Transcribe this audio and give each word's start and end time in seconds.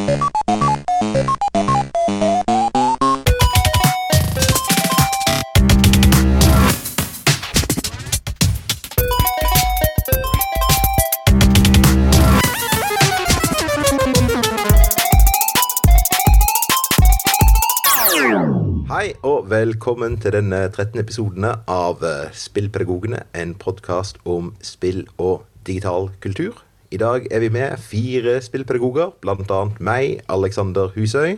Hei 0.00 0.06
velkommen 19.50 20.16
til 20.20 20.32
denne 20.32 20.68
13. 20.68 21.00
episoden 21.00 21.44
av 21.44 22.04
eh, 22.04 22.32
Spillpedagogene, 22.32 23.22
en 23.36 23.54
podkast 23.54 24.16
om 24.24 24.54
spill 24.64 25.04
og 25.18 25.44
digital 25.68 26.08
kultur. 26.20 26.69
I 26.90 26.96
dag 26.98 27.26
er 27.30 27.38
vi 27.38 27.48
med 27.54 27.78
fire 27.78 28.40
spillpedagoger, 28.42 29.12
bl.a. 29.22 29.58
meg, 29.78 30.24
Alexander 30.26 30.88
Husøy. 30.90 31.36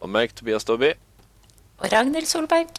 Og 0.00 0.08
meg, 0.08 0.32
Tobias 0.32 0.64
Dobby. 0.64 0.94
Og 1.76 1.92
Ragnhild 1.92 2.24
Solberg. 2.24 2.70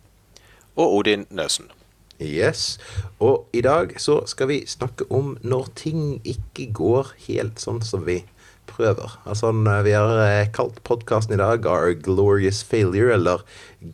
Og 0.76 0.96
Odin 0.96 1.28
Nøsen. 1.30 1.70
Yes. 2.18 2.80
Og 3.20 3.46
i 3.54 3.62
dag 3.62 3.94
så 4.02 4.24
skal 4.26 4.50
vi 4.50 4.58
snakke 4.66 5.06
om 5.14 5.36
når 5.42 5.70
ting 5.76 6.18
ikke 6.26 6.72
går 6.74 7.14
helt 7.28 7.62
sånn 7.62 7.84
som 7.86 8.08
vi 8.10 8.24
prøver. 8.70 9.16
Altså, 9.28 9.52
vi 9.84 9.94
har 9.96 10.12
eh, 10.24 10.52
kalt 10.56 10.78
podkasten 10.88 11.36
i 11.36 11.40
dag 11.42 11.66
Our 11.68 11.96
Glorious 11.98 12.62
Failure, 12.64 13.14
eller 13.16 13.44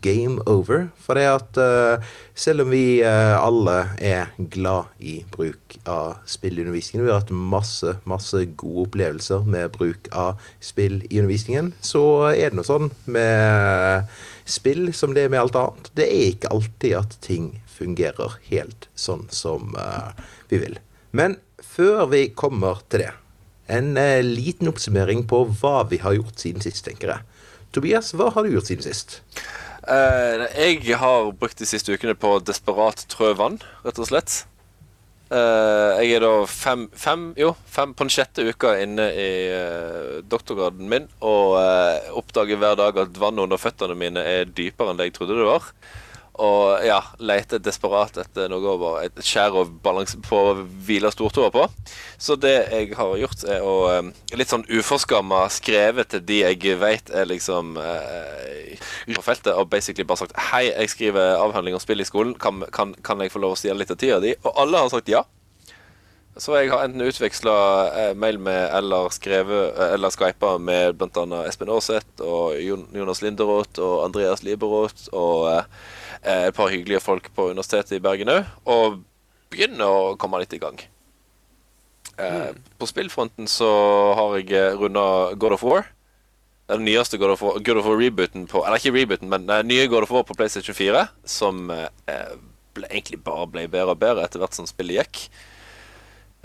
Game 0.04 0.42
Over. 0.46 0.88
For 1.00 1.18
det 1.18 1.24
at 1.30 1.58
uh, 1.58 2.04
selv 2.34 2.64
om 2.64 2.72
vi 2.74 3.00
alle 3.02 3.76
er 4.02 4.32
glad 4.52 4.90
i 4.98 5.20
bruk 5.32 5.76
av 5.88 6.20
spill 6.28 6.58
i 6.58 6.64
undervisningen, 6.64 7.06
vi 7.06 7.12
har 7.12 7.22
hatt 7.22 7.32
masse, 7.32 7.96
masse 8.04 8.42
gode 8.58 8.88
opplevelser 8.88 9.46
med 9.46 9.74
bruk 9.76 10.10
av 10.12 10.42
spill 10.60 11.00
i 11.08 11.20
undervisningen, 11.20 11.72
så 11.80 12.02
er 12.32 12.50
det 12.50 12.58
noe 12.58 12.68
sånn 12.68 12.90
med 13.04 14.10
spill 14.46 14.90
som 14.94 15.14
det 15.14 15.26
er 15.26 15.32
med 15.32 15.44
alt 15.44 15.60
annet. 15.60 15.92
Det 15.98 16.08
er 16.08 16.32
ikke 16.32 16.52
alltid 16.54 16.98
at 16.98 17.18
ting 17.24 17.52
fungerer 17.78 18.38
helt 18.50 18.90
sånn 18.98 19.26
som 19.30 19.76
vi 20.50 20.60
vil. 20.62 20.80
Men 21.16 21.38
før 21.62 22.06
vi 22.10 22.26
kommer 22.34 22.82
til 22.90 23.06
det 23.06 23.14
en 23.66 23.96
eh, 24.00 24.22
liten 24.24 24.70
oppsummering 24.70 25.24
på 25.30 25.44
hva 25.60 25.80
vi 25.90 26.00
har 26.02 26.16
gjort 26.16 26.42
siden 26.42 26.64
sist, 26.64 26.84
tenker 26.86 27.14
jeg. 27.14 27.46
Tobias, 27.74 28.12
hva 28.16 28.30
har 28.32 28.46
du 28.46 28.54
gjort 28.54 28.70
siden 28.70 28.86
sist? 28.86 29.20
Eh, 29.86 30.44
jeg 30.58 30.98
har 30.98 31.32
brukt 31.38 31.58
de 31.60 31.68
siste 31.68 31.94
ukene 31.94 32.16
på 32.18 32.36
desperat 32.42 33.04
trøvann, 33.12 33.60
rett 33.86 34.00
og 34.02 34.08
slett. 34.08 34.40
Eh, 35.30 36.00
jeg 36.02 36.16
er 36.16 36.22
da 36.22 36.32
fem, 36.50 36.86
fem, 36.94 37.28
jo, 37.38 37.52
fem 37.70 37.92
på 37.94 38.06
den 38.06 38.14
sjette 38.14 38.46
uka 38.46 38.76
inne 38.82 39.06
i 39.10 39.30
eh, 39.50 40.16
doktorgraden 40.22 40.86
min 40.90 41.08
og 41.18 41.58
oppdager 42.18 42.58
hver 42.62 42.78
dag 42.78 42.98
at 43.02 43.18
vannet 43.18 43.46
under 43.46 43.60
føttene 43.60 43.98
mine 43.98 44.22
er 44.22 44.50
dypere 44.50 44.92
enn 44.92 45.00
det 45.00 45.10
jeg 45.10 45.18
trodde 45.18 45.38
det 45.38 45.48
var. 45.50 45.70
Og 46.42 46.84
ja, 46.84 46.98
leter 47.16 47.60
desperat 47.62 48.18
etter 48.20 48.50
noe 48.52 48.72
over 48.74 48.98
et 49.06 49.20
skjær 49.24 49.54
å 49.56 49.64
på 50.26 50.40
hvile 50.84 51.08
stortåa 51.12 51.48
på. 51.54 51.64
Så 52.20 52.36
det 52.40 52.54
jeg 52.72 52.92
har 52.98 53.14
gjort, 53.22 53.44
er 53.48 53.64
å 53.64 53.76
litt 54.36 54.52
sånn 54.52 54.66
uforskamma 54.68 55.46
skrevet 55.52 56.12
til 56.12 56.24
de 56.28 56.42
jeg 56.42 56.76
vet 56.80 57.12
er 57.14 57.28
liksom 57.30 57.78
uh, 57.80 58.76
på 59.14 59.24
feltet, 59.24 59.54
og 59.54 59.70
basically 59.72 60.04
bare 60.04 60.24
sagt 60.24 60.36
Hei, 60.50 60.66
jeg 60.68 60.92
skriver 60.92 61.38
avhandling 61.40 61.78
om 61.78 61.82
spill 61.82 62.04
i 62.04 62.08
skolen. 62.08 62.36
Kan, 62.40 62.64
kan, 62.72 62.92
kan 63.06 63.24
jeg 63.24 63.32
få 63.32 63.42
lov 63.42 63.56
å 63.56 63.60
stjele 63.60 63.80
litt 63.80 63.94
av 63.94 64.00
tida 64.00 64.20
di? 64.20 64.36
Og 64.44 64.52
alle 64.66 64.84
har 64.84 64.92
sagt 64.92 65.12
ja. 65.12 65.24
Så 66.36 66.52
jeg 66.58 66.68
har 66.68 66.82
enten 66.84 67.00
utveksla 67.00 67.52
eh, 67.96 68.10
mail 68.18 68.36
med 68.44 68.68
eller 68.76 69.08
skrevet 69.14 69.70
eh, 69.72 69.94
eller 69.94 70.12
skypa 70.12 70.56
med 70.60 70.98
bl.a. 71.00 71.38
Espen 71.48 71.70
Aarseth 71.72 72.20
og 72.20 72.58
Jonas 72.60 73.22
Linderoth 73.24 73.80
og 73.80 74.02
Andreas 74.04 74.44
Liberoth 74.44 75.08
og 75.16 75.48
eh, 75.54 76.42
et 76.50 76.56
par 76.56 76.68
hyggelige 76.68 77.00
folk 77.00 77.30
på 77.32 77.48
Universitetet 77.54 77.96
i 77.96 78.02
Bergen 78.04 78.34
òg, 78.34 78.52
og 78.68 79.00
begynner 79.52 79.88
å 79.88 80.12
komme 80.20 80.42
litt 80.42 80.52
i 80.52 80.60
gang. 80.60 80.76
Mm. 82.16 82.56
På 82.80 82.88
spillfronten 82.88 83.48
så 83.48 83.68
har 84.16 84.38
jeg 84.40 84.76
runda 84.80 85.34
God 85.36 85.56
of 85.56 85.64
War. 85.64 85.88
Den 86.72 86.84
nyeste 86.88 87.20
God 87.20 87.36
of 87.36 87.44
War, 87.44 87.60
God 87.62 87.80
of 87.80 87.86
War 87.86 88.00
rebooten 88.00 88.48
på 88.50 88.64
Eller 88.64 88.80
ikke 88.80 88.94
rebooten, 88.96 89.28
men 89.30 89.44
den 89.46 89.68
nye 89.70 89.86
God 89.92 90.08
of 90.08 90.12
War 90.12 90.24
på 90.26 90.34
PlayStation 90.34 90.74
4, 90.74 91.04
som 91.28 91.68
ble, 91.68 92.88
egentlig 92.88 93.20
bare 93.24 93.46
ble 93.52 93.68
bedre 93.70 93.94
og 93.94 94.00
bedre 94.02 94.24
etter 94.26 94.42
hvert 94.42 94.56
som 94.56 94.68
spillet 94.68 95.04
gikk. 95.04 95.28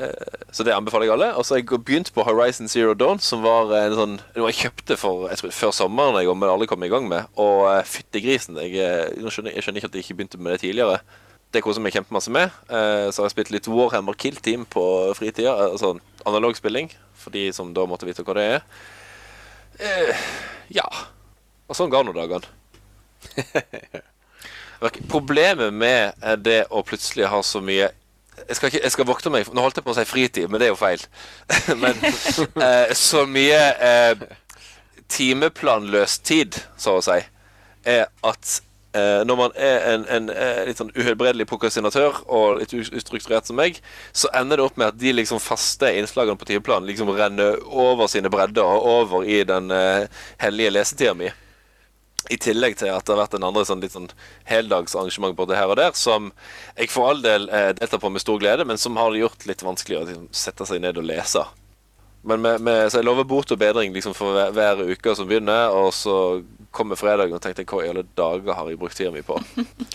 Eh, 0.02 0.38
så 0.52 0.66
det 0.66 0.74
anbefaler 0.76 1.08
jeg 1.08 1.16
alle. 1.16 1.32
Og 1.38 1.46
så 1.46 1.56
har 1.56 1.62
jeg 1.62 1.70
begynt 1.86 2.12
på 2.14 2.26
Horizon 2.26 2.70
Zero 2.72 2.94
Dawn, 2.98 3.20
som 3.24 3.44
var 3.46 3.72
en 3.78 3.98
sånn 3.98 4.16
noe 4.36 4.52
jeg 4.52 4.66
kjøpte 4.66 4.98
for, 5.00 5.28
jeg 5.32 5.42
tror, 5.42 5.56
før 5.56 5.74
sommeren, 5.76 6.20
jeg, 6.22 6.36
men 6.36 6.52
alle 6.52 6.68
kom 6.70 6.84
i 6.86 6.92
gang 6.92 7.08
med. 7.10 7.30
Og 7.42 7.66
uh, 7.70 7.82
fytti 7.88 8.24
grisen. 8.24 8.60
Jeg, 8.64 8.78
jeg, 8.78 9.34
skjønner, 9.34 9.56
jeg, 9.56 9.66
skjønner, 9.66 9.82
ikke 9.82 9.92
at 9.92 10.00
jeg 10.00 10.08
ikke 10.08 10.18
begynte 10.22 10.42
med 10.42 10.56
det 10.56 10.64
tidligere. 10.66 11.02
Det 11.52 11.64
koser 11.64 11.84
meg 11.84 11.96
kjempemasse 11.96 12.34
med. 12.34 12.54
Uh, 12.72 13.10
så 13.12 13.22
har 13.22 13.30
jeg 13.30 13.36
spilt 13.36 13.54
litt 13.56 13.72
Warhammer 13.72 14.18
Kill 14.20 14.40
Team 14.44 14.66
på 14.70 14.84
fritida. 15.18 15.56
Altså 15.70 15.96
analog 16.28 16.58
spilling, 16.58 16.92
for 17.18 17.34
de 17.36 17.50
som 17.56 17.74
da 17.76 17.86
måtte 17.90 18.08
vite 18.10 18.26
hva 18.26 18.38
det 18.38 18.48
er. 18.58 18.66
Uh, 19.82 20.26
ja. 20.82 20.88
Og 21.70 21.78
sånn 21.78 21.92
ga 21.92 22.04
nå 22.04 22.16
dagene. 22.16 22.48
Problemet 25.12 25.70
med 25.78 26.24
det 26.42 26.64
å 26.74 26.82
plutselig 26.82 27.28
ha 27.30 27.44
så 27.46 27.62
mye 27.62 27.92
jeg 28.48 28.58
skal, 28.58 28.72
ikke, 28.72 28.84
jeg 28.84 28.94
skal 28.96 29.08
vokte 29.10 29.34
meg 29.34 29.50
Nå 29.54 29.64
holdt 29.64 29.80
jeg 29.80 29.86
på 29.86 29.94
å 29.94 29.98
si 29.98 30.08
fritid, 30.08 30.50
men 30.50 30.62
det 30.62 30.70
er 30.70 30.74
jo 30.74 30.80
feil. 30.80 31.04
men 31.84 31.98
eh, 32.02 32.94
så 32.98 33.26
mye 33.30 33.62
eh, 33.90 34.26
timeplanløs 35.12 36.20
tid, 36.26 36.60
så 36.80 36.98
å 37.00 37.06
si, 37.06 37.20
er 37.88 38.06
at 38.28 38.62
eh, 38.96 39.22
når 39.28 39.40
man 39.40 39.56
er 39.56 39.78
en, 39.94 40.06
en, 40.06 40.30
en 40.30 40.32
eh, 40.36 40.64
litt 40.70 40.82
sånn 40.82 40.94
uhelbredelig 40.96 41.48
prokrastinatør 41.50 42.24
og 42.28 42.62
litt 42.62 42.74
ustrukturert 42.74 43.50
som 43.50 43.60
meg, 43.60 43.80
så 44.14 44.32
ender 44.38 44.60
det 44.60 44.68
opp 44.68 44.80
med 44.80 44.92
at 44.92 45.00
de 45.02 45.16
liksom 45.16 45.42
faste 45.44 45.92
innslagene 45.98 46.40
på 46.40 46.50
timeplanen 46.50 46.90
liksom 46.90 47.12
renner 47.16 47.60
over 47.66 48.12
sine 48.12 48.32
bredder 48.34 48.68
og 48.68 48.90
over 48.96 49.28
i 49.28 49.42
den 49.48 49.72
eh, 49.76 50.08
hellige 50.44 50.76
lesetida 50.78 51.16
mi. 51.18 51.32
I 52.32 52.38
tillegg 52.40 52.78
til 52.80 52.92
at 52.94 53.06
det 53.06 53.16
har 53.16 53.22
vært 53.26 53.38
en 53.38 53.48
andre 53.50 53.64
sånn, 53.68 53.82
litt 53.84 53.96
sånn 53.96 54.12
heldagsarrangement 54.50 55.36
både 55.36 55.58
her 55.60 55.72
og 55.72 55.80
der, 55.82 55.96
som 56.00 56.32
jeg 56.78 56.92
for 56.94 57.12
all 57.12 57.24
del 57.24 57.50
eh, 57.52 57.72
deltar 57.78 58.02
på 58.02 58.12
med 58.14 58.24
stor 58.24 58.40
glede, 58.42 58.68
men 58.68 58.80
som 58.80 59.00
har 59.00 59.18
gjort 59.18 59.48
litt 59.50 59.66
vanskeligere 59.66 60.08
å 60.08 60.12
liksom, 60.12 60.30
sette 60.44 60.68
seg 60.70 60.84
ned 60.84 61.02
og 61.02 61.10
lese. 61.10 61.44
Men 62.24 62.42
med, 62.42 62.62
med, 62.62 62.92
så 62.92 63.00
jeg 63.00 63.08
lover 63.08 63.26
bot 63.26 63.52
og 63.52 63.58
bedring 63.58 63.96
liksom, 63.96 64.14
for 64.14 64.36
hver, 64.36 64.52
hver, 64.54 64.84
uke 64.94 65.16
som 65.18 65.30
begynner, 65.30 65.74
og 65.74 65.90
så 65.98 66.16
kommer 66.72 67.00
fredagen 67.00 67.34
og 67.36 67.42
tenkte 67.44 67.66
hva 67.68 67.82
i 67.84 67.90
alle 67.92 68.06
dager 68.16 68.54
har 68.56 68.70
jeg 68.70 68.80
brukt 68.80 68.96
tida 68.96 69.12
mi 69.12 69.24
på? 69.26 69.40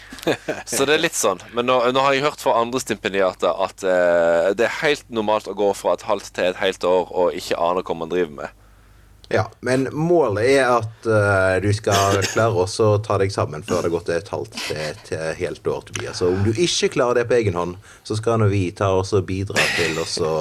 så 0.74 0.84
det 0.88 0.96
er 0.96 1.04
litt 1.04 1.16
sånn. 1.16 1.40
Men 1.54 1.70
nå, 1.70 1.78
nå 1.94 2.02
har 2.02 2.16
jeg 2.16 2.26
hørt 2.26 2.42
fra 2.42 2.58
andre 2.58 2.82
stipendiater 2.82 3.54
at 3.64 3.86
eh, 3.86 4.50
det 4.58 4.66
er 4.66 4.78
helt 4.82 5.06
normalt 5.08 5.46
å 5.48 5.56
gå 5.56 5.70
fra 5.78 5.94
et 5.94 6.06
halvt 6.08 6.34
til 6.34 6.50
et 6.50 6.60
helt 6.60 6.88
år 6.88 7.14
og 7.14 7.38
ikke 7.38 7.60
ane 7.62 7.86
hva 7.86 7.98
man 8.02 8.12
driver 8.12 8.34
med. 8.42 8.65
Ja, 9.28 9.48
men 9.60 9.88
målet 9.92 10.50
er 10.52 10.70
at 10.76 11.08
uh, 11.08 11.56
du 11.62 11.72
skal 11.74 12.20
klare 12.30 12.66
å 12.66 12.88
ta 13.02 13.18
deg 13.18 13.34
sammen 13.34 13.64
før 13.66 13.82
det 13.82 13.88
har 13.88 13.94
gått 13.96 14.10
et 14.14 14.32
halvt 14.32 14.58
til 14.68 14.82
et 14.84 15.12
helt 15.40 15.66
år. 15.66 15.82
Tobias. 15.88 16.20
Så 16.20 16.30
om 16.30 16.42
du 16.46 16.52
ikke 16.54 16.92
klarer 16.94 17.22
det 17.22 17.28
på 17.30 17.38
egen 17.40 17.58
hånd, 17.58 17.76
så 18.06 18.18
skal 18.18 18.40
nå 18.40 18.50
vi 18.52 18.68
ta 18.76 18.92
oss 18.94 19.14
og 19.16 19.26
bidra 19.28 19.62
til 19.76 19.98
å 19.98 20.34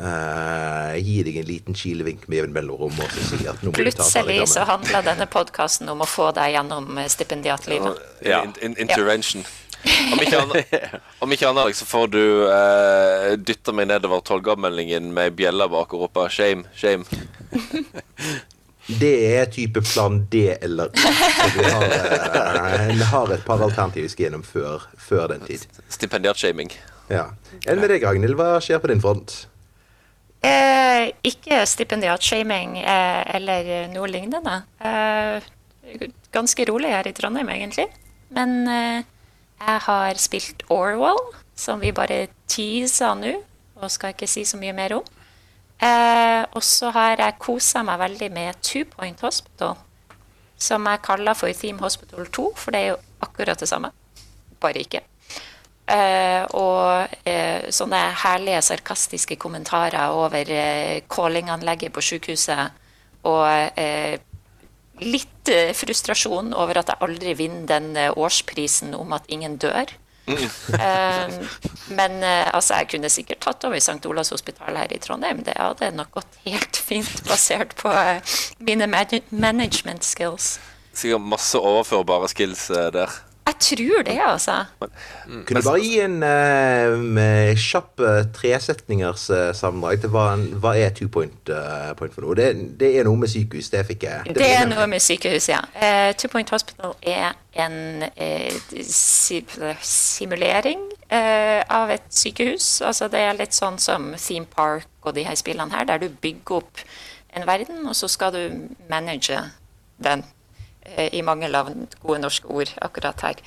uh, 0.00 0.94
gi 0.98 1.22
deg 1.26 1.38
en 1.40 1.48
liten 1.48 1.78
kilevink 1.78 2.26
med 2.28 2.42
jevn 2.42 2.54
mellomrom. 2.56 2.98
Plutselig 3.74 4.42
så 4.50 4.66
handler 4.68 5.06
denne 5.06 5.28
podkasten 5.30 5.88
om 5.92 6.04
å 6.04 6.08
få 6.08 6.30
deg 6.36 6.54
gjennom 6.56 7.00
stipendiatlivet. 7.08 8.04
Ja, 8.26 8.44
in 8.62 8.76
intervention. 8.76 9.46
Ja. 9.46 9.58
Om 10.12 10.18
ikke 10.22 10.40
annet, 10.42 11.42
annet 11.46 11.76
så 11.78 11.86
får 11.86 12.08
du 12.10 12.22
uh, 12.50 13.36
dytta 13.38 13.70
meg 13.70 13.86
nedover 13.92 14.24
tolvgammeldingen 14.26 15.12
med 15.14 15.36
bjella 15.38 15.68
bak 15.70 15.94
og 15.94 16.08
rope 16.08 16.26
'shame, 16.34 16.66
shame'. 16.74 17.06
Det 18.88 19.36
er 19.36 19.50
type 19.52 19.82
plan 19.84 20.14
D 20.32 20.46
eller 20.64 20.88
Vi 20.96 21.64
har, 21.68 21.82
uh, 21.84 23.02
har 23.10 23.32
et 23.34 23.44
par 23.44 23.60
alternativ 23.60 24.06
vi 24.06 24.08
skal 24.08 24.24
gjennom 24.28 24.44
før, 24.46 24.86
før 24.96 25.26
den 25.34 25.44
tid. 25.44 25.66
Stipendiatshaming. 25.92 26.72
Ja. 27.12 27.26
Enn 27.68 27.82
med 27.82 27.92
deg, 27.92 28.06
Ragnhild? 28.08 28.36
Hva 28.38 28.56
skjer 28.64 28.80
på 28.80 28.88
din 28.88 29.02
front? 29.04 29.42
Eh, 30.44 31.10
ikke 31.26 31.60
stipendiatshaming 31.66 32.78
eh, 32.80 33.22
eller 33.36 33.90
noe 33.92 34.08
lignende. 34.08 34.62
Eh, 34.80 35.44
ganske 36.32 36.66
rolig 36.68 36.92
her 36.94 37.08
i 37.10 37.14
Trondheim, 37.16 37.48
egentlig. 37.52 37.88
Men 38.34 38.62
eh, 38.70 39.04
jeg 39.58 39.84
har 39.88 40.20
spilt 40.22 40.64
Orwell, 40.70 41.20
som 41.58 41.80
vi 41.82 41.92
bare 41.96 42.26
teaser 42.48 43.16
nå, 43.18 43.34
og 43.78 43.92
skal 43.92 44.14
ikke 44.14 44.30
si 44.30 44.44
så 44.46 44.60
mye 44.60 44.76
mer 44.76 44.98
om. 45.00 45.14
Eh, 45.78 46.42
og 46.56 46.64
så 46.66 46.90
har 46.94 47.20
jeg 47.20 47.38
kosa 47.38 47.84
meg 47.86 48.00
veldig 48.00 48.30
med 48.34 48.58
Two 48.66 48.86
Point 48.90 49.20
Hospital, 49.22 49.76
som 50.58 50.86
jeg 50.90 51.04
kaller 51.06 51.38
for 51.38 51.54
Theme 51.54 51.82
Hospital 51.84 52.26
2, 52.26 52.48
for 52.58 52.74
det 52.74 52.80
er 52.80 52.90
jo 52.92 52.98
akkurat 53.22 53.60
det 53.60 53.68
samme, 53.70 53.92
bare 54.60 54.82
ikke. 54.82 55.04
Eh, 55.88 56.42
og 56.58 57.14
eh, 57.24 57.70
sånne 57.72 58.00
herlige 58.24 58.60
sarkastiske 58.66 59.38
kommentarer 59.40 60.12
over 60.12 60.50
eh, 60.52 60.98
callinganlegget 61.08 61.94
på 61.94 62.04
sykehuset 62.04 62.74
og 63.28 63.78
eh, 63.80 64.18
litt 65.00 65.48
eh, 65.52 65.72
frustrasjon 65.76 66.52
over 66.52 66.82
at 66.82 66.92
jeg 66.92 67.02
aldri 67.06 67.34
vinner 67.38 67.64
den 67.70 67.96
eh, 67.96 68.12
årsprisen 68.12 68.92
om 68.98 69.14
at 69.16 69.30
ingen 69.32 69.56
dør. 69.62 69.94
Eh, 70.28 71.34
men 71.96 72.18
eh, 72.22 72.48
altså, 72.54 72.78
jeg 72.80 72.90
kunne 72.92 73.10
sikkert 73.12 73.40
tatt 73.44 73.64
over 73.68 73.80
St. 73.80 74.00
Olavs 74.08 74.32
hospital 74.34 74.76
her 74.76 74.92
i 74.92 75.00
Trondheim. 75.02 75.40
Det 75.46 75.56
hadde 75.58 75.90
nok 75.96 76.12
gått 76.20 76.40
helt 76.44 76.80
fint 76.88 77.22
basert 77.28 77.74
på 77.80 77.92
eh, 77.92 78.20
mine 78.64 78.88
management 78.88 80.04
skills. 80.06 80.58
Sikkert 80.92 81.24
masse 81.24 81.58
overførbare 81.58 82.28
skills 82.30 82.66
der. 82.94 83.16
Jeg 83.48 83.56
tror 83.64 84.02
det, 84.04 84.18
altså. 84.20 84.58
Kunne 85.24 85.62
du 85.62 85.64
bare 85.64 85.80
gi 85.80 86.00
en 86.04 86.18
uh, 86.20 87.56
kjapp 87.56 88.02
uh, 88.04 88.18
tresetningers 88.36 89.24
uh, 89.32 89.50
sammendrag 89.56 90.02
til 90.02 90.12
hva, 90.12 90.26
hva 90.60 90.74
er 90.76 90.92
two 90.92 91.08
point, 91.08 91.48
uh, 91.48 91.94
point 91.96 92.12
for 92.12 92.26
noe? 92.26 92.36
Det, 92.36 92.50
det 92.80 92.92
er 93.00 93.08
noe 93.08 93.16
med 93.22 93.32
sykehus, 93.32 93.70
det 93.72 93.86
fikk 93.88 94.04
jeg. 94.04 94.36
Det 94.36 94.50
er 94.52 94.68
noe 94.68 94.84
med 94.90 95.00
sykehus, 95.00 95.48
ja. 95.48 95.62
Eh, 95.74 96.12
Two 96.18 96.28
Point 96.28 96.50
Hospital 96.50 96.94
er 97.02 97.32
en 97.58 98.04
simulering 99.82 100.84
eh, 101.08 101.62
av 101.64 101.90
et 101.94 102.08
sykehus. 102.12 102.80
Altså 102.84 103.08
det 103.12 103.22
er 103.24 103.38
litt 103.38 103.56
sånn 103.56 103.78
som 103.82 104.12
Theme 104.18 104.48
Park 104.52 104.88
og 105.08 105.16
de 105.16 105.24
her 105.26 105.38
spillene 105.38 105.72
her, 105.74 105.88
der 105.88 106.02
du 106.02 106.08
bygger 106.10 106.60
opp 106.60 106.82
en 107.36 107.46
verden, 107.48 107.86
og 107.86 107.96
så 107.96 108.08
skal 108.10 108.34
du 108.34 108.42
manage 108.90 109.40
den, 110.02 110.24
i 111.12 111.22
mangel 111.22 111.54
av 111.58 111.70
gode 112.02 112.22
norske 112.22 112.48
ord 112.48 112.72
akkurat 112.84 113.26
her. 113.26 113.44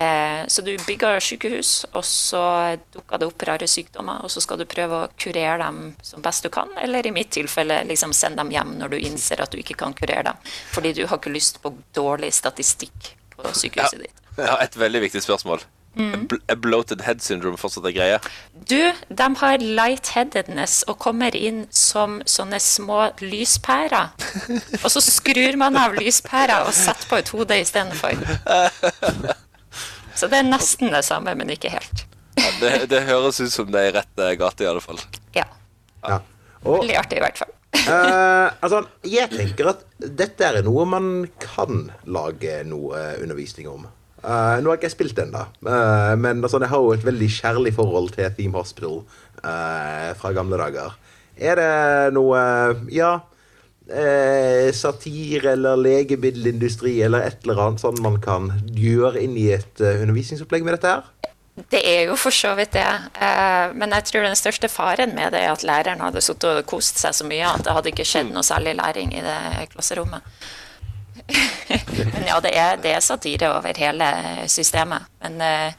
Eh, 0.00 0.46
så 0.46 0.62
du 0.62 0.78
bygger 0.86 1.20
sykehus, 1.20 1.84
og 1.92 2.04
så 2.08 2.42
dukker 2.94 3.20
det 3.20 3.26
opp 3.26 3.42
rare 3.44 3.66
sykdommer, 3.68 4.22
og 4.24 4.32
så 4.32 4.40
skal 4.40 4.60
du 4.60 4.64
prøve 4.64 4.96
å 4.96 5.10
kurere 5.20 5.58
dem 5.60 5.80
som 6.06 6.24
best 6.24 6.46
du 6.46 6.48
kan, 6.52 6.70
eller 6.80 7.04
i 7.04 7.12
mitt 7.12 7.32
tilfelle 7.36 7.82
liksom 7.88 8.14
sende 8.16 8.40
dem 8.40 8.54
hjem 8.54 8.78
når 8.80 8.94
du 8.94 8.96
innser 8.96 9.42
at 9.44 9.52
du 9.52 9.58
ikke 9.60 9.76
kan 9.82 9.92
kurere 9.98 10.30
dem, 10.30 10.40
fordi 10.72 10.94
du 10.96 11.02
har 11.04 11.20
ikke 11.20 11.34
lyst 11.34 11.60
på 11.60 11.74
dårlig 11.96 12.32
statistikk 12.32 13.12
på 13.34 13.52
sykehuset 13.52 14.06
ditt. 14.06 14.24
Ja, 14.38 14.56
et 14.62 14.78
veldig 14.80 15.04
viktig 15.04 15.20
spørsmål. 15.26 15.66
Er 15.98 16.56
bloated 16.62 17.02
head 17.02 17.18
syndrome 17.24 17.58
fortsatt 17.58 17.88
er 17.90 17.94
greie? 17.96 18.18
Du, 18.70 18.78
de 19.08 19.26
har 19.40 19.62
lightheadedness 19.64 20.84
og 20.88 21.00
kommer 21.02 21.34
inn 21.36 21.64
som 21.74 22.20
sånne 22.30 22.60
små 22.62 23.08
lyspærer. 23.24 24.12
Og 24.84 24.88
så 24.94 25.02
skrur 25.02 25.58
man 25.60 25.76
av 25.80 25.98
lyspæra 25.98 26.62
og 26.66 26.72
setter 26.76 27.10
på 27.10 27.18
et 27.18 27.32
hode 27.34 27.58
istedenfor. 27.64 28.14
Så 30.14 30.28
det 30.30 30.40
er 30.40 30.48
nesten 30.48 30.92
det 30.94 31.02
samme, 31.06 31.34
men 31.34 31.50
ikke 31.52 31.72
helt. 31.74 32.04
Ja, 32.38 32.50
det, 32.60 32.72
det 32.92 33.04
høres 33.08 33.40
ut 33.42 33.52
som 33.52 33.70
det 33.72 33.82
er 33.82 33.90
i 33.90 33.94
rett 33.98 34.22
eh, 34.22 34.34
gate, 34.38 34.64
i 34.64 34.68
alle 34.70 34.82
fall. 34.84 35.00
Ja. 35.36 35.46
Ja. 36.06 36.20
Og 36.64 36.82
Veldig 36.82 36.98
artig, 37.00 37.18
i 37.18 37.24
hvert 37.24 37.40
fall. 37.40 37.54
uh, 37.80 38.50
altså, 38.60 38.82
jeg 39.08 39.30
tenker 39.32 39.72
at 39.72 39.84
dette 39.98 40.46
er 40.46 40.60
noe 40.66 40.84
man 40.88 41.08
kan 41.42 41.88
lage 42.04 42.60
noe 42.68 43.00
undervisning 43.22 43.68
om. 43.70 43.88
Eh, 44.20 44.58
nå 44.60 44.68
har 44.68 44.76
ikke 44.76 44.90
jeg 44.90 44.96
spilt 44.98 45.20
da. 45.32 45.46
uh, 45.64 46.12
men 46.20 46.42
altså, 46.44 46.60
jeg 46.60 46.68
har 46.68 46.82
jo 46.84 46.92
et 46.92 47.04
veldig 47.06 47.28
kjærlig 47.38 47.72
forhold 47.76 48.10
til 48.16 48.28
Theme 48.36 48.58
Hospital 48.58 49.00
uh, 49.40 50.10
fra 50.20 50.32
gamle 50.36 50.60
dager. 50.60 50.96
Er 51.36 51.60
det 51.60 52.14
noe 52.14 52.40
Ja. 52.92 53.18
Satire 54.70 55.56
eller 55.56 55.74
legemiddelindustri 55.74 57.00
eller 57.02 57.24
et 57.26 57.40
eller 57.42 57.58
annet 57.58 57.82
sånn 57.82 57.96
man 58.04 58.20
kan 58.22 58.44
gjøre 58.70 59.18
inn 59.18 59.32
i 59.34 59.48
et 59.50 59.82
undervisningsopplegg 59.82 60.62
med 60.62 60.76
dette 60.76 60.92
her? 60.92 61.32
Det 61.74 61.80
er 61.82 62.04
jo 62.06 62.14
for 62.14 62.30
så 62.30 62.52
vidt 62.54 62.76
det. 62.76 62.86
Men 63.74 63.96
jeg 63.96 64.06
tror 64.06 64.28
den 64.28 64.38
største 64.38 64.70
faren 64.70 65.10
med 65.16 65.34
det 65.34 65.42
er 65.42 65.50
at 65.50 65.66
læreren 65.66 66.04
hadde 66.06 66.22
sittet 66.22 66.62
og 66.62 66.70
kost 66.70 67.02
seg 67.02 67.18
så 67.18 67.26
mye 67.26 67.50
at 67.50 67.66
det 67.66 67.74
hadde 67.74 67.90
ikke 67.90 68.06
skjedd 68.06 68.30
noe 68.30 68.46
særlig 68.46 68.76
læring 68.78 69.10
i 69.10 69.24
det 69.26 69.66
klasserommet. 69.74 70.22
Men 72.14 72.26
ja, 72.26 72.40
det 72.42 72.52
er, 72.56 72.80
det 72.82 72.94
er 72.94 73.04
satire 73.04 73.52
over 73.56 73.76
hele 73.78 74.08
systemet. 74.50 75.08
Men 75.22 75.40
eh, 75.44 75.78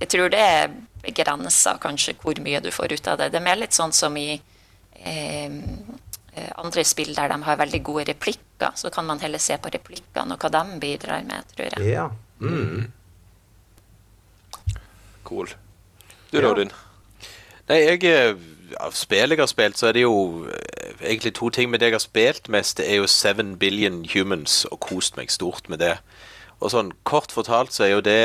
jeg 0.00 0.10
tror 0.14 0.32
det 0.32 0.42
er 0.42 0.74
begrensa 1.02 1.76
kanskje 1.80 2.16
hvor 2.20 2.38
mye 2.42 2.60
du 2.64 2.70
får 2.74 2.96
ut 2.96 3.08
av 3.08 3.20
det. 3.20 3.30
Det 3.32 3.40
er 3.40 3.46
mer 3.46 3.60
litt 3.60 3.76
sånn 3.76 3.94
som 3.94 4.16
i 4.18 4.30
eh, 4.34 5.56
andre 6.58 6.84
spill 6.86 7.14
der 7.16 7.32
de 7.32 7.38
har 7.46 7.60
veldig 7.60 7.82
gode 7.86 8.08
replikker. 8.12 8.74
Så 8.74 8.90
kan 8.94 9.06
man 9.06 9.22
heller 9.22 9.42
se 9.42 9.56
på 9.58 9.72
replikkene 9.74 10.34
og 10.34 10.42
hva 10.42 10.52
de 10.58 10.80
bidrar 10.82 11.24
med, 11.26 11.54
tror 11.54 11.70
jeg. 11.70 11.88
Ja. 11.94 12.08
Mm. 12.40 12.92
Cool. 15.28 15.50
Du, 16.30 16.40
Ja. 16.40 16.52
Nei, 17.68 17.82
jeg 17.84 18.04
eh, 18.08 18.36
Av 18.76 18.92
spill 18.92 19.32
jeg 19.32 19.40
har 19.40 19.48
spilt, 19.48 19.78
så 19.78 19.88
er 19.88 19.96
det 19.96 20.02
jo 20.02 20.46
eh, 20.50 20.92
egentlig 21.00 21.34
to 21.38 21.48
ting 21.50 21.70
med 21.70 21.80
det 21.80 21.92
jeg 21.92 21.98
har 21.98 22.04
spilt 22.04 22.48
mest. 22.52 22.76
Det 22.78 22.88
er 22.90 23.00
jo 23.00 23.06
Seven 23.06 23.56
Billion 23.58 24.04
Humans, 24.12 24.64
og 24.68 24.80
kost 24.80 25.16
meg 25.16 25.32
stort 25.32 25.68
med 25.68 25.80
det. 25.80 25.96
Og 26.60 26.72
sånn 26.74 26.92
kort 27.08 27.32
fortalt 27.32 27.72
så 27.72 27.86
er 27.86 27.94
jo 27.94 28.04
det 28.04 28.20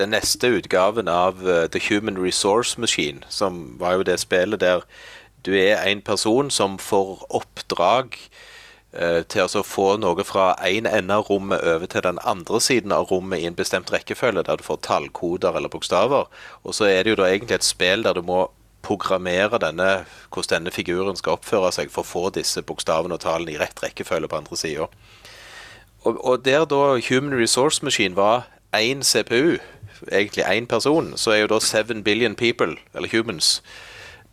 den 0.00 0.14
neste 0.14 0.48
utgaven 0.56 1.08
av 1.08 1.42
uh, 1.44 1.66
The 1.68 1.80
Human 1.88 2.18
Resource 2.18 2.80
Machine, 2.80 3.20
som 3.28 3.76
var 3.78 3.98
jo 3.98 4.06
det 4.08 4.20
spillet 4.22 4.60
der 4.60 4.86
du 5.44 5.52
er 5.58 5.82
en 5.84 6.00
person 6.02 6.50
som 6.50 6.78
får 6.78 7.26
oppdrag 7.34 8.16
uh, 8.96 9.20
til 9.28 9.44
å 9.44 9.64
få 9.66 9.96
noe 10.00 10.24
fra 10.24 10.52
en 10.64 10.88
ende 10.88 11.18
av 11.18 11.28
rommet 11.28 11.60
over 11.74 11.90
til 11.90 12.06
den 12.06 12.22
andre 12.24 12.60
siden 12.60 12.94
av 12.94 13.10
rommet 13.10 13.42
i 13.42 13.46
en 13.50 13.58
bestemt 13.58 13.92
rekkefølge, 13.92 14.46
der 14.48 14.58
du 14.58 14.66
får 14.66 14.80
tallkoder 14.86 15.58
eller 15.58 15.72
bokstaver. 15.72 16.30
Og 16.64 16.74
så 16.74 16.88
er 16.88 17.02
det 17.02 17.14
jo 17.14 17.20
da 17.20 17.28
egentlig 17.28 17.60
et 17.60 17.68
spill 17.68 18.06
der 18.06 18.16
du 18.16 18.24
må 18.26 18.46
programmere 18.82 19.60
denne, 19.62 20.04
hvordan 20.34 20.62
denne 20.62 20.74
figuren 20.74 21.16
skal 21.18 21.38
oppføre 21.38 21.72
seg 21.74 21.92
for 21.92 22.02
å 22.02 22.08
få 22.08 22.24
disse 22.34 22.62
bokstavene 22.66 23.16
og 23.16 23.22
tallene 23.24 23.54
i 23.54 23.60
rett 23.60 23.82
rekkefølge 23.82 24.30
på 24.30 24.40
andre 24.42 24.58
sida. 24.58 24.88
Og, 26.02 26.18
og 26.18 26.44
der 26.44 26.66
da 26.66 26.98
Human 27.08 27.38
Resource 27.38 27.84
Machine 27.84 28.18
var 28.18 28.48
én 28.74 29.04
CPU, 29.06 29.58
egentlig 30.10 30.44
én 30.44 30.66
person, 30.66 31.12
så 31.16 31.30
er 31.30 31.44
jo 31.44 31.52
da 31.54 31.60
7 31.60 32.02
billion 32.02 32.34
people, 32.34 32.76
eller 32.94 33.08
humans, 33.12 33.62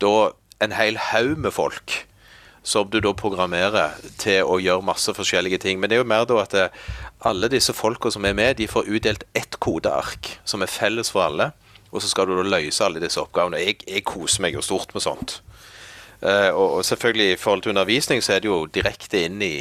da 0.00 0.32
en 0.60 0.72
hel 0.72 0.98
haug 0.98 1.38
med 1.38 1.54
folk 1.54 2.04
som 2.62 2.90
du 2.90 2.98
da 3.00 3.12
programmerer 3.16 3.96
til 4.20 4.44
å 4.44 4.58
gjøre 4.60 4.84
masse 4.84 5.12
forskjellige 5.16 5.62
ting. 5.64 5.80
Men 5.80 5.90
det 5.90 5.96
er 5.96 6.02
jo 6.02 6.10
mer 6.12 6.26
da 6.28 6.42
at 6.42 6.56
eh, 6.56 6.74
alle 7.24 7.48
disse 7.52 7.72
folka 7.76 8.12
som 8.12 8.26
er 8.28 8.36
med, 8.36 8.58
de 8.58 8.68
får 8.68 8.88
utdelt 8.88 9.24
ett 9.34 9.56
kodeark 9.60 10.34
som 10.44 10.62
er 10.62 10.72
felles 10.72 11.12
for 11.12 11.24
alle. 11.24 11.50
Og 11.90 12.02
så 12.02 12.10
skal 12.10 12.28
du 12.28 12.36
da 12.38 12.46
løse 12.46 12.84
alle 12.86 13.02
disse 13.02 13.20
oppgavene. 13.20 13.60
Jeg, 13.62 13.80
jeg 13.88 14.06
koser 14.06 14.44
meg 14.44 14.54
jo 14.54 14.62
stort 14.64 14.94
med 14.94 15.04
sånt. 15.04 15.40
Uh, 16.20 16.52
og, 16.52 16.84
selvfølgelig 16.84 17.32
i 17.32 17.36
forhold 17.40 17.62
til 17.64 17.72
undervisning 17.72 18.20
så 18.22 18.34
er 18.34 18.42
det 18.44 18.50
jo 18.50 18.66
direkte 18.68 19.22
inn 19.24 19.40
i, 19.40 19.54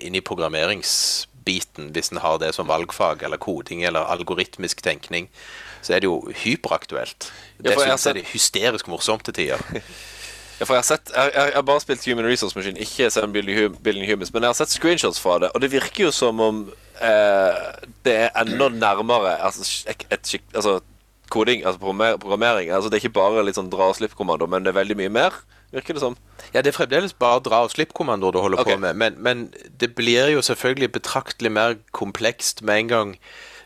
inn 0.00 0.16
i 0.16 0.24
programmeringsbiten 0.24 1.90
hvis 1.92 2.08
en 2.08 2.22
har 2.24 2.38
det 2.40 2.54
som 2.56 2.70
valgfag 2.70 3.20
eller 3.26 3.36
koding 3.36 3.84
eller 3.84 4.08
algoritmisk 4.14 4.80
tenkning. 4.82 5.28
Så 5.84 5.94
er 5.94 6.00
det 6.02 6.08
jo 6.08 6.32
hyperaktuelt. 6.42 7.28
Ja, 7.60 7.70
Dessuten 7.70 8.00
så 8.00 8.10
er 8.10 8.18
det 8.18 8.28
hysterisk 8.32 8.88
morsomt 8.88 9.28
til 9.28 9.42
tider. 9.44 9.62
Ja, 10.56 10.64
for 10.64 10.72
jeg 10.72 10.80
har 10.80 10.88
sett 10.88 11.10
Jeg, 11.12 11.32
jeg, 11.34 11.50
jeg 11.52 11.64
bare 11.68 11.80
spilt 11.84 12.04
Human 12.08 12.24
Resource 12.24 12.56
Machine, 12.56 12.80
ikke 12.80 13.10
Seven 13.12 13.32
Building 13.32 14.06
Humans, 14.08 14.32
men 14.32 14.42
jeg 14.42 14.48
har 14.48 14.56
sett 14.56 14.72
screenshots 14.72 15.20
fra 15.20 15.38
det, 15.42 15.50
og 15.52 15.60
det 15.60 15.68
virker 15.72 16.06
jo 16.06 16.12
som 16.16 16.40
om 16.40 16.62
eh, 16.96 17.58
det 18.08 18.14
er 18.22 18.38
enda 18.40 18.70
nærmere 18.72 19.34
altså, 19.44 19.66
et, 19.90 20.06
et, 20.08 20.32
altså 20.54 20.78
koding, 21.32 21.64
altså 21.66 21.80
programmering. 22.22 22.70
Altså 22.70 22.90
Det 22.90 22.98
er 22.98 23.06
ikke 23.06 23.20
bare 23.20 23.44
litt 23.46 23.58
sånn 23.58 23.70
dra 23.72 23.90
og 23.90 23.98
slipp-kommando, 23.98 24.48
men 24.50 24.64
det 24.64 24.72
er 24.72 24.80
veldig 24.80 24.96
mye 25.00 25.12
mer, 25.12 25.36
virker 25.74 25.96
det 25.96 26.04
som. 26.04 26.16
Ja, 26.54 26.62
det 26.62 26.72
er 26.72 26.78
fremdeles 26.78 27.16
bare 27.16 27.42
dra 27.44 27.64
og 27.66 27.74
slipp-kommando 27.74 28.32
du 28.32 28.40
holder 28.40 28.62
okay. 28.62 28.76
på 28.76 28.84
med, 28.86 28.96
men, 28.96 29.20
men 29.22 29.46
det 29.80 29.94
blir 29.98 30.30
jo 30.34 30.44
selvfølgelig 30.44 30.92
betraktelig 31.00 31.52
mer 31.52 31.78
komplekst 31.96 32.62
med 32.62 32.84
en 32.84 32.92
gang 32.92 33.14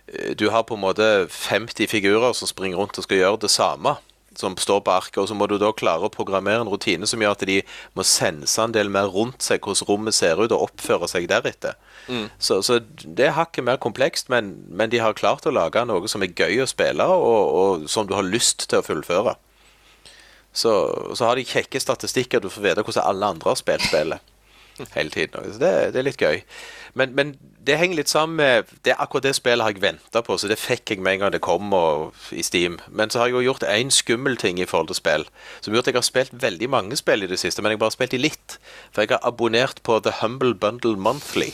eh, 0.09 0.33
du 0.38 0.49
har 0.50 0.64
på 0.69 0.79
en 0.79 0.85
måte 0.87 1.11
50 1.29 1.90
figurer 1.90 2.33
som 2.37 2.49
springer 2.49 2.81
rundt 2.81 2.99
og 2.99 3.07
skal 3.07 3.21
gjøre 3.21 3.45
det 3.45 3.52
samme 3.52 3.99
som 4.40 4.57
står 4.57 4.81
på 4.87 4.95
arket, 4.95 5.19
og 5.19 5.29
så 5.29 5.37
må 5.37 5.49
du 5.50 5.57
da 5.61 5.73
klare 5.76 6.07
å 6.07 6.12
programmere 6.12 6.62
en 6.64 6.71
rutine 6.71 7.09
som 7.09 7.23
gjør 7.23 7.35
at 7.35 7.47
de 7.49 7.61
må 7.99 8.07
sense 8.07 8.62
en 8.62 8.75
del 8.75 8.90
mer 8.93 9.11
rundt 9.12 9.43
seg 9.45 9.62
hvordan 9.64 9.88
rommet 9.88 10.17
ser 10.17 10.40
ut, 10.40 10.52
og 10.55 10.71
oppføre 10.71 11.09
seg 11.11 11.29
deretter. 11.31 11.76
Så, 12.38 12.61
så 12.67 12.81
det 13.05 13.29
er 13.29 13.37
hakket 13.37 13.67
mer 13.67 13.79
komplekst, 13.83 14.31
men, 14.33 14.52
men 14.69 14.90
de 14.93 15.00
har 15.02 15.17
klart 15.19 15.47
å 15.47 15.55
lage 15.55 15.85
noe 15.87 16.11
som 16.11 16.25
er 16.25 16.35
gøy 16.35 16.64
å 16.64 16.69
spille, 16.71 17.07
og, 17.07 17.55
og 17.61 17.87
som 17.90 18.09
du 18.09 18.17
har 18.17 18.26
lyst 18.26 18.69
til 18.71 18.81
å 18.81 18.87
fullføre. 18.87 19.37
Så, 20.52 20.73
så 21.14 21.29
har 21.29 21.38
de 21.38 21.47
kjekke 21.47 21.81
statistikker, 21.81 22.43
du 22.43 22.50
får 22.50 22.64
vite 22.64 22.85
hvordan 22.87 23.07
alle 23.07 23.33
andre 23.37 23.52
har 23.52 23.61
spilt 23.61 23.87
spillet 23.87 24.33
hele 24.97 25.14
tiden. 25.14 25.52
Så 25.52 25.62
det, 25.62 25.73
det 25.95 26.02
er 26.02 26.09
litt 26.09 26.23
gøy. 26.23 26.43
Men, 26.99 27.14
men 27.14 27.37
det 27.67 27.76
henger 27.76 28.00
litt 28.00 28.09
sammen 28.09 28.37
med 28.40 28.71
det, 28.87 28.95
Akkurat 28.97 29.26
det 29.26 29.35
spillet 29.37 29.64
har 29.64 29.75
jeg 29.75 29.83
venta 29.83 30.23
på, 30.25 30.37
så 30.40 30.49
det 30.49 30.59
fikk 30.61 30.95
jeg 30.95 31.02
med 31.05 31.19
en 31.19 31.25
gang 31.25 31.33
det 31.35 31.43
kom 31.45 31.73
og, 31.76 32.17
i 32.33 32.43
Steam. 32.47 32.79
Men 32.88 33.12
så 33.12 33.21
har 33.21 33.29
jeg 33.29 33.37
jo 33.37 33.50
gjort 33.50 33.67
én 33.69 33.93
skummel 33.93 34.38
ting 34.40 34.61
i 34.61 34.69
forhold 34.69 34.88
til 34.90 35.00
spill, 35.00 35.26
som 35.61 35.75
gjør 35.75 35.85
at 35.85 35.90
jeg 35.93 35.99
har 35.99 36.07
spilt 36.09 36.37
veldig 36.43 36.71
mange 36.73 36.97
spill 37.00 37.26
i 37.26 37.31
det 37.31 37.40
siste, 37.43 37.62
men 37.62 37.73
jeg 37.73 37.79
har 37.79 37.85
bare 37.85 37.97
spilt 37.99 38.17
i 38.17 38.23
litt. 38.23 38.59
For 38.95 39.05
jeg 39.05 39.12
har 39.12 39.26
abonnert 39.29 39.83
på 39.85 40.00
The 40.00 40.17
Humble 40.23 40.55
Bundle 40.55 40.97
Monthly. 40.97 41.50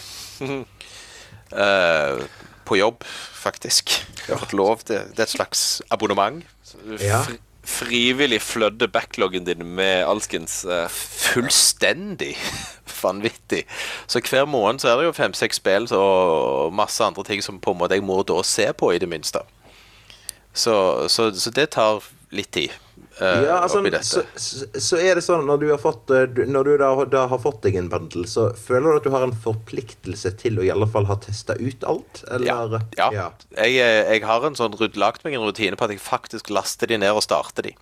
uh, 1.53 2.23
på 2.67 2.79
jobb, 2.79 3.05
faktisk. 3.35 3.91
Jeg 4.27 4.35
har 4.35 4.43
fått 4.43 4.57
lov 4.59 4.81
til 4.87 4.99
Det 5.15 5.23
er 5.23 5.29
et 5.29 5.37
slags 5.37 5.83
abonnement. 5.91 6.43
Ja. 7.01 7.23
Fri, 7.67 7.87
frivillig 8.13 8.41
flødde 8.43 8.89
backloggen 8.89 9.45
din 9.45 9.65
med 9.77 10.07
alskens 10.07 10.65
uh... 10.65 10.87
Fullstendig 10.89 12.37
vanvittig. 13.03 13.65
Så 14.07 14.23
hver 14.23 14.47
måned 14.47 14.81
så 14.81 14.89
er 14.89 15.01
det 15.01 15.09
jo 15.09 15.17
fem-seks 15.17 15.59
spill 15.61 15.89
og 15.95 16.73
masse 16.75 17.05
andre 17.05 17.25
ting 17.27 17.43
som 17.45 17.61
på 17.61 17.75
en 17.75 17.81
måte 17.83 17.99
jeg 17.99 18.07
må 18.07 18.23
da 18.23 18.39
se 18.47 18.71
på, 18.73 18.93
i 18.95 19.03
det 19.03 19.09
minste. 19.11 19.43
Så, 20.55 21.09
så, 21.09 21.31
så 21.35 21.51
det 21.51 21.71
tar 21.75 22.07
litt 22.31 22.53
tid. 22.55 22.73
Eh, 23.21 23.43
Ja, 23.47 23.59
altså, 23.63 23.81
oppi 23.81 23.93
dette. 23.95 24.05
så, 24.05 24.67
så, 24.73 24.99
er 25.01 25.19
det 25.19 25.25
sånn 25.25 25.47
når 25.49 25.63
du 25.63 25.67
har 25.73 25.81
fått 25.83 26.13
eh, 26.15 26.27
Når 26.47 26.69
du 26.69 26.73
da, 26.83 26.91
da 27.13 27.25
har 27.31 27.41
fått 27.43 27.63
deg 27.67 27.79
en 27.81 27.91
bundle, 27.93 28.27
så 28.31 28.49
føler 28.57 28.91
du 28.91 29.01
at 29.01 29.09
du 29.09 29.13
har 29.15 29.27
en 29.27 29.35
forpliktelse 29.47 30.35
til 30.43 30.61
å 30.61 30.67
i 30.67 30.73
alle 30.73 30.89
fall 30.91 31.09
ha 31.11 31.19
testa 31.23 31.57
ut 31.61 31.87
alt? 31.89 32.23
Eller? 32.31 32.79
Ja. 32.99 33.11
ja. 33.15 33.27
Jeg, 33.57 33.77
eh, 33.83 34.03
jeg 34.15 34.25
har 34.29 34.47
en 34.47 34.59
sånn 34.59 34.77
lagt 34.97 35.27
meg 35.27 35.37
en 35.37 35.47
rutine 35.47 35.79
på 35.79 35.89
at 35.89 35.95
jeg 35.95 36.03
faktisk 36.03 36.51
laster 36.55 36.91
de 36.91 37.01
ned 37.03 37.17
og 37.17 37.25
starter 37.25 37.71
de. 37.71 37.77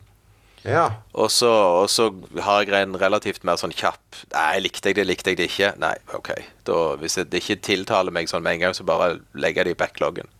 Ja. 0.65 0.87
Og 1.13 1.29
så, 1.31 1.51
og 1.83 1.91
så 1.93 2.09
har 2.41 2.65
jeg 2.65 2.87
en 2.87 2.97
relativt 2.97 3.43
mer 3.45 3.59
sånn 3.61 3.75
kjapp 3.77 4.23
Nei, 4.33 4.63
likte 4.65 4.89
jeg 4.89 4.97
det, 4.97 5.05
likte 5.05 5.35
jeg 5.35 5.37
det 5.43 5.49
ikke? 5.51 5.75
Nei, 5.83 5.93
OK. 6.17 6.31
Da, 6.65 6.79
hvis 7.03 7.19
det 7.21 7.43
ikke 7.43 7.59
tiltaler 7.61 8.15
meg 8.15 8.31
sånn 8.31 8.45
med 8.45 8.57
en 8.57 8.63
gang, 8.67 8.77
så 8.77 8.87
bare 8.89 9.19
legger 9.37 9.61
jeg 9.61 9.75
det 9.75 9.77
i 9.77 9.83
backloggen. 9.85 10.31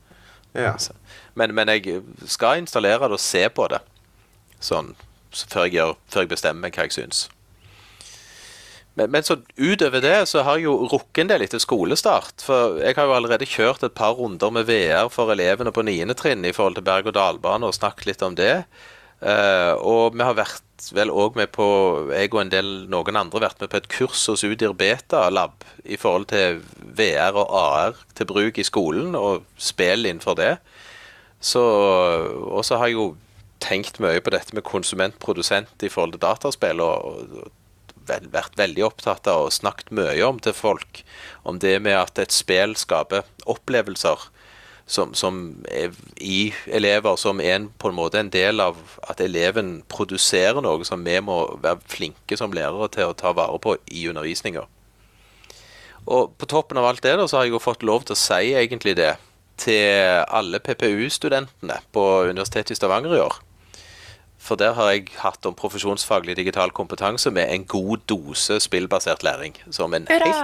ja. 0.57 0.77
Men, 1.35 1.51
men 1.51 1.69
jeg 1.73 2.01
skal 2.31 2.61
installere 2.63 3.09
det 3.09 3.19
og 3.19 3.21
se 3.21 3.43
på 3.51 3.67
det 3.73 3.83
sånn 4.65 4.95
så 5.35 5.49
før, 5.51 5.67
jeg 5.67 5.81
gjør, 5.81 5.97
før 6.13 6.25
jeg 6.25 6.31
bestemmer 6.31 6.71
hva 6.75 6.87
jeg 6.87 6.95
syns. 6.95 7.25
Men, 8.95 9.11
men 9.11 9.27
så 9.27 9.41
utover 9.59 10.03
det 10.05 10.17
så 10.31 10.45
har 10.47 10.61
jeg 10.61 10.69
jo 10.69 10.89
rukket 10.93 11.25
en 11.25 11.31
del 11.33 11.45
etter 11.47 11.63
skolestart. 11.63 12.45
For 12.47 12.79
jeg 12.79 12.95
har 12.99 13.09
jo 13.11 13.17
allerede 13.17 13.49
kjørt 13.51 13.83
et 13.83 13.97
par 13.99 14.15
runder 14.19 14.55
med 14.55 14.69
VR 14.71 15.11
for 15.13 15.33
elevene 15.35 15.75
på 15.75 15.83
9. 15.87 16.15
trinn 16.19 16.47
i 16.47 16.55
forhold 16.55 16.79
til 16.79 16.87
berg-og-dal-bane 16.87 17.67
og 17.67 17.75
snakket 17.75 18.13
litt 18.13 18.23
om 18.27 18.39
det. 18.39 18.61
Uh, 19.25 19.75
og 19.81 20.15
vi 20.15 20.23
har 20.27 20.37
vært 20.37 20.87
vel 20.93 21.09
òg 21.15 21.39
med 21.39 21.49
på 21.55 21.65
Jeg 22.13 22.29
og 22.35 22.41
en 22.43 22.51
del 22.53 22.67
noen 22.93 23.17
andre 23.17 23.41
vært 23.47 23.63
med 23.63 23.71
på 23.73 23.79
et 23.79 23.87
kurs 23.89 24.25
hos 24.29 24.43
Udir 24.45 24.75
Beta 24.77 25.23
Lab 25.33 25.65
i 25.87 25.97
forhold 25.97 26.27
til 26.29 26.59
VR 26.99 27.39
og 27.39 27.55
AR 27.57 28.01
til 28.19 28.29
bruk 28.29 28.59
i 28.61 28.67
skolen, 28.67 29.15
og 29.17 29.47
spill 29.57 30.05
innenfor 30.05 30.37
det. 30.39 30.53
Så, 31.41 31.63
og 31.63 32.63
så 32.67 32.79
har 32.81 32.91
jeg 32.91 32.99
jo 32.99 33.09
tenkt 33.65 34.01
mye 34.03 34.21
på 34.21 34.33
dette 34.35 34.55
med 34.57 34.67
konsument-produsent 34.69 35.85
i 35.87 35.91
forhold 35.93 36.17
til 36.17 36.25
dataspill, 36.27 36.83
og, 36.85 37.35
og 37.41 37.53
vært 38.05 38.59
veldig 38.59 38.85
opptatt 38.85 39.29
av 39.31 39.47
og 39.47 39.55
snakket 39.55 39.93
mye 39.97 40.21
om 40.27 40.39
til 40.43 40.53
folk 40.57 41.01
om 41.49 41.59
det 41.63 41.79
med 41.83 41.97
at 41.97 42.21
et 42.21 42.35
spill 42.35 42.77
skaper 42.77 43.25
opplevelser 43.49 44.29
som, 44.87 45.15
som 45.17 45.65
er 45.73 45.95
i 46.21 46.53
elever, 46.67 47.17
som 47.17 47.41
er 47.41 47.57
en, 47.57 47.69
på 47.81 47.89
en 47.89 47.97
måte 47.97 48.21
en 48.21 48.31
del 48.33 48.61
av 48.61 48.77
at 49.09 49.21
eleven 49.25 49.79
produserer 49.89 50.61
noe 50.65 50.85
som 50.85 51.05
vi 51.07 51.17
må 51.25 51.39
være 51.63 51.81
flinke 51.89 52.37
som 52.37 52.53
lærere 52.53 52.91
til 52.93 53.09
å 53.09 53.17
ta 53.17 53.33
vare 53.37 53.57
på 53.65 53.79
i 53.89 54.05
undervisninga. 54.13 54.67
Og 56.05 56.35
på 56.37 56.49
toppen 56.51 56.77
av 56.77 56.91
alt 56.91 57.05
det 57.05 57.15
da, 57.17 57.25
så 57.25 57.39
har 57.39 57.47
jeg 57.47 57.55
jo 57.55 57.65
fått 57.65 57.87
lov 57.87 58.05
til 58.05 58.13
å 58.13 58.21
si 58.21 58.53
egentlig 58.53 58.97
det 58.99 59.15
til 59.61 60.21
alle 60.29 60.61
PPU-studentene 60.61 61.79
på 61.95 62.05
Universitetet 62.29 62.75
i 62.75 62.77
Stavanger 62.77 63.17
i 63.17 63.25
år. 63.25 63.41
For 64.45 64.61
der 64.61 64.75
har 64.77 64.91
jeg 64.93 65.07
hatt 65.23 65.47
om 65.49 65.55
profesjonsfaglig 65.57 66.37
digital 66.37 66.73
kompetanse 66.77 67.31
med 67.33 67.49
en 67.49 67.65
god 67.65 68.03
dose 68.11 68.59
spillbasert 68.61 69.25
læring. 69.25 69.57
Som 69.73 69.95
en 69.97 70.05
helt, 70.11 70.43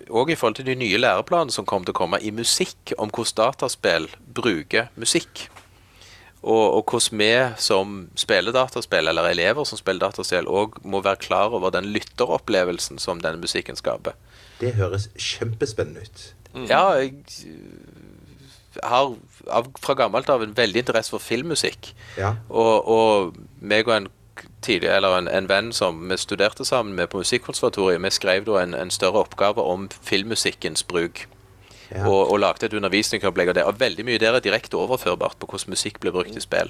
òg 0.08 0.32
i 0.34 0.38
forhold 0.39 0.60
til 0.60 0.68
de 0.70 0.77
nye 0.79 1.00
læreplanene 1.00 1.53
som 1.53 1.68
kommer 1.68 1.89
til 1.89 1.96
å 1.96 2.00
komme 2.01 2.20
i 2.24 2.32
musikk, 2.36 2.94
om 2.98 3.12
hvordan 3.12 3.38
dataspill 3.39 4.10
bruker 4.36 4.89
musikk. 5.00 5.48
Og, 6.39 6.77
og 6.77 6.84
hvordan 6.88 7.20
vi 7.20 7.32
som 7.60 7.96
spiller 8.15 8.56
dataspill, 8.56 9.12
eller 9.12 9.27
elever 9.27 9.68
som 9.68 9.79
spiller 9.79 10.08
dataspill, 10.08 10.48
òg 10.48 10.79
må 10.88 11.01
være 11.03 11.25
klar 11.25 11.56
over 11.56 11.74
den 11.75 11.91
lytteropplevelsen 11.91 13.01
som 13.01 13.20
denne 13.24 13.41
musikken 13.44 13.75
skaper. 13.79 14.15
Det 14.60 14.75
høres 14.79 15.10
kjempespennende 15.20 16.08
ut. 16.08 16.24
Ja, 16.70 16.96
jeg 16.98 17.13
øh, 17.46 18.00
har 18.84 19.12
av, 19.51 19.68
fra 19.82 19.96
gammelt 20.00 20.29
av 20.32 20.44
en 20.44 20.56
veldig 20.58 20.84
interesse 20.84 21.13
for 21.13 21.24
filmmusikk. 21.24 21.91
Ja. 22.18 22.36
Og, 22.50 22.88
og 22.88 23.38
meg 23.60 23.88
og 23.89 23.96
en 23.98 24.10
tidligere, 24.62 25.00
eller 25.00 25.18
en, 25.18 25.28
en 25.28 25.50
venn 25.50 25.72
som 25.75 26.01
vi 26.10 26.18
studerte 26.18 26.66
sammen 26.66 26.96
med 26.96 27.10
på 27.10 27.22
Musikkonservatoriet, 27.24 28.01
vi 28.04 28.12
skrev 28.13 28.46
da 28.48 28.62
en, 28.62 28.74
en 28.74 28.92
større 28.92 29.24
oppgave 29.25 29.63
om 29.63 29.89
filmmusikkens 30.01 30.84
bruk. 30.84 31.28
Ja. 31.89 32.04
Og, 32.06 32.32
og 32.32 32.38
lagde 32.39 32.68
et 32.68 32.75
undervisningsopplegg 32.78 33.50
av 33.50 33.56
det. 33.58 33.66
Og 33.66 33.80
veldig 33.80 34.06
mye 34.06 34.20
der 34.22 34.36
er 34.38 34.44
direkte 34.46 34.78
overførbart 34.78 35.39
på 35.42 35.48
hvordan 35.50 35.74
musikk 35.74 35.98
blir 36.04 36.13
brukt 36.13 36.38
i 36.38 36.44
spill. 36.44 36.70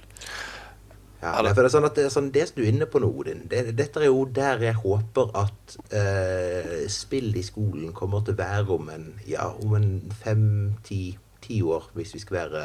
Ja, 1.20 1.34
for 1.42 1.60
det 1.60 1.66
er 1.68 1.74
sånn 1.74 1.88
at 1.90 1.98
det, 2.00 2.06
sånn, 2.14 2.30
det 2.32 2.46
som 2.48 2.56
du 2.56 2.62
er 2.64 2.70
inne 2.72 2.88
på 2.88 3.02
nå, 3.04 3.10
Odin, 3.12 3.42
det, 3.52 3.74
dette 3.76 4.00
er 4.00 4.08
jo 4.08 4.22
der 4.32 4.62
jeg 4.64 4.78
håper 4.80 5.34
at 5.36 5.74
eh, 5.92 6.86
spill 6.88 7.34
i 7.36 7.44
skolen 7.44 7.92
kommer 7.92 8.24
til 8.24 8.38
å 8.38 8.40
være 8.40 8.78
om 8.78 8.88
en 8.94 9.10
ja, 9.28 9.50
om 9.60 9.76
en 9.76 9.90
fem-ti 10.22 11.18
ti 11.44 11.62
år, 11.62 11.90
hvis 11.94 12.14
vi 12.14 12.20
skal 12.20 12.38
være 12.38 12.64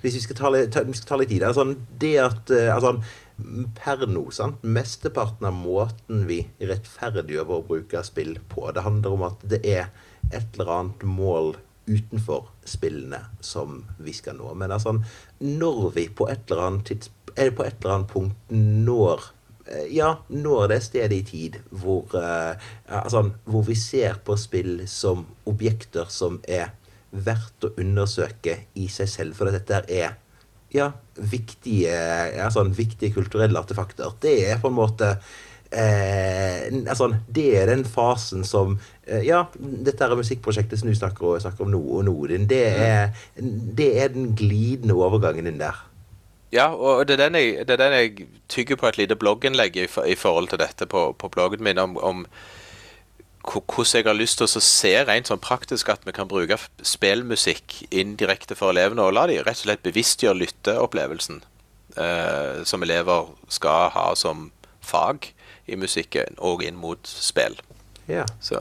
Hvis 0.00 0.14
vi 0.14 0.20
skal 0.20 0.36
ta 0.36 0.50
litt, 0.50 0.72
ta, 0.72 0.82
vi 0.82 0.92
skal 0.92 1.08
ta 1.08 1.16
litt 1.16 1.30
tid. 1.32 1.40
Det 1.40 1.54
sånn, 1.56 1.76
det 2.00 2.16
at 2.20 2.50
eh, 2.52 2.68
altså, 2.74 2.98
Per 3.74 4.06
nå, 4.06 4.28
sant, 4.30 4.62
mesteparten 4.62 5.48
av 5.48 5.56
måten 5.58 6.26
vi 6.28 6.44
rettferdiggjør 6.62 7.48
vår 7.48 7.62
bruk 7.68 7.94
av 7.98 8.06
spill 8.06 8.36
på, 8.48 8.68
det 8.70 8.84
handler 8.86 9.16
om 9.16 9.24
at 9.26 9.42
det 9.50 9.58
er 9.66 9.88
et 10.30 10.54
eller 10.54 10.70
annet 10.70 11.02
mål 11.02 11.56
utenfor 11.86 12.46
spillene 12.64 13.20
som 13.44 13.82
vi 13.98 14.14
skal 14.16 14.38
nå. 14.38 14.52
Men 14.54 14.72
altså, 14.72 14.96
når 15.40 15.90
vi 15.96 16.08
på 16.08 16.28
et 16.30 16.50
eller 16.50 16.68
annet 16.68 16.86
tids, 16.92 17.10
er 17.36 17.50
på 17.50 17.66
et 17.66 17.76
eller 17.82 17.96
annet 17.96 18.12
punkt 18.12 18.54
når 18.54 19.26
eh, 19.66 19.88
ja, 19.96 20.14
når 20.30 20.68
det 20.70 20.80
stedet 20.86 21.18
i 21.18 21.26
tid 21.26 21.58
hvor, 21.74 22.06
eh, 22.14 22.54
altså, 22.86 23.26
hvor 23.44 23.66
vi 23.66 23.76
ser 23.78 24.20
på 24.24 24.38
spill 24.38 24.84
som 24.88 25.26
objekter 25.50 26.06
som 26.12 26.38
er 26.46 26.70
verdt 27.10 27.66
å 27.66 27.74
undersøke 27.78 28.60
i 28.78 28.86
seg 28.90 29.10
selv. 29.10 29.38
For 29.38 29.50
dette 29.50 29.84
er 29.90 30.16
ja, 30.74 30.90
viktige, 31.14 31.94
ja, 32.34 32.50
sånn, 32.52 32.74
viktige 32.74 33.14
kulturelle 33.14 33.60
artefakter. 33.60 34.14
Det 34.22 34.36
er 34.50 34.60
på 34.62 34.72
en 34.72 34.76
måte 34.76 35.14
eh, 35.70 36.66
altså, 36.90 37.12
Det 37.26 37.46
er 37.60 37.70
den 37.70 37.84
fasen 37.86 38.44
som 38.46 38.76
eh, 39.06 39.22
Ja, 39.26 39.44
dette 39.54 40.04
er 40.04 40.16
musikkprosjektet 40.18 40.80
som 40.80 40.90
du 40.90 40.96
snakker, 40.98 41.38
snakker 41.42 41.66
om 41.66 41.74
nå, 41.74 41.82
og 41.98 42.06
Nodin. 42.08 42.48
Det 42.50 42.62
er, 42.74 43.14
det 43.38 43.90
er 44.02 44.14
den 44.16 44.34
glidende 44.38 44.98
overgangen 44.98 45.46
din 45.50 45.62
der. 45.62 45.78
Ja, 46.54 46.68
og 46.70 47.06
det 47.08 47.16
er 47.16 47.24
den 47.26 47.38
jeg, 47.38 47.64
det 47.66 47.74
er 47.74 47.82
den 47.82 47.96
jeg 47.98 48.28
tygger 48.50 48.78
på 48.78 48.90
et 48.90 48.98
lite 48.98 49.18
blogginnlegg 49.18 49.78
i, 49.78 49.88
i 50.06 50.18
forhold 50.18 50.52
til 50.52 50.60
dette 50.62 50.86
på, 50.86 51.08
på 51.18 51.30
bloggen 51.34 51.64
min, 51.66 51.80
om, 51.82 51.96
om 51.98 52.26
hvordan 53.44 54.00
jeg 54.00 54.06
har 54.08 54.16
lyst 54.16 54.40
til 54.40 54.48
å 54.48 54.62
se 54.64 54.92
rent 55.04 55.28
sånn 55.28 55.42
praktisk 55.42 55.90
at 55.92 56.04
vi 56.06 56.14
kan 56.16 56.28
bruke 56.30 56.56
spillmusikk 56.82 57.82
indirekte 57.92 58.56
for 58.58 58.72
elevene, 58.72 59.04
og 59.04 59.16
la 59.16 59.26
de 59.28 59.40
rett 59.42 59.60
og 59.60 59.66
slett 59.66 59.84
bevisstgjøre 59.84 60.40
lytteopplevelsen 60.40 61.42
eh, 62.00 62.64
som 62.64 62.84
elever 62.86 63.30
skal 63.52 63.92
ha 63.94 64.06
som 64.18 64.48
fag 64.84 65.30
i 65.66 65.78
musikken, 65.80 66.36
og 66.38 66.64
inn 66.64 66.76
mot 66.80 67.00
spill. 67.08 67.56
Ja. 68.08 68.26
Så 68.40 68.60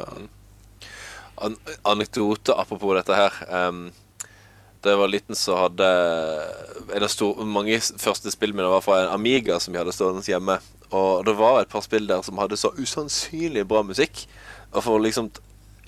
An 1.44 1.56
anekdote 1.84 2.54
apropos 2.54 2.94
dette 2.96 3.16
her. 3.18 3.38
Um, 3.50 3.88
da 4.84 4.92
jeg 4.94 5.00
var 5.00 5.10
liten, 5.10 5.36
så 5.36 5.56
hadde 5.58 5.88
en 6.94 7.04
av 7.04 7.10
store, 7.12 7.46
mange 7.48 7.80
første 7.80 8.32
spillene 8.32 8.60
mine 8.60 8.72
var 8.72 8.84
fra 8.86 9.00
en 9.02 9.14
Amiga 9.16 9.58
som 9.60 9.74
vi 9.74 9.80
hadde 9.80 9.96
stående 9.96 10.24
hjemme. 10.28 10.60
Og 10.94 11.24
det 11.26 11.34
var 11.40 11.62
et 11.62 11.72
par 11.72 11.84
spill 11.84 12.06
der 12.08 12.22
som 12.24 12.38
hadde 12.38 12.60
så 12.60 12.74
usannsynlig 12.78 13.66
bra 13.68 13.82
musikk. 13.88 14.26
Og 14.74 14.82
for 14.86 14.98
å 14.98 15.04
liksom 15.04 15.30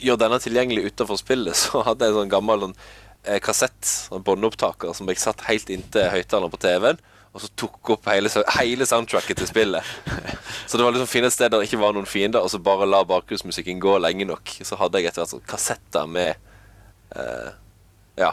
gjøre 0.02 0.22
denne 0.26 0.40
tilgjengelig 0.44 0.92
utenfor 0.92 1.20
spillet, 1.22 1.58
så 1.64 1.84
hadde 1.88 2.08
jeg 2.08 2.16
en 2.16 2.22
sånn 2.22 2.32
gammel 2.34 2.68
sånn 2.68 2.78
eh, 3.26 3.42
kassett, 3.44 3.82
sånn 3.86 4.26
båndopptaker, 4.26 4.94
som 4.98 5.10
jeg 5.12 5.22
satt 5.22 5.46
helt 5.50 5.72
inntil 5.74 6.10
høyttaleren 6.14 6.54
på 6.54 6.62
TV-en. 6.66 7.02
Og 7.36 7.44
så 7.44 7.50
tok 7.60 7.90
opp 7.98 8.06
hele, 8.08 8.32
hele 8.62 8.88
soundtracket 8.88 9.42
til 9.42 9.50
spillet. 9.50 9.96
Så 10.70 10.80
det 10.80 10.86
var 10.86 10.96
liksom 10.96 11.10
fine 11.12 11.28
steder 11.34 11.58
der 11.58 11.66
det 11.66 11.68
ikke 11.68 11.82
var 11.82 11.92
noen 11.94 12.08
fiender, 12.08 12.40
og 12.40 12.50
så 12.50 12.62
bare 12.64 12.88
la 12.88 13.02
bakgrunnsmusikken 13.06 13.82
gå 13.84 13.98
lenge 14.00 14.26
nok. 14.30 14.54
Så 14.64 14.78
hadde 14.80 15.02
jeg 15.02 15.12
etter 15.12 15.22
hvert 15.22 15.34
sånn 15.34 15.44
kassetter 15.46 16.08
med 16.10 16.32
eh, 17.12 17.50
Ja. 18.18 18.32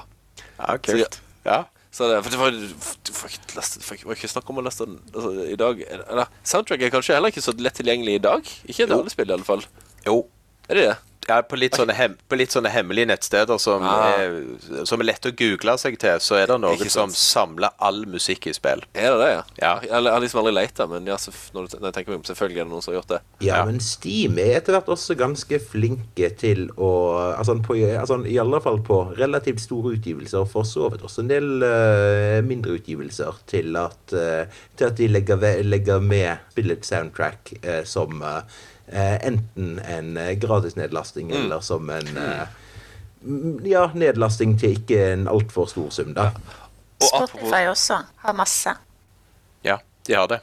Ja, 0.57 0.77
kult. 0.79 1.19
Ja. 1.45 1.65
Så 1.93 2.07
det, 2.09 2.23
for 2.25 2.33
det 2.33 2.39
var, 2.41 2.55
ikke, 2.57 4.07
var 4.07 4.17
ikke 4.17 4.31
snakk 4.31 4.49
om 4.49 4.63
å 4.63 4.65
leste 4.65 4.87
den 4.89 5.01
altså, 5.11 5.33
i 5.45 5.59
dag. 5.61 5.83
Eller, 5.93 6.31
soundtrack 6.49 6.87
er 6.87 6.95
kanskje 6.95 7.19
heller 7.19 7.35
ikke 7.35 7.45
så 7.45 7.53
lett 7.59 7.77
tilgjengelig 7.77 8.15
i 8.17 8.23
dag. 8.25 8.49
Ikke 8.65 8.87
det 8.87 8.97
alle 8.97 9.13
spill, 9.13 9.29
i 9.29 9.37
alle 9.37 9.49
fall. 9.49 9.67
Jo. 10.07 10.23
Er 10.73 10.79
det 10.81 10.89
det? 10.91 10.99
Ja, 11.31 11.37
på 11.47 11.55
litt, 11.55 11.77
sånne 11.79 11.95
hem, 11.95 12.17
på 12.29 12.35
litt 12.35 12.51
sånne 12.51 12.67
hemmelige 12.75 13.07
nettsteder 13.07 13.55
som, 13.63 13.85
Ah. 13.87 14.09
er, 14.19 14.33
som 14.85 14.99
er 15.01 15.07
lette 15.07 15.31
å 15.31 15.35
google 15.39 15.77
seg 15.79 15.95
til, 16.03 16.19
så 16.19 16.35
er 16.35 16.49
det 16.51 16.57
Ikke 16.59 16.91
som 16.91 17.13
sant. 17.15 17.21
samler 17.61 17.71
all 17.79 18.01
musikk 18.11 18.49
i 18.51 18.53
spill. 18.57 18.83
Er 18.93 19.13
det 19.15 19.21
det, 19.21 19.29
ja? 19.31 19.43
Ja. 19.63 19.71
Jeg, 19.85 19.91
jeg 20.03 20.13
har 20.17 20.21
liksom 20.25 20.41
aldri 20.43 20.55
leita, 20.57 20.89
men 20.91 21.07
ja, 21.07 21.15
så, 21.23 21.31
når, 21.55 21.69
du- 21.71 21.77
når 21.79 21.87
jeg 21.93 21.95
tenker 21.95 22.11
meg 22.11 22.19
om, 22.19 22.25
selvfølgelig 22.27 22.59
er 22.59 22.65
det 22.67 22.73
noen 22.73 22.83
som 22.83 22.93
har 22.93 22.99
gjort 23.01 23.13
det. 23.15 23.21
Ja, 23.47 23.55
Ja. 23.61 23.65
men 23.71 23.79
Steam 23.79 24.37
er 24.43 24.57
etter 24.59 24.75
hvert 24.75 24.91
også 24.97 25.17
ganske 25.17 25.61
flinke 25.63 26.33
til 26.43 26.67
å 26.77 26.91
altså, 27.39 27.55
på, 27.63 27.79
altså, 28.01 28.19
I 28.27 28.39
alle 28.43 28.61
fall 28.61 28.79
på 28.83 28.99
relativt 29.17 29.61
store 29.63 29.95
utgivelser, 29.95 30.41
og 30.43 30.51
for 30.51 30.65
så 30.65 30.91
vidt 30.91 31.03
også 31.07 31.21
en 31.23 31.29
del 31.31 31.63
eh, 31.63 32.41
mindre 32.43 32.75
utgivelser, 32.81 33.39
til 33.47 33.77
at, 33.79 34.13
eh, 34.13 34.47
til 34.77 34.87
at 34.91 34.97
de 34.99 35.07
legger, 35.07 35.37
ve- 35.39 35.63
legger 35.63 36.01
med 36.03 36.39
spillets 36.51 36.89
soundtrack 36.91 37.61
eh, 37.63 37.85
som 37.85 38.21
eh, 38.27 38.43
enten 38.95 39.79
en 39.79 40.17
eh, 40.17 40.39
gratisnedlasting 40.39 41.31
eller 41.31 41.61
som 41.61 41.91
en 41.91 42.17
eh, 42.17 42.47
mm, 43.25 43.67
ja, 43.67 43.91
nedlasting 43.95 44.61
til 44.61 44.71
ikke 44.81 45.13
en 45.13 45.29
altfor 45.31 45.67
stor 45.71 45.91
sum, 45.91 46.15
da. 46.17 46.23
Og 47.03 47.09
Spotify 47.09 47.67
også 47.71 47.95
har 48.23 48.33
masse. 48.39 48.71
Ja, 49.65 49.77
de 50.07 50.15
har 50.15 50.27
det. 50.31 50.41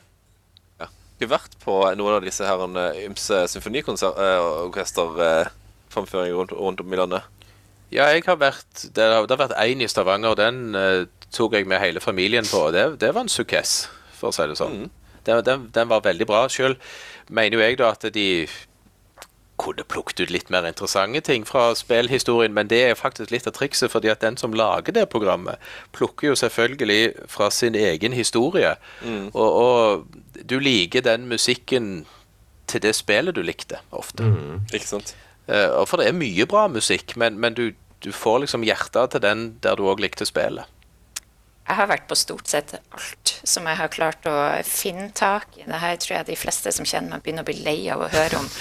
ja. 0.79 0.85
Du 1.19 1.25
har 1.27 1.37
vært 1.37 1.55
på 1.63 1.95
noen 1.99 2.13
av 2.17 2.23
disse 2.25 2.45
her 2.47 2.59
eh, 2.67 3.05
ymse 3.05 3.47
symfoniorkesterframføringer 3.53 6.35
rundt, 6.35 6.51
rundt 6.51 6.81
om 6.81 6.93
i 6.93 6.97
landet? 6.99 7.21
Ja, 7.89 8.03
jeg 8.13 8.21
har 8.27 8.37
vært 8.37 8.93
Det 8.93 9.01
har, 9.01 9.25
det 9.25 9.33
har 9.33 9.47
vært 9.47 9.61
én 9.65 9.81
i 9.81 9.87
Stavanger, 9.89 10.35
den 10.37 10.75
uh, 10.77 11.09
tok 11.33 11.53
jeg 11.57 11.65
med 11.67 11.81
hele 11.81 11.99
familien 11.99 12.45
på. 12.45 12.57
og 12.67 12.73
Det, 12.73 12.99
det 13.01 13.13
var 13.15 13.21
en 13.25 13.29
sukkess, 13.29 13.89
for 14.19 14.27
å 14.29 14.33
si 14.35 14.45
det 14.49 14.57
sånn. 14.59 14.89
Den, 15.25 15.43
den, 15.45 15.69
den 15.75 15.89
var 15.89 16.05
veldig 16.05 16.27
bra. 16.29 16.47
Sjøl 16.49 16.77
mener 17.29 17.57
jo 17.57 17.63
jeg 17.63 17.79
da 17.79 17.93
at 17.95 18.05
de 18.13 18.47
kunne 19.59 19.83
plukket 19.83 20.21
ut 20.23 20.31
litt 20.31 20.49
mer 20.53 20.63
interessante 20.67 21.19
ting 21.27 21.43
fra 21.47 21.73
spillhistorien, 21.75 22.53
men 22.55 22.69
det 22.71 22.79
er 22.85 22.95
faktisk 22.95 23.31
litt 23.33 23.47
av 23.49 23.57
trikset, 23.57 23.91
fordi 23.91 24.07
at 24.07 24.21
den 24.23 24.37
som 24.39 24.55
lager 24.55 24.95
det 24.95 25.09
programmet, 25.11 25.59
plukker 25.91 26.31
jo 26.31 26.37
selvfølgelig 26.39 27.27
fra 27.27 27.49
sin 27.51 27.75
egen 27.75 28.15
historie. 28.15 28.75
Og, 29.33 29.49
og 29.49 30.47
du 30.47 30.59
liker 30.63 31.03
den 31.03 31.27
musikken 31.27 32.05
til 32.69 32.81
det 32.85 32.95
spillet 32.95 33.35
du 33.35 33.41
likte, 33.43 33.81
ofte. 33.91 34.23
Ikke 34.71 34.87
sant? 34.87 35.15
Eh, 35.49 35.85
for 35.89 35.99
det 35.99 36.07
er 36.07 36.17
mye 36.17 36.45
bra 36.47 36.67
musikk, 36.71 37.17
men, 37.17 37.39
men 37.41 37.53
du, 37.57 37.71
du 38.05 38.11
får 38.15 38.45
liksom 38.45 38.63
hjertet 38.63 39.11
til 39.11 39.23
den 39.25 39.47
der 39.63 39.75
du 39.75 39.87
òg 39.89 39.99
likte 39.99 40.25
spillet. 40.29 40.69
Jeg 41.69 41.77
har 41.77 41.89
vært 41.91 42.07
på 42.09 42.15
stort 42.17 42.49
sett 42.49 42.71
alt 42.73 43.31
som 43.45 43.67
jeg 43.69 43.77
har 43.77 43.91
klart 43.93 44.25
å 44.25 44.35
finne 44.65 45.11
tak 45.13 45.53
i. 45.59 45.67
Det 45.69 45.81
her 45.83 45.99
tror 46.01 46.15
jeg 46.15 46.27
de 46.31 46.37
fleste 46.39 46.71
som 46.73 46.87
kjenner 46.87 47.13
meg, 47.13 47.21
begynner 47.23 47.45
å 47.45 47.49
bli 47.49 47.59
lei 47.61 47.77
av 47.93 48.01
å 48.05 48.11
høre 48.13 48.41
om. 48.41 48.49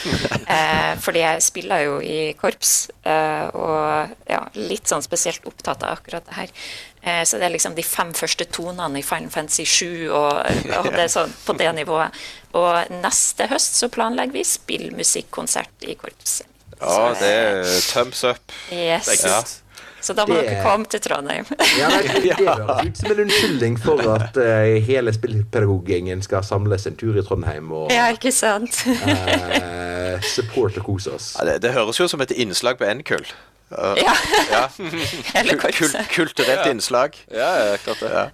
Eh, 0.49 0.95
fordi 1.05 1.21
jeg 1.21 1.43
spiller 1.45 1.83
jo 1.85 1.97
i 2.01 2.33
korps, 2.39 2.89
eh, 3.05 3.51
og 3.53 4.15
ja, 4.31 4.39
litt 4.57 4.89
sånn 4.89 5.05
spesielt 5.05 5.45
opptatt 5.49 5.85
av 5.85 5.99
akkurat 5.99 6.25
det 6.25 6.37
her. 6.39 6.55
Eh, 7.03 7.21
så 7.29 7.37
det 7.37 7.51
er 7.51 7.53
liksom 7.53 7.77
de 7.77 7.85
fem 7.85 8.15
første 8.17 8.47
tonene 8.57 9.03
i 9.03 9.05
Final 9.05 9.29
Fantasy 9.35 9.67
7, 9.69 10.09
og, 10.09 10.41
og 10.79 10.89
det 10.89 11.05
er 11.05 11.13
sånn 11.13 11.35
på 11.45 11.57
det 11.61 11.69
nivået. 11.77 12.17
Og 12.57 12.95
neste 13.05 13.51
høst 13.53 13.77
så 13.77 13.91
planlegger 13.93 14.39
vi 14.41 14.47
spillmusikkonsert 14.49 15.85
i 15.85 15.99
korpset. 16.01 16.49
Ja, 16.79 16.89
Så, 16.89 17.07
det 17.21 17.33
er 17.37 17.73
thumbs 17.93 18.25
up. 18.25 18.59
Yes. 18.73 19.05
Det 19.05 19.19
er 19.19 19.25
kult. 19.27 19.57
Så 20.01 20.15
da 20.15 20.25
må 20.27 20.35
Det- 20.39 20.45
dere 20.47 20.63
komme 20.63 20.87
til 20.87 21.01
Trondheim. 21.03 21.47
Ja, 21.79 21.89
nei, 21.91 22.03
det, 22.23 22.37
høres 22.47 22.87
ut 22.87 22.97
som 23.01 23.11
en 23.15 23.21
unnskyldning 23.25 23.79
for 23.83 23.99
at 24.15 24.37
uh, 24.39 24.79
hele 24.87 25.13
spillpedagoggjengen 25.13 26.23
skal 26.23 26.45
samles 26.47 26.87
en 26.87 26.97
tur 27.01 27.19
i 27.19 27.25
Trondheim 27.27 27.73
og 27.75 27.91
ja, 27.93 28.07
ikke 28.15 28.31
sant? 28.33 28.79
uh, 28.87 30.21
support 30.23 30.79
og 30.79 30.85
kose 30.87 31.13
oss. 31.19 31.33
Ja, 31.39 31.45
det, 31.51 31.57
det 31.67 31.73
høres 31.75 31.99
jo 32.01 32.07
som 32.09 32.23
et 32.23 32.31
innslag 32.37 32.79
på 32.79 32.87
NKUL. 33.01 33.27
Uh, 33.75 33.97
Ja. 34.01 34.15
ja. 34.53 34.63
Kul, 34.79 35.59
kulturelt 35.59 36.09
kulturelt 36.15 36.71
innslag. 36.71 37.19
Ja, 37.35 37.51
ja, 37.73 37.77
klart 37.83 38.01
det. 38.01 38.31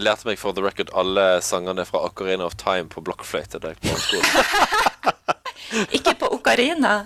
Jeg 0.00 0.04
lærte 0.06 0.26
meg 0.28 0.38
for 0.40 0.52
the 0.56 0.62
record 0.64 0.90
alle 0.96 1.24
sangene 1.44 1.84
fra 1.88 2.02
Ocarina 2.08 2.44
of 2.48 2.54
Time 2.60 2.88
på 2.92 3.02
blokkfløyte 3.04 3.60
da 3.60 3.72
jeg 3.74 3.80
på 3.84 3.96
skolen. 4.00 5.88
Ikke 5.96 6.14
på 6.18 6.28
Ocarina. 6.34 7.02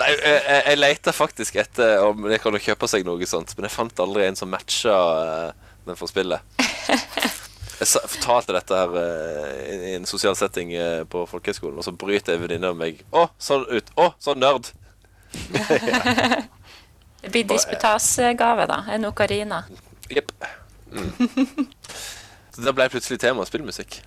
Nei, 0.00 0.08
jeg, 0.14 0.22
jeg, 0.24 0.62
jeg 0.70 0.78
leita 0.78 1.12
faktisk 1.14 1.58
etter 1.60 2.06
om 2.06 2.24
det 2.30 2.40
kan 2.42 2.56
kjøpe 2.56 2.88
seg 2.90 3.04
noe 3.06 3.28
sånt, 3.28 3.52
men 3.56 3.68
jeg 3.68 3.74
fant 3.74 4.02
aldri 4.02 4.24
en 4.26 4.38
som 4.38 4.50
matcha 4.52 4.96
eh, 5.20 5.70
den 5.86 5.98
for 5.98 6.10
spillet. 6.10 6.40
Jeg 7.82 7.98
fortalte 8.12 8.54
dette 8.54 8.76
her 8.78 8.92
eh, 9.00 9.62
i, 9.74 9.94
en 9.96 10.04
sosial 10.06 10.36
setting 10.38 10.70
eh, 10.78 11.00
på 11.10 11.24
folkehøyskolen, 11.26 11.80
og 11.80 11.82
så 11.82 11.90
bryter 11.98 12.36
en 12.36 12.44
venninne 12.44 12.68
av 12.70 12.76
meg. 12.78 13.00
Å, 13.10 13.24
sånn 13.42 13.64
ut! 13.66 13.90
Å, 13.98 14.12
sånn 14.22 14.38
nerd! 14.38 14.70
Det 17.22 17.30
blir 17.30 17.46
disputasgave, 17.46 18.66
da. 18.70 18.80
En 18.90 19.06
ocarina. 19.06 19.64
Jepp. 20.10 20.32
Så 22.54 22.64
det 22.66 22.72
ble 22.76 22.88
plutselig 22.92 23.20
tema 23.22 23.46
spillmusikk. 23.48 24.00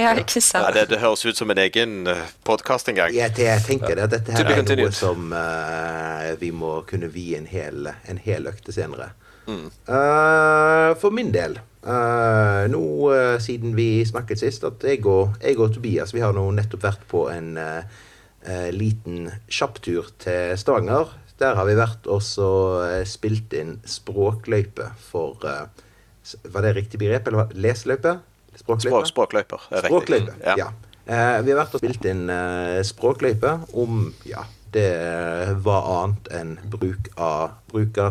Ja, 0.00 0.14
ikke 0.16 0.40
Ja, 0.40 0.46
sant? 0.48 0.74
det, 0.74 0.86
det 0.90 1.00
høres 1.02 1.24
ut 1.26 1.36
som 1.36 1.50
en 1.52 1.58
egen 1.60 2.06
uh, 2.08 2.26
podkast 2.46 2.88
en 2.88 2.96
gang. 2.96 3.12
Jeg, 3.14 3.34
jeg 3.38 3.64
tenker 3.66 3.98
det 4.00 4.06
dette 4.16 4.32
her 4.32 4.52
er 4.56 4.62
noe 4.64 4.92
som 4.96 5.32
uh, 5.36 6.30
vi 6.40 6.50
må 6.56 6.78
kunne 6.88 7.10
vie 7.12 7.36
en 7.38 7.48
hel, 7.50 7.90
en 8.08 8.20
hel 8.24 8.48
økte 8.50 8.72
senere. 8.72 9.12
Eh, 9.50 10.92
for 11.00 11.10
min 11.10 11.32
del, 11.34 11.56
uh, 11.82 12.68
nå 12.70 12.82
eh, 13.10 13.34
siden 13.42 13.72
vi 13.74 14.04
snakket 14.06 14.38
sist, 14.44 14.62
at 14.68 14.84
jeg 14.86 15.02
og, 15.10 15.32
jeg 15.42 15.58
og 15.58 15.72
Tobias 15.74 16.14
vi 16.14 16.22
har 16.22 16.36
nå 16.36 16.44
nettopp 16.54 16.84
vært 16.86 17.02
på 17.10 17.24
en 17.32 17.56
eh, 17.58 17.82
eh, 18.46 18.68
liten 18.70 19.26
kjapptur 19.50 20.12
til 20.22 20.54
Stavanger. 20.60 21.16
Der 21.40 21.56
har 21.58 21.66
vi 21.66 21.74
vært 21.80 22.06
og 22.06 22.22
så 22.22 22.50
eh, 22.86 23.02
spilt 23.08 23.50
inn 23.58 23.80
språkløype 23.88 24.90
for 25.10 25.42
eh, 25.48 25.66
Var 26.46 26.62
det 26.68 26.76
riktig 26.76 27.00
begrep? 27.02 27.26
Eller 27.32 27.50
leseløype? 27.58 28.20
Språkløype? 28.60 29.02
Språkløyper. 29.10 29.66
er 29.70 29.84
riktig. 29.84 29.90
Språkløype, 29.90 30.38
Ja. 30.46 30.54
ja. 30.64 30.70
Eh, 31.10 31.40
vi 31.42 31.50
har 31.50 31.58
vært 31.64 31.74
og 31.74 31.82
spilt 31.82 32.04
inn 32.06 32.28
eh, 32.30 32.80
språkløype 32.86 33.54
om 33.80 34.12
ja, 34.28 34.44
det 34.70 34.90
var 35.64 35.88
annet 35.96 36.28
enn 36.38 36.52
bruk 36.70 37.08
av, 37.18 37.56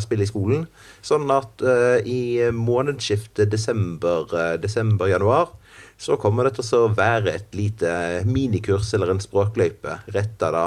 spill 0.03 0.25
i 0.25 0.27
skolen. 0.27 0.65
Sånn 1.05 1.29
at 1.31 1.63
eh, 1.63 2.01
i 2.03 2.49
månedsskiftet 2.51 3.51
desember-januar 3.53 4.59
desember, 4.59 5.55
så 5.99 6.15
kommer 6.19 6.47
det 6.47 6.57
til 6.57 6.75
å 6.77 6.91
være 6.95 7.33
et 7.35 7.55
lite 7.55 7.89
minikurs 8.27 8.93
eller 8.95 9.11
en 9.13 9.23
språkløype 9.23 9.97
retta 10.15 10.51
da 10.55 10.65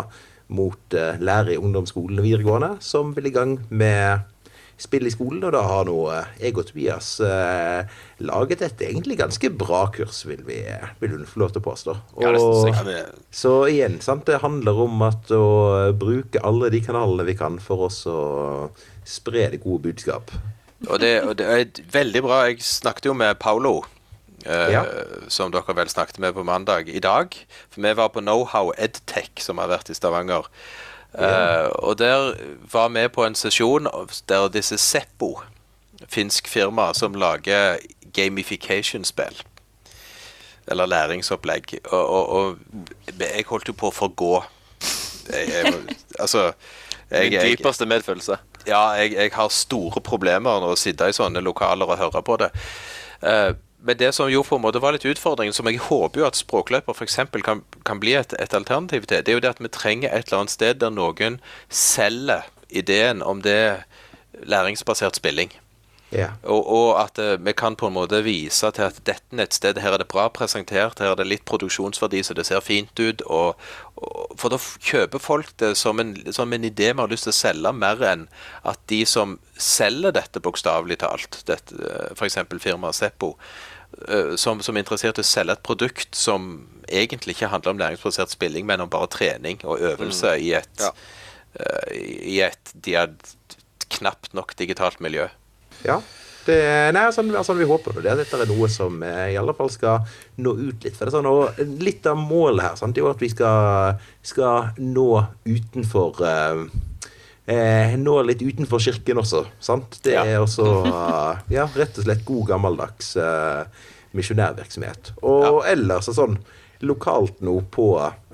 mot 0.52 0.96
eh, 0.96 1.20
lærere 1.20 1.54
i 1.56 1.60
ungdomsskolen 1.60 2.20
og 2.20 2.26
videregående, 2.26 2.74
som 2.84 3.12
vil 3.16 3.28
i 3.28 3.34
gang 3.34 3.58
med 3.68 4.24
spill 4.78 5.06
i 5.06 5.10
skolen, 5.14 5.42
og 5.44 5.52
da 5.54 5.62
har 5.62 5.84
nå 5.86 5.96
eh, 6.10 6.30
jeg 6.40 6.56
og 6.58 6.66
Tobias 6.66 7.08
eh, 7.20 7.84
laget 8.20 8.62
et 8.66 8.80
egentlig 8.88 9.18
ganske 9.20 9.50
bra 9.54 9.84
kurs, 9.94 10.24
vil 10.26 10.42
vi, 10.46 10.60
vil 11.00 11.10
hun 11.16 11.26
få 11.28 11.40
lov 11.44 11.52
til 11.52 11.62
å 11.62 11.66
påstå. 11.68 11.96
Men- 12.18 13.20
så 13.30 13.54
igjen, 13.70 14.00
sant, 14.00 14.26
det 14.26 14.40
handler 14.42 14.82
om 14.86 15.02
at 15.02 15.30
å 15.30 15.92
bruke 15.96 16.42
alle 16.42 16.70
de 16.70 16.80
kanalene 16.80 17.24
vi 17.28 17.34
kan 17.38 17.58
for 17.62 17.86
oss 17.88 18.04
å 18.06 18.70
spre 19.04 19.50
det 19.50 19.62
gode 19.62 19.82
budskap. 19.90 20.30
Og 20.88 20.98
det, 20.98 21.22
og 21.22 21.36
det 21.38 21.46
er 21.46 21.82
veldig 21.92 22.22
bra. 22.22 22.44
Jeg 22.50 22.58
snakket 22.66 23.06
jo 23.12 23.14
med 23.14 23.38
Paulo, 23.38 23.84
Uh, 24.42 24.72
Ja. 24.72 24.80
som 25.30 25.52
dere 25.54 25.70
vel 25.72 25.86
snakket 25.86 26.18
med 26.18 26.34
på 26.34 26.42
mandag, 26.42 26.88
i 26.90 26.98
dag. 26.98 27.30
For 27.70 27.80
vi 27.80 27.92
var 27.94 28.08
på 28.08 28.18
Knowhow 28.18 28.72
Edtech, 28.76 29.30
som 29.38 29.58
har 29.58 29.68
vært 29.70 29.90
i 29.90 29.94
Stavanger. 29.94 30.48
Eh, 31.18 31.68
og 31.84 31.98
der 31.98 32.34
var 32.72 32.88
vi 32.88 33.08
på 33.08 33.24
en 33.26 33.34
sesjon 33.36 33.88
der 34.28 34.48
disse 34.48 34.78
Seppo, 34.78 35.42
finsk 36.08 36.48
firma, 36.48 36.92
som 36.94 37.14
lager 37.14 37.78
gamification-spill. 38.14 39.42
Eller 40.66 40.86
læringsopplegg. 40.86 41.78
Og, 41.90 42.08
og, 42.08 42.28
og 42.28 42.56
jeg 43.18 43.44
holdt 43.48 43.68
jo 43.68 43.76
på 43.76 43.90
å 43.90 43.94
forgå. 43.94 44.32
Jeg, 45.32 45.48
jeg, 45.48 45.96
altså 46.18 46.52
jeg, 47.10 47.30
Min 47.30 47.40
dypeste 47.40 47.86
medfølelse. 47.86 48.36
ja, 48.66 48.80
jeg, 48.98 49.30
har 49.34 49.48
store 49.48 50.00
problemer 50.00 50.60
når 50.60 50.74
å 50.74 50.78
sitte 50.78 51.08
i 51.08 51.14
sånne 51.14 51.42
lokaler 51.44 51.90
og 51.90 51.98
høre 51.98 52.22
på 52.24 52.38
det. 52.40 52.50
Eh, 53.22 53.52
men 53.82 53.98
det 53.98 54.12
som 54.14 54.30
jo 54.30 54.44
på 54.46 54.56
en 54.56 54.62
måte 54.62 54.82
var 54.82 54.94
litt 54.94 55.06
utfordringen, 55.08 55.54
som 55.56 55.66
jeg 55.66 55.82
håper 55.82 56.22
jo 56.22 56.28
at 56.28 56.38
Språkløper 56.38 56.94
f.eks. 56.94 57.18
Kan, 57.42 57.64
kan 57.86 58.02
bli 58.02 58.14
et, 58.18 58.34
et 58.38 58.54
alternativ 58.54 59.08
til, 59.08 59.24
det 59.24 59.32
er 59.32 59.38
jo 59.38 59.42
det 59.42 59.54
at 59.56 59.62
vi 59.62 59.72
trenger 59.72 60.12
et 60.12 60.28
eller 60.28 60.44
annet 60.44 60.54
sted 60.54 60.78
der 60.82 60.94
noen 60.94 61.40
selger 61.68 62.46
ideen 62.70 63.22
om 63.26 63.42
det 63.42 63.82
læringsbasert 64.46 65.18
spilling. 65.18 65.52
Ja. 66.12 66.34
Og, 66.44 66.66
og 66.68 66.88
at 67.00 67.18
uh, 67.18 67.38
vi 67.40 67.54
kan 67.56 67.76
på 67.76 67.88
en 67.88 67.94
måte 67.96 68.20
vise 68.24 68.68
til 68.76 68.84
at 68.84 68.98
dette 69.08 69.36
nettstedet 69.36 69.80
her 69.80 69.94
er 69.96 70.02
det 70.02 70.10
bra 70.12 70.26
presentert, 70.28 71.00
her 71.00 71.14
er 71.14 71.16
det 71.16 71.28
litt 71.28 71.44
produksjonsverdi 71.48 72.20
så 72.26 72.36
det 72.36 72.44
ser 72.48 72.60
fint 72.64 72.92
ut. 73.00 73.24
Og, 73.32 73.56
og, 73.96 74.34
for 74.36 74.52
da 74.52 74.60
kjøper 74.60 75.22
folk 75.22 75.54
det 75.62 75.72
som 75.80 76.02
en, 76.02 76.12
som 76.36 76.52
en 76.52 76.68
idé 76.68 76.90
vi 76.92 77.00
har 77.00 77.12
lyst 77.12 77.28
til 77.28 77.32
å 77.32 77.38
selge, 77.38 77.72
mer 77.72 78.04
enn 78.04 78.26
at 78.68 78.80
de 78.92 79.02
som 79.08 79.38
selger 79.56 80.12
dette 80.12 80.42
bokstavelig 80.44 81.00
talt, 81.00 81.40
dette, 81.48 81.80
eh, 81.80 82.12
f.eks. 82.12 82.42
firmaet 82.60 82.98
Seppo, 82.98 83.32
som, 84.36 84.60
som 84.64 84.76
er 84.76 84.82
interessert 84.84 85.18
i 85.20 85.24
å 85.24 85.26
selge 85.26 85.56
et 85.56 85.62
produkt 85.66 86.16
som 86.18 86.52
egentlig 86.88 87.36
ikke 87.36 87.50
handler 87.52 87.74
om 87.74 87.82
læringsbasert 87.82 88.32
spilling, 88.34 88.66
men 88.68 88.80
om 88.84 88.90
bare 88.92 89.10
trening 89.12 89.60
og 89.64 89.80
øvelse 89.80 90.34
i 90.42 90.52
et, 90.58 90.72
Ja. 90.80 90.90
uh, 91.60 91.92
i 91.94 92.40
et 92.44 92.72
de 92.74 92.96
er 92.98 93.14
knapt 93.92 94.32
nok 94.34 94.56
digitalt 94.58 95.00
miljø. 95.04 95.28
Ja. 95.84 96.00
Det, 96.42 96.56
nei, 96.96 97.04
sånn, 97.14 97.28
altså, 97.38 97.54
vi 97.54 97.68
håper 97.70 98.00
det, 98.02 98.16
dette 98.18 98.34
er 98.42 98.48
noe 98.50 98.66
som 98.72 98.96
eh, 99.06 99.28
i 99.30 99.36
alle 99.38 99.52
fall 99.54 99.68
skal 99.70 100.00
nå 100.42 100.56
ut 100.58 100.82
litt. 100.82 100.96
For 100.96 101.06
det 101.06 101.12
er 101.12 101.14
sånn, 101.14 101.28
og 101.30 101.60
Litt 101.84 102.08
av 102.10 102.18
målet 102.18 102.64
her 102.66 102.80
sant, 102.80 102.96
det 102.96 102.98
er 103.02 103.06
jo 103.06 103.12
at 103.12 103.22
vi 103.22 103.28
skal, 103.30 104.00
skal 104.26 104.72
nå 104.82 105.06
utenfor 105.46 106.18
eh, 106.26 106.64
eh, 107.46 107.96
Nå 107.98 108.18
litt 108.26 108.42
utenfor 108.42 108.78
kirken 108.82 109.18
også. 109.22 109.44
Sant? 109.60 110.00
Det 110.04 110.14
Ja. 110.14 110.24
er 110.24 110.40
også 110.44 110.66
eh, 110.86 111.38
ja, 111.56 111.68
rett 111.76 111.98
og 111.98 112.04
slett 112.04 112.24
god 112.28 112.46
gammeldags 112.54 113.16
eh, 113.16 113.64
misjonærvirksomhet. 114.14 115.14
Og 115.22 115.62
ellers 115.66 116.08
er 116.08 116.18
sånn 116.18 116.36
lokalt 116.82 117.38
nå 117.46 117.60
på, 117.70 117.84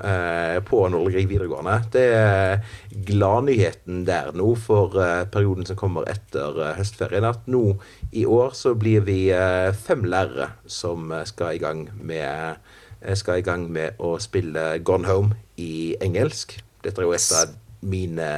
eh, 0.01 0.57
på 0.65 0.79
Nordre 0.89 1.21
videregående. 1.29 1.75
Det 1.93 2.05
er 2.17 2.63
gladnyheten 3.05 4.07
der 4.09 4.31
nå 4.37 4.55
for 4.57 4.97
eh, 5.03 5.25
perioden 5.29 5.67
som 5.69 5.77
kommer 5.77 6.09
etter 6.09 6.57
eh, 6.65 6.75
høstferien. 6.79 7.27
At 7.29 7.45
nå 7.51 7.77
i 8.17 8.25
år 8.25 8.55
så 8.57 8.73
blir 8.79 9.05
vi 9.05 9.19
eh, 9.37 9.69
fem 9.77 10.07
lærere 10.09 10.51
som 10.65 11.13
skal 11.29 11.59
i 11.59 11.63
gang 11.63 11.87
med 12.01 12.57
eh, 13.03 13.15
skal 13.21 13.43
i 13.43 13.47
gang 13.47 13.69
med 13.73 14.01
å 14.01 14.17
spille 14.23 14.79
Gone 14.81 15.09
Home 15.13 15.37
i 15.61 15.93
engelsk. 16.01 16.57
Dette 16.85 17.03
er 17.05 17.11
jo 17.11 17.17
et 17.19 17.33
av 17.37 17.53
mine 17.81 18.29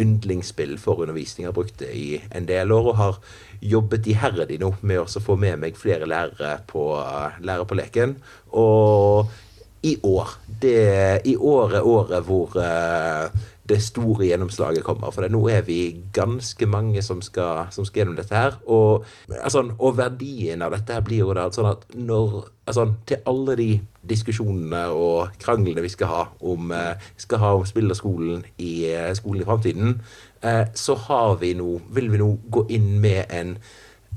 yndlingsspill 0.00 0.76
for 0.80 1.02
undervisning. 1.02 1.44
Jeg 1.44 1.50
har 1.50 1.56
brukt 1.56 1.78
det 1.82 1.92
i 1.96 2.20
en 2.34 2.46
del 2.48 2.72
år 2.72 2.92
og 2.92 3.00
har 3.00 3.22
jobbet 3.62 4.08
iherdig 4.10 4.58
nå 4.62 4.72
med 4.82 5.02
å 5.02 5.22
få 5.22 5.36
med 5.38 5.60
meg 5.62 5.78
flere 5.78 6.08
lærere 6.10 6.58
på, 6.70 6.86
lærere 7.42 7.68
på 7.68 7.78
leken. 7.78 8.16
Og 8.58 9.30
i 9.82 9.96
år 10.06 10.36
det, 10.62 11.22
I 11.26 11.36
år 11.36 11.74
er 11.78 11.86
året 11.88 12.26
hvor 12.26 12.54
eh, 12.62 13.30
det 13.72 13.80
store 13.82 14.28
gjennomslaget 14.28 14.84
kommer. 14.86 15.12
For 15.14 15.26
nå 15.32 15.42
er 15.50 15.64
vi 15.66 15.80
ganske 16.14 16.68
mange 16.70 17.02
som 17.04 17.22
skal, 17.24 17.68
som 17.74 17.86
skal 17.88 18.02
gjennom 18.02 18.18
dette 18.18 18.36
her. 18.36 18.58
Og, 18.66 19.06
altså, 19.40 19.64
og 19.78 19.96
verdien 19.98 20.62
av 20.62 20.74
dette 20.76 20.96
her 20.96 21.04
blir 21.06 21.24
jo 21.24 21.36
da 21.36 21.48
sånn 21.52 21.72
at 21.72 21.86
når 21.96 22.42
altså, 22.66 22.92
Til 23.08 23.22
alle 23.26 23.56
de 23.58 23.68
diskusjonene 24.08 24.82
og 24.94 25.36
kranglene 25.42 25.82
vi 25.84 25.90
skal 25.92 26.10
ha 26.10 26.24
om, 26.40 26.72
eh, 26.74 27.08
skal 27.16 27.42
ha 27.42 27.54
om 27.58 27.64
spillerskolen 27.66 28.44
i 28.58 28.72
eh, 28.90 29.12
skolen 29.18 29.42
i 29.42 29.46
framtiden, 29.46 29.96
eh, 30.42 30.66
så 30.74 30.96
har 31.08 31.36
vi 31.40 31.54
nå, 31.58 31.80
vil 31.94 32.10
vi 32.12 32.20
nå 32.22 32.28
gå 32.50 32.66
inn 32.74 33.00
med 33.00 33.24
en 33.30 33.56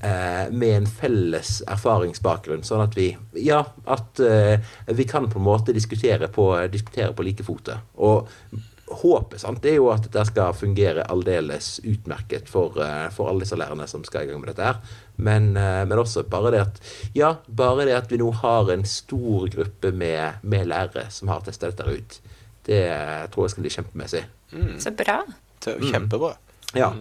eh, 0.04 0.52
med 0.52 0.78
en 0.78 0.88
felles 0.90 1.62
erfaringsbakgrunn, 1.72 2.66
sånn 2.66 2.84
at 2.86 2.96
vi 2.98 3.10
ja, 3.46 3.64
at 3.86 4.22
eh, 4.24 4.60
vi 4.94 5.08
kan 5.10 5.30
på 5.32 5.40
en 5.40 5.48
måte 5.48 5.76
diskutere 5.76 6.30
på, 6.32 6.50
diskutere 6.72 7.14
på 7.16 7.26
like 7.26 7.46
fote. 7.46 7.78
Og 7.98 8.30
håpet 8.88 9.42
sant, 9.42 9.62
det 9.64 9.72
er 9.74 9.80
jo 9.80 9.88
at 9.90 10.04
dette 10.06 10.28
skal 10.30 10.54
fungere 10.54 11.08
aldeles 11.10 11.80
utmerket 11.84 12.50
for, 12.52 12.78
eh, 12.84 13.08
for 13.14 13.32
alle 13.32 13.42
disse 13.42 13.58
lærerne 13.58 13.88
som 13.90 14.04
skal 14.06 14.26
i 14.26 14.30
gang 14.30 14.44
med 14.44 14.52
dette 14.52 14.68
her. 14.68 14.78
Men, 15.18 15.56
eh, 15.58 15.86
men 15.86 15.98
også 15.98 16.24
bare 16.30 16.52
det 16.54 16.62
at 16.62 16.80
ja, 17.18 17.36
bare 17.48 17.86
det 17.86 17.96
at 17.98 18.12
vi 18.12 18.20
nå 18.22 18.30
har 18.44 18.70
en 18.72 18.86
stor 18.86 19.50
gruppe 19.50 19.92
med, 19.92 20.44
med 20.44 20.68
lærere 20.68 21.10
som 21.10 21.34
har 21.34 21.42
testa 21.42 21.72
dette 21.72 21.84
ut, 21.90 22.20
det 22.66 22.86
tror 23.34 23.46
jeg 23.46 23.56
skal 23.56 23.66
bli 23.66 23.74
kjempemessig. 23.74 24.24
Så 24.82 24.92
bra. 24.92 25.24
Det 25.66 25.74
er 25.74 25.80
jo. 25.82 26.34
Ja. 26.76 26.92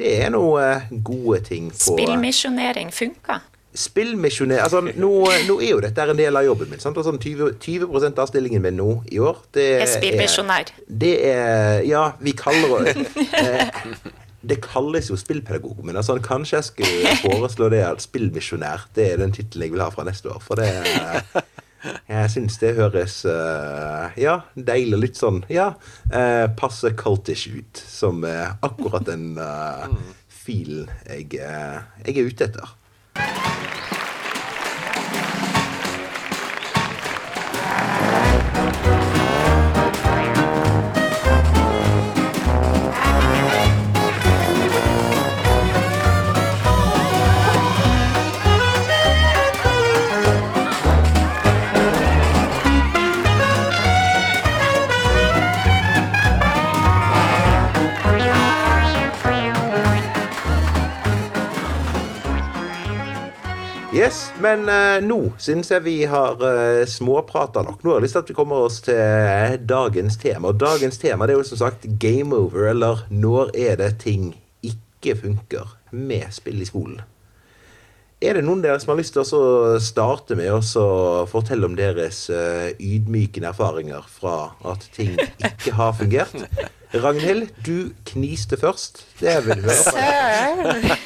Det 0.00 0.12
er 0.24 0.30
noen 0.32 1.02
gode 1.04 1.40
ting 1.44 1.70
på 1.70 1.94
Spillmisjonering 1.96 2.92
funka. 2.92 3.40
Spillmisjonær 3.76 4.64
altså, 4.64 4.80
nå, 4.82 5.10
nå 5.48 5.58
er 5.62 5.74
jo 5.74 5.82
dette 5.84 6.06
en 6.06 6.18
del 6.18 6.38
av 6.38 6.46
jobben 6.46 6.72
min. 6.72 6.82
Sant? 6.82 6.98
Og 6.98 7.06
sånn 7.06 7.20
20, 7.22 7.58
20 7.62 8.08
av 8.10 8.30
stillingen 8.30 8.64
min 8.64 8.78
nå 8.80 8.88
i 9.12 9.20
år 9.22 9.38
det 9.54 9.66
Jeg 9.68 9.84
er 9.84 9.92
spillmisjonær. 9.94 10.72
Det 10.88 11.14
er 11.28 11.84
Ja, 11.88 12.10
vi 12.20 12.34
kaller 12.38 12.88
det 12.88 12.96
eh, 13.38 13.94
Det 14.40 14.56
kalles 14.64 15.10
jo 15.12 15.18
spillpedagog, 15.20 15.84
men 15.84 16.00
altså, 16.00 16.16
kanskje 16.24 16.56
jeg 16.56 16.68
skulle 16.70 17.16
foreslå 17.20 17.68
det 17.72 17.84
at 17.84 18.02
spillmisjonær 18.02 18.88
det 18.96 19.12
er 19.12 19.22
den 19.22 19.34
tittelen 19.36 19.68
jeg 19.68 19.76
vil 19.76 19.84
ha 19.84 19.90
fra 19.94 20.06
neste 20.08 20.32
år. 20.32 20.42
For 20.44 20.60
det 20.60 20.70
Jeg 22.10 22.30
syns 22.34 22.58
det 22.60 22.74
høres 22.76 23.22
eh, 23.28 24.18
ja, 24.20 24.40
deilig 24.54 24.98
litt 25.00 25.20
sånn 25.20 25.40
Ja, 25.52 25.70
eh, 26.12 26.46
passe 26.58 26.92
cultish 26.98 27.48
ut. 27.48 27.80
Som 27.88 28.24
eh, 28.28 28.50
akkurat 28.66 29.06
den 29.08 29.38
uh, 29.38 29.86
filen 30.28 30.90
jeg, 31.06 31.40
eh, 31.40 31.80
jeg 32.06 32.16
er 32.16 32.28
ute 32.28 32.48
etter. 32.48 32.76
Men 64.40 64.64
eh, 64.68 64.98
nå 65.04 65.18
syns 65.40 65.70
jeg 65.72 65.84
vi 65.84 65.96
har 66.08 66.40
uh, 66.40 66.82
småprata 66.88 67.62
nok. 67.66 67.82
Nå 67.82 67.92
har 67.92 68.00
jeg 68.00 68.06
lyst 68.06 68.16
til 68.16 68.24
at 68.24 68.32
vi 68.32 68.36
kommer 68.36 68.66
oss 68.66 68.80
til 68.86 68.98
eh, 68.98 69.54
dagens 69.60 70.18
tema. 70.20 70.50
Og 70.50 70.60
dagens 70.60 70.98
tema 71.00 71.28
det 71.28 71.36
er 71.36 71.40
jo 71.42 71.48
som 71.50 71.62
sagt 71.62 71.86
game 72.02 72.36
over, 72.36 72.70
eller 72.72 73.04
når 73.10 73.54
er 73.54 73.78
det 73.80 73.94
ting 74.04 74.32
ikke 74.66 75.16
funker 75.22 75.76
med 75.92 76.28
spill 76.34 76.60
i 76.62 76.68
skolen. 76.68 77.00
Er 78.20 78.36
det 78.36 78.44
noen 78.44 78.60
av 78.60 78.66
dere 78.66 78.80
som 78.82 78.92
har 78.92 78.98
lyst 79.00 79.14
til 79.16 79.24
å 79.24 79.78
starte 79.80 80.36
med 80.36 80.52
å 80.52 80.60
fortelle 81.30 81.64
om 81.64 81.76
deres 81.78 82.26
uh, 82.28 82.68
ydmykende 82.76 83.48
erfaringer 83.48 84.04
fra 84.12 84.52
at 84.68 84.84
ting 84.92 85.16
ikke 85.16 85.72
har 85.78 85.96
fungert? 85.96 86.36
Ragnhild, 86.90 87.48
du 87.64 87.94
kniste 88.10 88.58
først. 88.60 89.06
Det 89.22 89.38
vil 89.46 89.62
du 89.62 89.70
høre. 89.70 90.98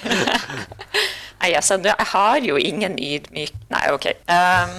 Nei, 1.45 1.53
altså, 1.59 1.77
jeg 1.85 2.09
har 2.09 2.41
jo 2.41 2.57
ingen 2.57 2.97
ydmyk 2.97 3.53
Nei, 3.69 3.85
OK. 3.93 4.07
Um, 4.33 4.79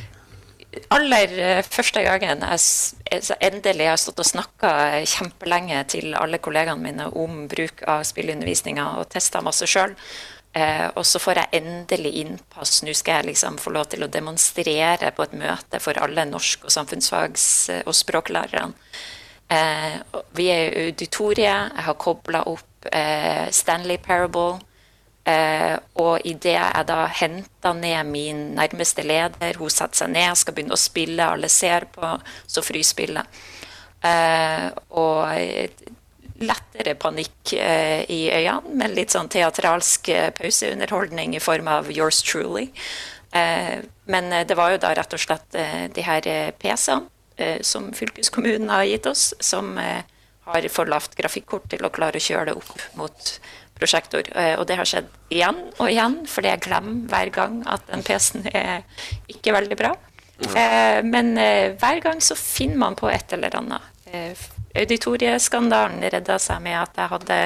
aller 0.94 1.32
eh, 1.34 1.62
første 1.66 2.04
gangen 2.06 2.44
jeg 2.46 2.60
jeg 3.10 3.38
endelig 3.42 3.88
har 3.90 3.98
stått 3.98 4.20
og 4.22 4.28
snakka 4.28 4.70
kjempelenge 5.02 5.80
til 5.90 6.12
alle 6.14 6.38
kollegaene 6.38 6.84
mine 6.84 7.08
om 7.18 7.48
bruk 7.50 7.82
av 7.90 8.04
spillundervisninga 8.06 8.84
og 9.00 9.08
testa 9.10 9.42
masse 9.42 9.66
sjøl, 9.66 9.96
eh, 10.54 10.86
og 10.94 11.02
så 11.02 11.18
får 11.18 11.40
jeg 11.40 11.58
endelig 11.58 12.12
innpass. 12.22 12.84
Nå 12.86 12.94
skal 12.94 13.18
jeg 13.18 13.32
liksom 13.32 13.58
få 13.58 13.74
lov 13.74 13.90
til 13.90 14.06
å 14.06 14.10
demonstrere 14.14 15.10
på 15.16 15.26
et 15.26 15.34
møte 15.42 15.82
for 15.82 15.98
alle 15.98 16.28
norsk- 16.30 16.70
og 16.70 16.74
samfunnsfags- 16.76 17.82
og 17.82 17.96
språklærerne. 17.98 18.78
Eh, 19.50 19.98
vi 20.38 20.46
er 20.54 20.70
i 20.70 20.86
auditoriet. 20.92 21.74
Jeg 21.74 21.88
har 21.88 21.98
kobla 21.98 22.46
opp 22.46 22.92
eh, 22.94 23.50
Stanley 23.50 23.98
Parable. 23.98 24.60
Eh, 25.28 25.76
og 26.00 26.24
idet 26.24 26.56
jeg 26.56 26.86
da 26.88 27.04
henta 27.20 27.74
ned 27.76 28.08
min 28.08 28.42
nærmeste 28.56 29.04
leder, 29.04 29.58
hun 29.60 29.70
setter 29.70 30.04
seg 30.04 30.14
ned, 30.14 30.32
skal 30.38 30.56
begynne 30.56 30.76
å 30.76 30.80
spille, 30.80 31.26
alle 31.26 31.50
ser 31.52 31.86
på, 31.92 32.14
så 32.46 32.64
fryser 32.64 32.94
spillet. 32.94 33.40
Eh, 34.00 34.68
og 34.96 35.98
lettere 36.40 36.96
panikk 36.96 37.52
eh, 37.52 38.04
i 38.10 38.20
øynene, 38.32 38.74
men 38.80 38.96
litt 38.96 39.12
sånn 39.12 39.28
teatralsk 39.32 40.08
eh, 40.12 40.28
pauseunderholdning 40.36 41.36
i 41.36 41.42
form 41.42 41.68
av 41.68 41.90
Yours 41.92 42.22
Truly. 42.24 42.70
Eh, 43.36 43.80
men 44.10 44.30
det 44.48 44.56
var 44.58 44.72
jo 44.72 44.80
da 44.82 44.94
rett 44.96 45.14
og 45.14 45.22
slett 45.22 45.58
de 45.94 46.02
her 46.02 46.26
PC-ene 46.58 47.62
som 47.64 47.86
fylkeskommunen 47.96 48.68
har 48.68 48.84
gitt 48.84 49.06
oss, 49.08 49.30
som 49.40 49.78
har 49.78 50.66
for 50.68 50.90
lavt 50.90 51.14
grafikkort 51.16 51.70
til 51.72 51.86
å 51.86 51.92
klare 51.94 52.20
å 52.20 52.24
kjøre 52.24 52.50
det 52.50 52.56
opp 52.58 52.82
mot 52.98 53.30
prosjektor. 53.80 54.28
Eh, 54.36 54.54
Og 54.60 54.66
det 54.68 54.76
har 54.78 54.88
skjedd 54.88 55.08
igjen 55.32 55.58
og 55.78 55.88
igjen, 55.90 56.20
fordi 56.28 56.52
jeg 56.52 56.62
glemmer 56.68 57.08
hver 57.10 57.32
gang 57.34 57.60
at 57.66 57.86
den 57.90 58.04
PC-en 58.06 58.46
er 58.52 58.82
ikke 59.32 59.54
veldig 59.56 59.78
bra. 59.80 59.94
Eh, 60.54 61.00
Men 61.04 61.36
eh, 61.38 61.76
hver 61.80 62.00
gang 62.04 62.20
så 62.24 62.36
finner 62.38 62.76
man 62.84 62.96
på 62.96 63.10
et 63.12 63.32
eller 63.36 63.56
annet. 63.56 63.82
Auditorieskandalen 64.74 66.02
redda 66.10 66.38
seg 66.42 66.62
med 66.62 66.76
at 66.78 66.96
jeg 66.98 67.10
hadde 67.10 67.36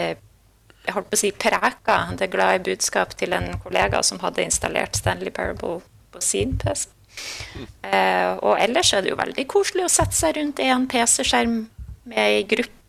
jeg 0.00 0.94
holdt 0.94 1.10
på 1.10 1.16
å 1.16 1.20
si 1.20 1.30
preka 1.36 1.96
det 2.16 2.30
glade 2.32 2.62
budskap 2.64 3.12
til 3.20 3.34
en 3.36 3.50
kollega 3.60 4.00
som 4.02 4.20
hadde 4.22 4.44
installert 4.46 4.96
Stanley 4.96 5.30
Parable 5.30 5.82
på 6.12 6.22
sin 6.24 6.56
PC. 6.58 6.88
Og 8.40 8.54
ellers 8.56 8.92
er 8.96 9.04
det 9.04 9.12
jo 9.12 9.18
veldig 9.20 9.44
koselig 9.50 9.84
å 9.84 9.92
sette 9.92 10.16
seg 10.16 10.38
rundt 10.38 10.62
en 10.64 10.86
PC-skjerm 10.88 11.58
med 12.08 12.18
ei 12.18 12.42
gruppe, 12.48 12.79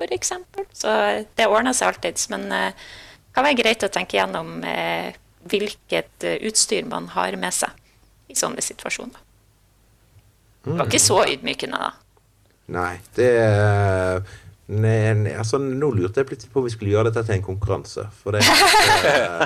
f.eks. 0.00 0.32
Så 0.72 0.96
det 1.36 1.48
ordner 1.48 1.76
seg 1.76 1.92
alltids. 1.92 2.28
Men 2.32 2.48
eh, 2.52 2.72
det 2.72 3.36
kan 3.36 3.46
være 3.46 3.60
greit 3.60 3.86
å 3.86 3.92
tenke 3.92 4.18
gjennom 4.18 4.60
eh, 4.66 5.12
hvilket 5.50 6.26
eh, 6.26 6.38
utstyr 6.48 6.88
man 6.88 7.10
har 7.14 7.36
med 7.40 7.54
seg 7.54 7.76
i 8.30 8.38
sånne 8.38 8.62
situasjoner. 8.64 9.26
Det 10.64 10.76
var 10.76 10.88
ikke 10.90 11.00
så 11.00 11.22
ydmykende, 11.24 11.78
da. 11.80 11.92
Nei, 12.70 12.92
det 13.16 13.30
nei, 14.70 15.32
altså, 15.34 15.58
Nå 15.58 15.88
lurte 15.96 16.20
jeg 16.20 16.28
plutselig 16.28 16.52
på 16.52 16.60
om 16.62 16.66
vi 16.68 16.72
skulle 16.74 16.92
gjøre 16.92 17.10
dette 17.10 17.24
til 17.26 17.38
en 17.38 17.46
konkurranse. 17.48 18.06
For 18.20 18.36
det, 18.36 18.44
eh, 18.44 19.44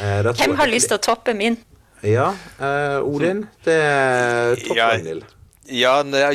eh, 0.00 0.30
Hvem 0.30 0.56
har 0.60 0.70
lyst 0.70 0.92
til 0.92 1.00
å 1.00 1.04
toppe 1.04 1.34
min? 1.36 1.58
Ja, 2.04 2.30
eh, 2.60 3.00
Odin. 3.02 3.46
Det 3.64 3.76
er 3.80 4.60
topp. 4.60 4.76
Ragnhild. 4.78 5.24
Ja, 5.24 5.43
nei, 6.04 6.34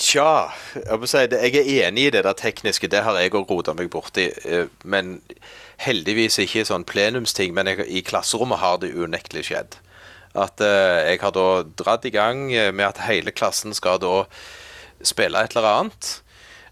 tja 0.00 0.48
Jeg 0.74 1.00
må 1.00 1.08
si 1.10 1.20
jeg 1.20 1.56
er 1.60 1.88
enig 1.88 2.06
i 2.06 2.12
det 2.14 2.22
der 2.24 2.36
tekniske. 2.38 2.88
Det 2.88 3.02
har 3.04 3.18
jeg 3.20 3.34
òg 3.36 3.50
rota 3.50 3.74
meg 3.76 3.90
borti. 3.92 4.30
eh, 4.44 4.68
Men 4.84 5.20
heldigvis 5.84 6.38
ikke 6.40 6.64
sånn 6.64 6.86
plenumsting. 6.88 7.52
Men 7.54 7.66
jeg, 7.66 7.84
i 7.88 8.02
klasserommet 8.02 8.62
har 8.62 8.78
det 8.80 8.94
unektelig 8.96 9.46
skjedd. 9.50 9.76
At 10.36 10.60
eh, 10.60 11.12
jeg 11.12 11.20
har 11.20 11.32
da 11.36 11.48
dratt 11.76 12.04
i 12.08 12.14
gang 12.14 12.52
eh, 12.52 12.72
med 12.72 12.86
at 12.88 13.04
hele 13.08 13.32
klassen 13.32 13.74
skal 13.76 14.00
da 14.00 14.24
spille 15.04 15.42
et 15.44 15.56
eller 15.56 15.68
annet. 15.68 16.12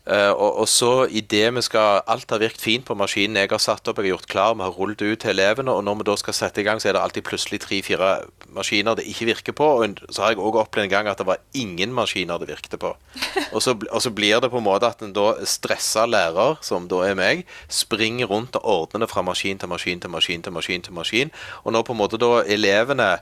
Eh, 0.04 0.30
og, 0.30 0.58
og 0.60 0.66
så 0.68 1.06
det 1.08 1.46
vi 1.56 1.62
skal 1.64 2.02
Alt 2.12 2.28
har 2.34 2.42
virket 2.42 2.60
fint 2.60 2.84
på 2.84 2.92
maskinen 2.92 3.38
jeg 3.40 3.48
har 3.48 3.60
satt 3.62 3.88
opp, 3.88 3.96
jeg 4.02 4.10
har 4.10 4.18
gjort 4.18 4.28
klar, 4.28 4.56
vi 4.58 4.60
har 4.66 4.74
rullet 4.76 5.00
ut 5.00 5.22
til 5.22 5.32
elevene, 5.32 5.72
og 5.72 5.84
når 5.86 6.02
vi 6.02 6.06
da 6.10 6.16
skal 6.20 6.36
sette 6.36 6.60
i 6.60 6.64
gang, 6.66 6.80
så 6.80 6.90
er 6.90 6.96
det 6.96 7.00
alltid 7.00 7.24
plutselig 7.24 7.62
tre-fire 7.64 8.10
maskiner 8.52 8.98
det 8.98 9.06
ikke 9.08 9.30
virker 9.30 9.56
på. 9.56 9.68
Og 9.80 10.02
så 10.10 10.24
har 10.26 10.34
jeg 10.34 10.42
òg 10.44 10.58
opplevd 10.60 10.90
en 10.90 10.92
gang 10.92 11.08
at 11.08 11.22
det 11.22 11.28
var 11.28 11.40
ingen 11.56 11.94
maskiner 11.96 12.42
det 12.42 12.50
virkte 12.52 12.80
på. 12.80 12.92
Og 13.54 13.62
så, 13.62 13.76
og 13.90 14.00
så 14.02 14.10
blir 14.10 14.40
det 14.42 14.50
på 14.50 14.58
en 14.58 14.66
måte 14.66 14.88
at 14.88 15.02
en 15.04 15.12
da 15.14 15.28
stressa 15.46 16.08
lærer, 16.10 16.56
som 16.64 16.88
da 16.90 17.04
er 17.06 17.14
meg, 17.14 17.44
springer 17.70 18.26
rundt 18.26 18.56
og 18.58 18.64
ordner 18.66 19.04
det 19.04 19.10
fra 19.12 19.22
maskin 19.22 19.60
til 19.60 19.70
maskin 19.70 20.02
til 20.02 20.10
maskin 20.10 20.42
til 20.42 20.52
maskin 20.52 20.82
til 20.82 20.96
maskin. 20.96 21.30
Og 21.62 21.72
når 21.72 21.86
på 21.86 21.94
en 21.94 22.00
måte 22.00 22.18
da 22.18 22.42
elevene 22.42 23.12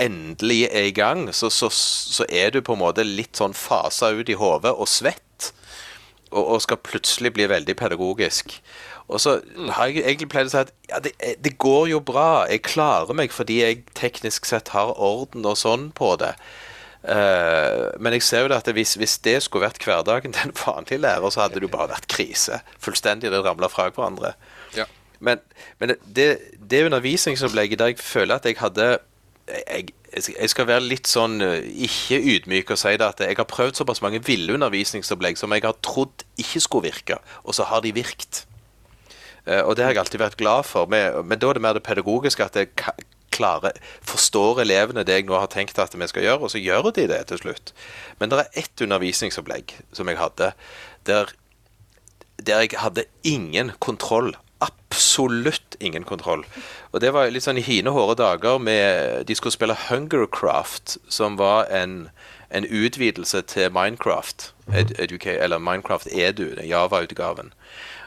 endelig 0.00 0.62
er 0.70 0.88
i 0.88 0.94
gang, 0.96 1.26
så, 1.34 1.50
så, 1.52 1.68
så 1.68 2.24
er 2.30 2.54
du 2.54 2.62
på 2.64 2.78
en 2.78 2.80
måte 2.80 3.04
litt 3.04 3.36
sånn 3.36 3.56
fasa 3.56 4.14
ut 4.14 4.30
i 4.30 4.38
hodet 4.38 4.72
og 4.72 4.88
svett 4.88 5.27
og, 6.30 6.44
og 6.44 6.62
skal 6.64 6.80
plutselig 6.84 7.32
bli 7.36 7.48
veldig 7.50 7.76
pedagogisk. 7.78 8.58
Og 9.08 9.20
så 9.20 9.38
har 9.72 9.88
jeg 9.88 10.04
egentlig 10.04 10.28
pleid 10.32 10.50
å 10.50 10.52
si 10.52 10.60
at 10.60 10.72
ja, 10.90 11.00
det, 11.04 11.14
det 11.40 11.56
går 11.60 11.88
jo 11.94 12.00
bra, 12.04 12.44
jeg 12.50 12.66
klarer 12.68 13.16
meg 13.16 13.32
fordi 13.32 13.62
jeg 13.62 13.84
teknisk 13.96 14.48
sett 14.48 14.74
har 14.74 14.92
orden 14.94 15.48
og 15.48 15.56
sånn 15.60 15.88
på 15.96 16.12
det. 16.20 16.34
Uh, 17.08 17.94
men 18.02 18.16
jeg 18.16 18.26
ser 18.26 18.44
jo 18.44 18.52
at 18.52 18.68
hvis, 18.74 18.96
hvis 19.00 19.16
det 19.24 19.38
skulle 19.44 19.64
vært 19.64 19.84
hverdagen 19.86 20.34
til 20.34 20.50
en 20.50 20.56
vanlig 20.60 21.00
lærer, 21.00 21.30
så 21.32 21.44
hadde 21.44 21.56
det 21.56 21.68
jo 21.68 21.72
bare 21.72 21.92
vært 21.94 22.10
krise. 22.10 22.60
Fullstendig 22.84 23.32
det 23.32 23.40
ramla 23.46 23.70
fra 23.72 23.88
hverandre. 23.88 24.34
Ja. 24.76 24.84
Men, 25.24 25.40
men 25.80 25.96
det, 26.04 26.28
det 26.70 26.84
undervisningsopplegget 26.86 27.80
der 27.80 27.94
jeg 27.94 28.02
føler 28.02 28.36
at 28.36 28.46
jeg 28.46 28.60
hadde 28.60 28.98
jeg, 29.48 29.88
jeg 30.12 30.48
skal 30.50 30.68
være 30.68 30.86
litt 30.88 31.08
sånn 31.10 31.40
eh, 31.44 31.66
ikke 31.88 32.18
ydmyk 32.34 32.70
og 32.72 32.80
si 32.80 32.94
det 32.96 33.04
at 33.06 33.20
jeg 33.20 33.36
har 33.36 33.48
prøvd 33.48 33.80
såpass 33.80 34.00
mange 34.04 34.22
ville 34.24 34.54
undervisningsopplegg 34.56 35.36
som 35.40 35.52
jeg 35.52 35.66
har 35.66 35.76
trodd 35.84 36.24
ikke 36.40 36.62
skulle 36.64 36.88
virke, 36.88 37.18
og 37.44 37.56
så 37.56 37.66
har 37.68 37.84
de 37.84 37.92
virket. 37.92 38.46
Eh, 39.44 39.62
Og 39.64 39.76
det 39.76 39.84
har 39.84 39.92
jeg 39.92 40.02
alltid 40.04 40.20
vært 40.20 40.40
glad 40.40 40.64
for. 40.64 40.88
Men, 40.88 41.38
da 41.38 41.50
er 41.50 41.58
det 41.58 41.64
mer 41.64 41.76
det 41.76 41.84
pedagogiske 41.86 42.44
at 42.44 42.56
jeg 42.56 42.72
klarer, 43.30 43.76
forstår 44.02 44.62
elevene 44.64 45.04
det 45.06 45.20
jeg 45.20 45.28
nå 45.28 45.36
har 45.38 45.50
tenkt 45.52 45.78
at 45.78 45.94
vi 45.94 46.08
skal 46.10 46.24
gjøre, 46.24 46.42
og 46.42 46.50
så 46.50 46.58
gjør 46.58 46.90
de 46.96 47.06
det 47.12 47.20
til 47.28 47.38
slutt. 47.44 47.72
Men 48.18 48.32
det 48.32 48.40
er 48.40 48.64
ett 48.64 48.84
undervisningsopplegg 48.84 49.76
som 49.92 50.08
jeg 50.08 50.18
hadde, 50.18 50.52
der, 51.06 51.32
der 52.40 52.64
jeg 52.64 52.80
hadde 52.80 53.04
ingen 53.22 53.72
kontroll. 53.78 54.34
Absolutt 54.58 55.76
ingen 55.80 56.04
kontroll. 56.04 56.44
Og 56.90 57.00
det 57.00 57.12
var 57.14 57.30
litt 57.30 57.46
sånn 57.46 57.60
i 57.60 57.64
hine 57.66 57.92
hårde 57.94 58.18
dager 58.18 58.58
med 58.58 59.26
De 59.28 59.36
skulle 59.38 59.54
spille 59.54 59.76
Hungercraft, 59.88 60.96
som 61.08 61.36
var 61.38 61.68
en, 61.70 62.08
en 62.50 62.64
utvidelse 62.64 63.42
til 63.52 63.70
Minecraft. 63.74 64.52
Ed, 64.74 64.96
educa, 64.98 65.36
eller 65.38 65.62
Minecraft 65.62 66.10
Edu, 66.12 66.56
Java-utgaven. 66.64 67.52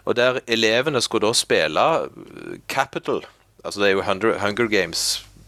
Og 0.05 0.17
der 0.17 0.41
elevene 0.47 1.01
skulle 1.01 1.27
da 1.29 1.37
spille 1.37 1.87
uh, 2.09 2.57
Capital, 2.67 3.23
altså 3.63 3.81
det 3.81 3.89
er 3.89 3.95
jo 3.95 4.05
Hunger, 4.05 4.39
Hunger 4.41 4.67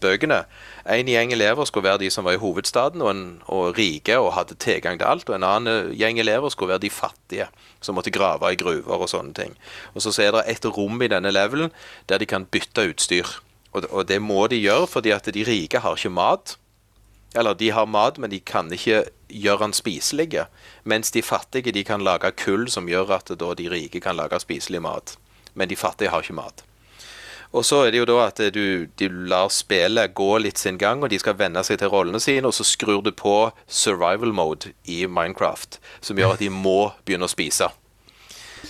Games-bøkene. 0.04 0.44
En 0.86 1.08
gjeng 1.08 1.32
elever 1.32 1.64
skulle 1.64 1.88
være 1.88 1.98
de 2.04 2.10
som 2.10 2.24
var 2.24 2.36
i 2.36 2.40
hovedstaden 2.40 3.02
og, 3.02 3.10
en, 3.10 3.42
og 3.46 3.78
rike 3.78 4.18
og 4.18 4.34
hadde 4.34 4.54
tilgang 4.54 4.98
til 4.98 5.08
alt. 5.08 5.28
Og 5.28 5.36
en 5.36 5.46
annen 5.48 5.94
gjeng 5.96 6.18
elever 6.18 6.48
skulle 6.48 6.74
være 6.74 6.84
de 6.84 6.90
fattige, 6.90 7.48
som 7.80 7.94
måtte 7.94 8.12
grave 8.12 8.52
i 8.52 8.56
gruver 8.60 9.00
og 9.00 9.08
sånne 9.08 9.34
ting. 9.34 9.56
Og 9.94 10.02
så 10.02 10.12
er 10.22 10.32
det 10.36 10.44
et 10.48 10.66
rom 10.66 11.00
i 11.02 11.08
denne 11.08 11.32
levelen 11.32 11.72
der 12.08 12.18
de 12.18 12.26
kan 12.26 12.46
bytte 12.46 12.88
utstyr. 12.90 13.40
Og, 13.72 13.88
og 13.90 14.08
det 14.08 14.20
må 14.22 14.46
de 14.46 14.60
gjøre 14.60 14.86
fordi 14.86 15.10
at 15.10 15.26
de 15.34 15.44
rike 15.44 15.80
har 15.80 15.96
ikke 15.96 16.12
mat. 16.12 16.58
Eller 17.34 17.54
de 17.54 17.72
har 17.74 17.88
mat, 17.90 18.18
men 18.18 18.30
de 18.30 18.38
kan 18.38 18.70
ikke 18.72 19.02
gjøre 19.28 19.64
den 19.64 19.72
spiselige. 19.74 20.44
Mens 20.84 21.10
de 21.10 21.22
fattige 21.22 21.72
de 21.72 21.82
kan 21.84 22.04
lage 22.04 22.30
kull 22.38 22.68
som 22.70 22.86
gjør 22.86 23.16
at 23.16 23.32
de 23.34 23.70
rike 23.70 24.00
kan 24.00 24.16
lage 24.16 24.38
spiselig 24.40 24.82
mat. 24.82 25.16
Men 25.54 25.68
de 25.68 25.76
fattige 25.76 26.10
har 26.10 26.22
ikke 26.22 26.38
mat. 26.38 26.64
Og 27.54 27.62
så 27.66 27.84
er 27.84 27.92
det 27.94 28.00
jo 28.00 28.08
da 28.08 28.16
at 28.26 28.40
du, 28.54 28.90
du 28.98 29.04
lar 29.30 29.52
spillet 29.54 30.14
gå 30.18 30.30
litt 30.42 30.58
sin 30.58 30.78
gang, 30.80 31.04
og 31.04 31.12
de 31.12 31.20
skal 31.22 31.38
venne 31.38 31.62
seg 31.66 31.78
til 31.78 31.92
rollene 31.92 32.18
sine, 32.22 32.50
og 32.50 32.56
så 32.56 32.66
skrur 32.66 33.04
du 33.06 33.12
på 33.14 33.36
survival 33.70 34.34
mode 34.34 34.74
i 34.90 35.04
Minecraft, 35.06 35.78
som 36.02 36.18
gjør 36.18 36.34
at 36.34 36.42
de 36.42 36.50
må 36.50 36.90
begynne 37.06 37.28
å 37.28 37.32
spise. 37.32 37.70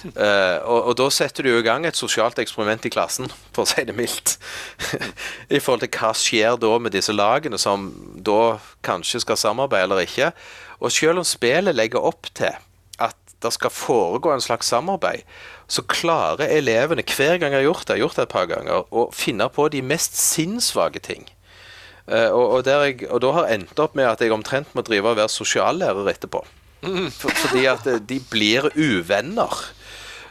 Uh, 0.04 0.60
og, 0.70 0.90
og 0.90 0.92
da 1.00 1.08
setter 1.16 1.46
du 1.46 1.54
i 1.54 1.64
gang 1.64 1.86
et 1.88 1.96
sosialt 1.96 2.38
eksperiment 2.42 2.84
i 2.84 2.92
klassen, 2.92 3.32
for 3.56 3.64
å 3.64 3.70
si 3.72 3.86
det 3.88 3.96
mildt. 3.96 4.36
I 5.56 5.62
forhold 5.62 5.86
til 5.86 5.94
hva 5.96 6.12
skjer 6.18 6.60
da 6.60 6.76
med 6.82 6.92
disse 6.92 7.14
lagene 7.14 7.60
som 7.60 7.88
da 8.20 8.58
kanskje 8.84 9.24
skal 9.24 9.40
samarbeide 9.40 9.88
eller 9.88 10.04
ikke. 10.04 10.32
Og 10.84 10.92
selv 10.92 11.22
om 11.22 11.28
spillet 11.28 11.76
legger 11.76 12.04
opp 12.04 12.28
til 12.36 12.52
at 13.00 13.16
det 13.44 13.52
skal 13.54 13.72
foregå 13.72 14.32
en 14.32 14.44
slags 14.44 14.68
samarbeid, 14.72 15.24
så 15.68 15.84
klarer 15.88 16.50
elevene 16.52 17.04
hver 17.08 17.38
gang 17.40 17.54
jeg 17.54 17.62
har 17.62 17.68
gjort 17.68 17.86
det, 17.86 17.96
jeg 17.96 18.02
har 18.02 18.06
gjort 18.06 18.18
det 18.18 18.26
et 18.26 18.34
par 18.34 18.50
ganger, 18.50 18.84
å 18.90 19.06
finne 19.14 19.48
på 19.52 19.68
de 19.72 19.80
mest 19.84 20.18
sinnssvake 20.18 21.02
ting. 21.04 21.24
Eh, 22.04 22.28
og, 22.28 22.58
og, 22.58 22.60
der 22.66 22.84
jeg, 22.84 23.06
og 23.08 23.22
da 23.24 23.32
har 23.38 23.48
endt 23.54 23.80
opp 23.80 23.96
med 23.96 24.08
at 24.10 24.20
jeg 24.20 24.34
omtrent 24.34 24.74
må 24.76 24.84
drive 24.84 25.14
og 25.14 25.18
være 25.22 25.32
sosiallærer 25.32 26.12
etterpå. 26.12 26.44
For, 26.84 27.32
fordi 27.32 27.64
at 27.70 27.86
eh, 27.88 28.02
de 28.02 28.20
blir 28.28 28.68
uvenner. 28.76 29.64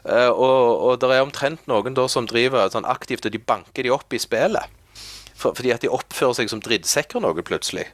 Eh, 0.05 0.29
og, 0.29 0.83
og 0.85 1.01
det 1.01 1.09
er 1.09 1.25
omtrent 1.25 1.65
noen 1.69 1.97
da 1.97 2.05
som 2.11 2.29
driver 2.29 2.69
sånn 2.69 2.89
aktivt, 2.89 3.25
og 3.25 3.33
de 3.33 3.41
banker 3.41 3.87
de 3.87 3.93
opp 3.93 4.13
i 4.13 4.21
spillet. 4.21 4.81
For, 5.33 5.55
fordi 5.57 5.73
at 5.73 5.81
de 5.83 5.91
oppfører 5.91 6.37
seg 6.37 6.51
som 6.51 6.61
drittsekker 6.63 7.23
noe 7.23 7.45
plutselig. 7.45 7.87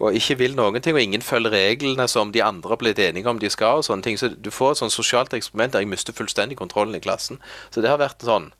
Og 0.00 0.16
ikke 0.16 0.38
vil 0.40 0.54
noen 0.56 0.80
ting, 0.80 0.96
og 0.96 1.02
ingen 1.02 1.24
følger 1.24 1.52
reglene 1.52 2.06
som 2.08 2.32
de 2.32 2.40
andre 2.44 2.72
har 2.72 2.80
blitt 2.80 3.00
enige 3.02 3.28
om 3.28 3.40
de 3.40 3.50
skal. 3.52 3.80
og 3.80 3.84
sånne 3.84 4.02
ting, 4.02 4.16
Så 4.18 4.28
du 4.28 4.50
får 4.50 4.72
et 4.72 4.78
sånn 4.78 4.94
sosialt 4.94 5.34
eksperiment 5.36 5.72
der 5.72 5.84
jeg 5.84 5.92
mister 5.92 6.16
fullstendig 6.16 6.56
kontrollen 6.56 6.94
i 6.94 7.00
klassen. 7.04 7.38
Så 7.70 7.82
det 7.82 7.90
har 7.90 7.98
vært 7.98 8.24
sånn 8.24 8.52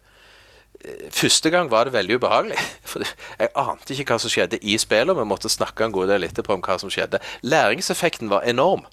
eh, 0.84 1.08
Første 1.10 1.50
gang 1.50 1.70
var 1.70 1.84
det 1.84 1.96
veldig 1.96 2.20
ubehagelig. 2.20 2.60
For 2.90 3.00
jeg 3.00 3.48
ante 3.54 3.94
ikke 3.94 4.12
hva 4.12 4.20
som 4.20 4.30
skjedde 4.30 4.60
i 4.60 4.76
spillet, 4.76 5.10
og 5.10 5.22
vi 5.22 5.24
måtte 5.32 5.48
snakke 5.48 5.84
en 5.84 5.92
god 5.96 6.08
del 6.12 6.28
etterpå 6.28 6.54
om 6.54 6.62
hva 6.62 6.78
som 6.78 6.92
skjedde. 6.92 7.22
Læringseffekten 7.42 8.28
var 8.28 8.44
enorm, 8.44 8.84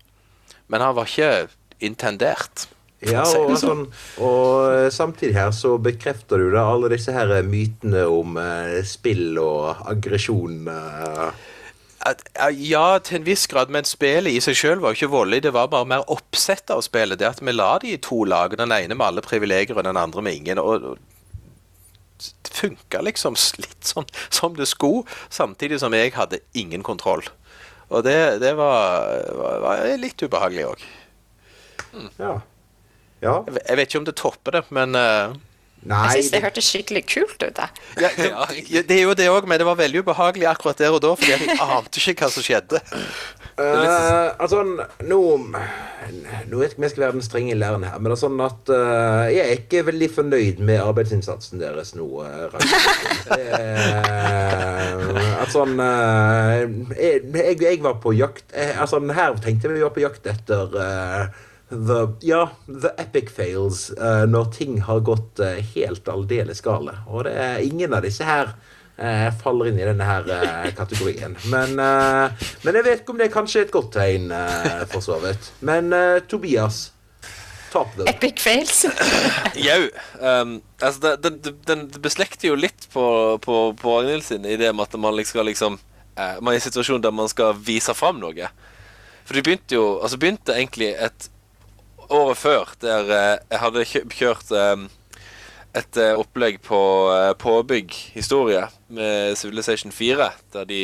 men 0.68 0.82
han 0.82 0.96
var 0.96 1.06
ikke 1.06 1.50
intendert. 1.84 2.70
Ja, 3.04 3.28
og, 3.44 3.58
sånn. 3.60 3.84
og 4.24 4.88
samtidig 4.96 5.36
her 5.36 5.52
så 5.52 5.76
bekrefter 5.78 6.40
du 6.42 6.50
da 6.56 6.64
alle 6.72 6.90
disse 6.96 7.12
her 7.14 7.36
mytene 7.44 8.08
om 8.08 8.40
eh, 8.40 8.80
spill 8.88 9.36
og 9.44 9.84
aggresjon. 9.84 10.64
Eh. 10.72 11.46
At, 12.08 12.24
ja, 12.56 12.86
til 13.04 13.20
en 13.20 13.28
viss 13.28 13.44
grad, 13.52 13.72
men 13.74 13.88
spillet 13.88 14.32
i 14.32 14.42
seg 14.44 14.56
selv 14.56 14.84
var 14.84 14.94
jo 14.94 15.02
ikke 15.02 15.12
voldelig. 15.12 15.44
Det 15.44 15.54
var 15.56 15.70
bare 15.72 15.90
mer 15.90 16.08
oppsettet 16.14 16.72
av 16.76 16.84
spillet. 16.86 17.20
Det 17.20 17.28
at 17.28 17.44
vi 17.44 17.56
la 17.56 17.74
de 17.84 17.94
i 17.96 18.02
to 18.02 18.24
lag, 18.24 18.56
den 18.56 18.72
ene 18.72 18.96
med 18.96 19.08
alle 19.10 19.26
privilegier 19.26 19.78
og 19.78 19.88
den 19.88 20.00
andre 20.00 20.24
med 20.24 20.40
ingen. 20.40 20.62
og, 20.64 20.92
og 20.94 20.98
det 22.18 22.54
funka 22.54 23.02
liksom 23.06 23.36
litt 23.62 23.90
sånn 23.92 24.08
som 24.34 24.56
det 24.58 24.66
skulle, 24.70 25.06
samtidig 25.30 25.78
som 25.84 25.94
jeg 25.94 26.16
hadde 26.16 26.42
ingen 26.58 26.86
kontroll. 26.86 27.26
Og 27.88 28.04
det, 28.04 28.40
det 28.44 28.54
var, 28.58 29.14
var, 29.38 29.60
var 29.64 29.84
litt 30.02 30.24
ubehagelig 30.24 30.66
òg. 30.72 30.88
Ja. 32.20 32.34
ja. 33.22 33.36
Jeg, 33.48 33.62
jeg 33.62 33.78
vet 33.80 33.88
ikke 33.88 34.02
om 34.02 34.08
det 34.10 34.18
topper 34.20 34.58
det, 34.58 34.64
men 34.76 34.98
eh, 34.98 35.38
Nei, 35.88 36.18
Jeg 36.18 36.24
syns 36.26 36.34
det 36.34 36.42
hørtes 36.44 36.68
skikkelig 36.68 37.04
kult 37.08 37.44
ut. 37.44 37.56
da. 37.56 37.68
ja, 38.02 38.10
det, 38.18 38.28
ja, 38.68 38.82
det 38.82 38.96
er 38.98 39.04
jo 39.06 39.14
det 39.18 39.30
òg, 39.32 39.46
men 39.48 39.60
det 39.62 39.68
var 39.68 39.78
veldig 39.80 40.00
ubehagelig 40.04 40.48
akkurat 40.50 40.78
der 40.82 40.92
og 40.96 41.02
da, 41.04 41.10
fordi 41.16 41.32
jeg 41.36 41.60
ante 41.78 41.98
ikke 42.02 42.26
hva 42.26 42.30
som 42.34 42.44
skjedde. 42.46 42.78
Uh, 43.58 44.28
altså, 44.38 44.62
nå 45.02 45.20
Nå 46.48 46.60
vet 46.62 46.70
jeg 46.70 46.72
ikke 46.72 46.78
om 46.78 46.84
jeg 46.86 46.92
skal 46.92 47.04
være 47.04 47.16
den 47.16 47.26
strenge 47.26 47.56
læreren 47.58 47.86
her, 47.88 47.98
men 47.98 48.06
det 48.12 48.16
er 48.16 48.20
sånn 48.22 48.42
at 48.46 48.70
uh, 48.72 49.26
jeg 49.34 49.44
er 49.44 49.52
ikke 49.58 49.88
veldig 49.88 50.10
fornøyd 50.14 50.58
med 50.64 50.84
arbeidsinnsatsen 50.84 51.60
deres 51.62 51.90
nå. 51.98 52.06
Uh, 52.22 52.48
at 55.42 55.50
sånn 55.52 55.74
jeg, 55.82 57.22
jeg, 57.34 57.62
jeg 57.64 57.82
var 57.84 57.96
på 58.04 58.10
jakt 58.18 58.46
jeg, 58.54 58.76
altså, 58.78 58.98
Her 59.18 59.32
tenkte 59.44 59.70
vi 59.74 59.84
var 59.84 59.94
på 59.96 60.06
jakt 60.06 60.24
etter 60.30 60.64
the, 61.70 62.16
ja, 62.22 62.50
the 62.66 62.94
epic 62.98 63.30
fails. 63.30 63.90
uh, 63.90 64.26
når 64.26 64.52
ting 64.56 64.82
har 64.82 65.00
gått 65.00 65.40
uh, 65.40 65.60
helt 65.76 66.08
aldeles 66.08 66.62
gale. 66.62 66.98
Og 67.08 67.28
det 67.28 67.36
er 67.36 67.64
ingen 67.66 67.94
av 67.94 68.06
disse 68.06 68.26
her 68.28 68.54
uh, 68.98 69.30
faller 69.42 69.72
inn 69.72 69.80
i 69.80 69.88
denne 69.88 70.08
her 70.08 70.72
kategorien. 70.78 71.38
Men, 71.52 71.76
men 71.78 72.80
jeg 72.80 72.86
vet 72.86 73.02
ikke 73.02 73.16
om 73.16 73.20
det 73.22 73.30
er 73.30 73.34
kanskje 73.34 73.66
et 73.66 73.74
godt 73.74 73.92
tegn, 73.98 74.32
for 74.92 75.04
så 75.04 75.20
vidt. 75.24 75.52
Men 75.66 75.92
Tobias, 76.30 76.88
top 77.72 77.96
them. 77.96 78.08
Epic 78.08 78.42
fails. 78.42 78.86
Jau. 79.68 79.90
Um, 80.20 80.62
altså, 80.82 81.16
den, 81.16 81.40
den, 81.44 81.56
den 81.68 82.02
beslekter 82.02 82.50
jo 82.52 82.58
litt 82.58 82.88
på, 82.94 83.06
på, 83.44 83.58
på 83.78 83.98
Ragnhild 83.98 84.26
sin 84.26 84.46
i 84.46 84.58
det 84.60 84.74
med 84.76 84.88
at 84.88 85.00
man 85.00 85.16
liksom 85.16 85.38
skal 85.38 85.50
liksom 85.52 85.80
eh, 86.16 86.38
Man 86.42 86.54
er 86.54 86.58
i 86.58 86.62
en 86.62 86.68
situasjon 86.70 87.04
der 87.04 87.12
man 87.12 87.30
skal 87.30 87.58
vise 87.60 87.94
fram 87.98 88.22
noe. 88.22 88.52
For 89.28 89.36
de 89.36 89.44
begynte 89.44 89.76
jo 89.76 89.98
Altså 90.00 90.20
begynte 90.22 90.56
egentlig 90.56 90.94
et 90.96 91.30
året 92.14 92.40
før 92.40 92.72
der 92.82 93.12
eh, 93.12 93.34
jeg 93.52 93.62
hadde 93.64 93.86
kjørt 93.88 94.54
eh, 94.56 94.86
et 95.78 96.00
eh, 96.02 96.16
opplegg 96.18 96.62
på 96.66 96.80
påbygg 97.42 97.94
historie 98.16 98.64
med 98.88 99.38
Civilization 99.38 99.92
4, 99.92 100.32
der 100.56 100.66
de 100.70 100.82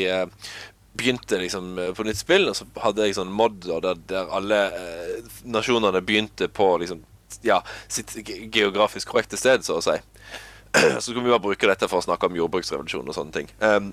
begynte 0.94 1.40
liksom 1.42 1.72
på 1.98 2.06
nytt 2.06 2.20
spill, 2.20 2.46
og 2.52 2.58
så 2.60 2.68
hadde 2.84 3.08
jeg 3.08 3.16
sånn 3.18 3.34
mod 3.34 3.64
der, 3.66 3.98
der 4.10 4.30
alle 4.30 4.60
nasjonene 5.50 6.04
begynte 6.06 6.52
på 6.54 6.68
liksom 6.84 7.02
ja, 7.42 7.64
sitt 7.90 8.14
geografisk 8.54 9.10
korrekte 9.10 9.40
sted, 9.40 9.66
så 9.66 9.80
å 9.80 9.84
si. 9.84 9.98
Så 11.02 11.14
kunne 11.14 11.28
vi 11.28 11.34
bare 11.34 11.44
bruke 11.44 11.68
dette 11.70 11.86
for 11.86 12.02
å 12.02 12.06
snakke 12.06 12.26
om 12.26 12.38
jordbruksrevolusjon 12.38 13.10
og 13.12 13.14
sånne 13.14 13.36
ting. 13.36 13.50
Um, 13.62 13.92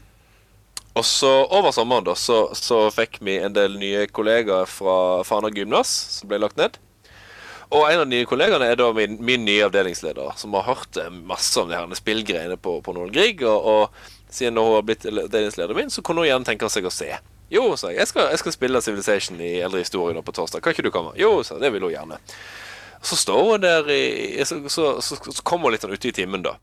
og 0.97 1.05
så 1.07 1.31
over 1.53 1.75
sommeren 1.77 2.07
da, 2.09 2.15
så, 2.19 2.39
så 2.57 2.87
fikk 2.95 3.21
vi 3.25 3.37
en 3.39 3.55
del 3.55 3.77
nye 3.79 4.07
kollegaer 4.11 4.69
fra 4.69 4.95
Fana 5.29 5.53
gymnas, 5.55 5.91
som 6.17 6.31
ble 6.31 6.41
lagt 6.41 6.59
ned. 6.59 6.79
Og 7.71 7.85
en 7.87 8.01
av 8.01 8.07
de 8.07 8.17
nye 8.17 8.27
kollegaene 8.27 8.67
er 8.67 8.79
da 8.81 8.89
min, 8.95 9.19
min 9.23 9.45
nye 9.47 9.67
avdelingsleder, 9.69 10.33
som 10.41 10.55
har 10.59 10.67
hørt 10.67 10.97
eh, 10.99 11.11
masse 11.11 11.55
om 11.61 11.69
de 11.71 11.79
her 11.79 11.99
spillgreiene 11.99 12.57
på, 12.59 12.81
på 12.83 12.95
Noen 12.97 13.13
Grieg. 13.15 13.45
Og, 13.47 13.69
og 13.71 14.33
siden 14.35 14.59
hun 14.59 14.75
har 14.75 14.87
blitt 14.87 15.07
avdelingslederen 15.07 15.79
min, 15.79 15.93
så 15.95 16.03
kunne 16.03 16.25
hun 16.25 16.31
gjerne 16.31 16.49
tenke 16.49 16.71
seg 16.73 16.89
å 16.89 16.95
se. 16.95 17.13
Jo, 17.51 17.69
sa 17.79 17.93
jeg. 17.93 18.01
Jeg 18.03 18.11
skal, 18.11 18.29
jeg 18.31 18.43
skal 18.43 18.55
spille 18.55 18.83
Civilization 18.83 19.39
i 19.43 19.53
Eldre 19.63 19.83
historie 19.83 20.15
nå 20.15 20.23
på 20.27 20.35
torsdag. 20.35 20.63
Kan 20.63 20.75
ikke 20.75 20.87
du 20.87 20.93
komme? 20.95 21.15
Jo, 21.19 21.41
sa 21.47 21.57
jeg. 21.57 21.65
Det 21.67 21.73
vil 21.75 21.87
hun 21.87 21.95
gjerne. 21.95 22.19
Så 23.07 23.19
står 23.19 23.41
hun 23.47 23.63
der 23.63 23.87
i 23.91 24.45
Så, 24.45 24.61
så, 24.69 24.91
så, 25.03 25.19
så 25.25 25.43
kommer 25.47 25.69
hun 25.69 25.75
litt 25.75 25.87
sånn 25.87 25.95
ute 25.95 26.11
i 26.11 26.15
timen, 26.15 26.43
da. 26.47 26.57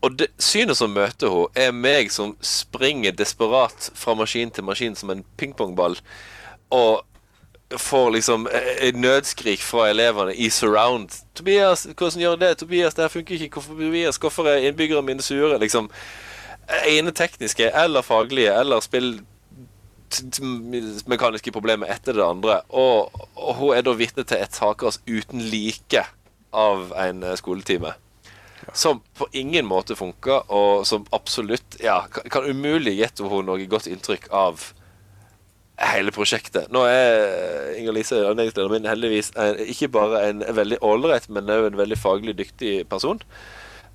Og 0.00 0.14
det 0.18 0.30
synet 0.40 0.78
som 0.78 0.94
møter 0.94 1.30
hun 1.30 1.58
er 1.58 1.74
meg 1.76 2.10
som 2.12 2.32
springer 2.42 3.14
desperat 3.14 3.90
fra 3.98 4.14
maskin 4.18 4.50
til 4.54 4.64
maskin 4.66 4.96
som 4.98 5.12
en 5.12 5.22
pingpongball, 5.38 5.98
og 6.74 7.02
får 7.78 8.10
liksom 8.10 8.46
eh, 8.52 8.88
et 8.88 8.96
nødskrik 8.96 9.62
fra 9.62 9.88
elevene 9.90 10.34
i 10.34 10.50
surround. 10.50 11.10
'Tobias, 11.34 11.86
hvordan 11.96 12.20
gjør 12.20 12.36
det? 12.40 12.56
Tobias, 12.58 12.94
det 12.94 13.04
her 13.04 13.08
funker 13.08 13.34
ikke. 13.34 13.60
Hvorfor, 13.60 13.74
Tobias, 13.74 14.16
hvorfor 14.16 14.48
er 14.48 14.68
innbyggerne 14.68 15.06
mine 15.06 15.22
sure?' 15.22 15.58
Liksom 15.58 15.90
ene 16.88 17.12
tekniske 17.12 17.70
eller 17.76 18.02
faglige 18.02 18.54
eller 18.60 18.80
spill 18.80 19.18
t- 20.10 20.30
t- 20.30 20.44
mekaniske 21.06 21.52
problemer 21.52 21.90
etter 21.92 22.16
det 22.16 22.24
andre. 22.24 22.60
Og, 22.68 23.12
og 23.36 23.54
hun 23.58 23.76
er 23.76 23.82
da 23.84 23.92
vitne 23.98 24.24
til 24.24 24.40
et 24.40 24.54
takras 24.54 25.00
uten 25.06 25.42
like 25.52 26.06
av 26.54 26.92
en 26.96 27.22
eh, 27.22 27.36
skoletime. 27.36 27.94
Som 28.72 29.02
på 29.18 29.26
ingen 29.36 29.66
måte 29.68 29.96
funker, 29.96 30.46
og 30.48 30.86
som 30.88 31.04
absolutt 31.12 31.76
ja, 31.84 32.06
kan, 32.12 32.30
kan 32.30 32.46
umulig 32.48 32.96
gjette 32.96 33.26
hun 33.28 33.44
noe 33.50 33.66
godt 33.68 33.90
inntrykk 33.90 34.30
av 34.32 34.70
hele 35.80 36.12
prosjektet. 36.14 36.70
Nå 36.72 36.84
er 36.86 37.74
Inger 37.78 37.96
Lise, 37.96 38.20
avdelingslederen 38.22 38.76
min, 38.76 38.88
heldigvis 38.88 39.32
en, 39.40 39.58
ikke 39.58 39.90
bare 39.94 40.22
en 40.28 40.44
veldig 40.54 40.78
ålreit, 40.86 41.26
men 41.32 41.50
òg 41.50 41.70
en 41.70 41.80
veldig 41.80 41.98
faglig 41.98 42.36
dyktig 42.38 42.76
person. 42.90 43.20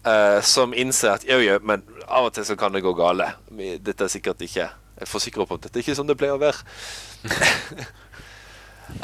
eh, 0.05 0.41
som 0.41 0.73
innser 0.73 1.15
at 1.15 1.25
jo, 1.27 1.39
jo, 1.43 1.59
men 1.63 1.83
av 2.07 2.29
og 2.29 2.33
til 2.35 2.45
så 2.47 2.55
kan 2.59 2.73
det 2.75 2.83
gå 2.83 2.93
gale. 2.97 3.33
Dette 3.79 4.03
er 4.05 4.11
sikkert 4.11 4.41
ikke 4.41 4.69
Jeg 4.99 5.07
forsikrer 5.07 5.47
på 5.47 5.55
at 5.55 5.63
dette 5.63 5.79
er 5.79 5.83
ikke 5.83 5.95
sånn 5.95 6.07
det 6.07 6.17
pleier 6.19 6.35
å 6.35 6.43
være. 6.43 6.63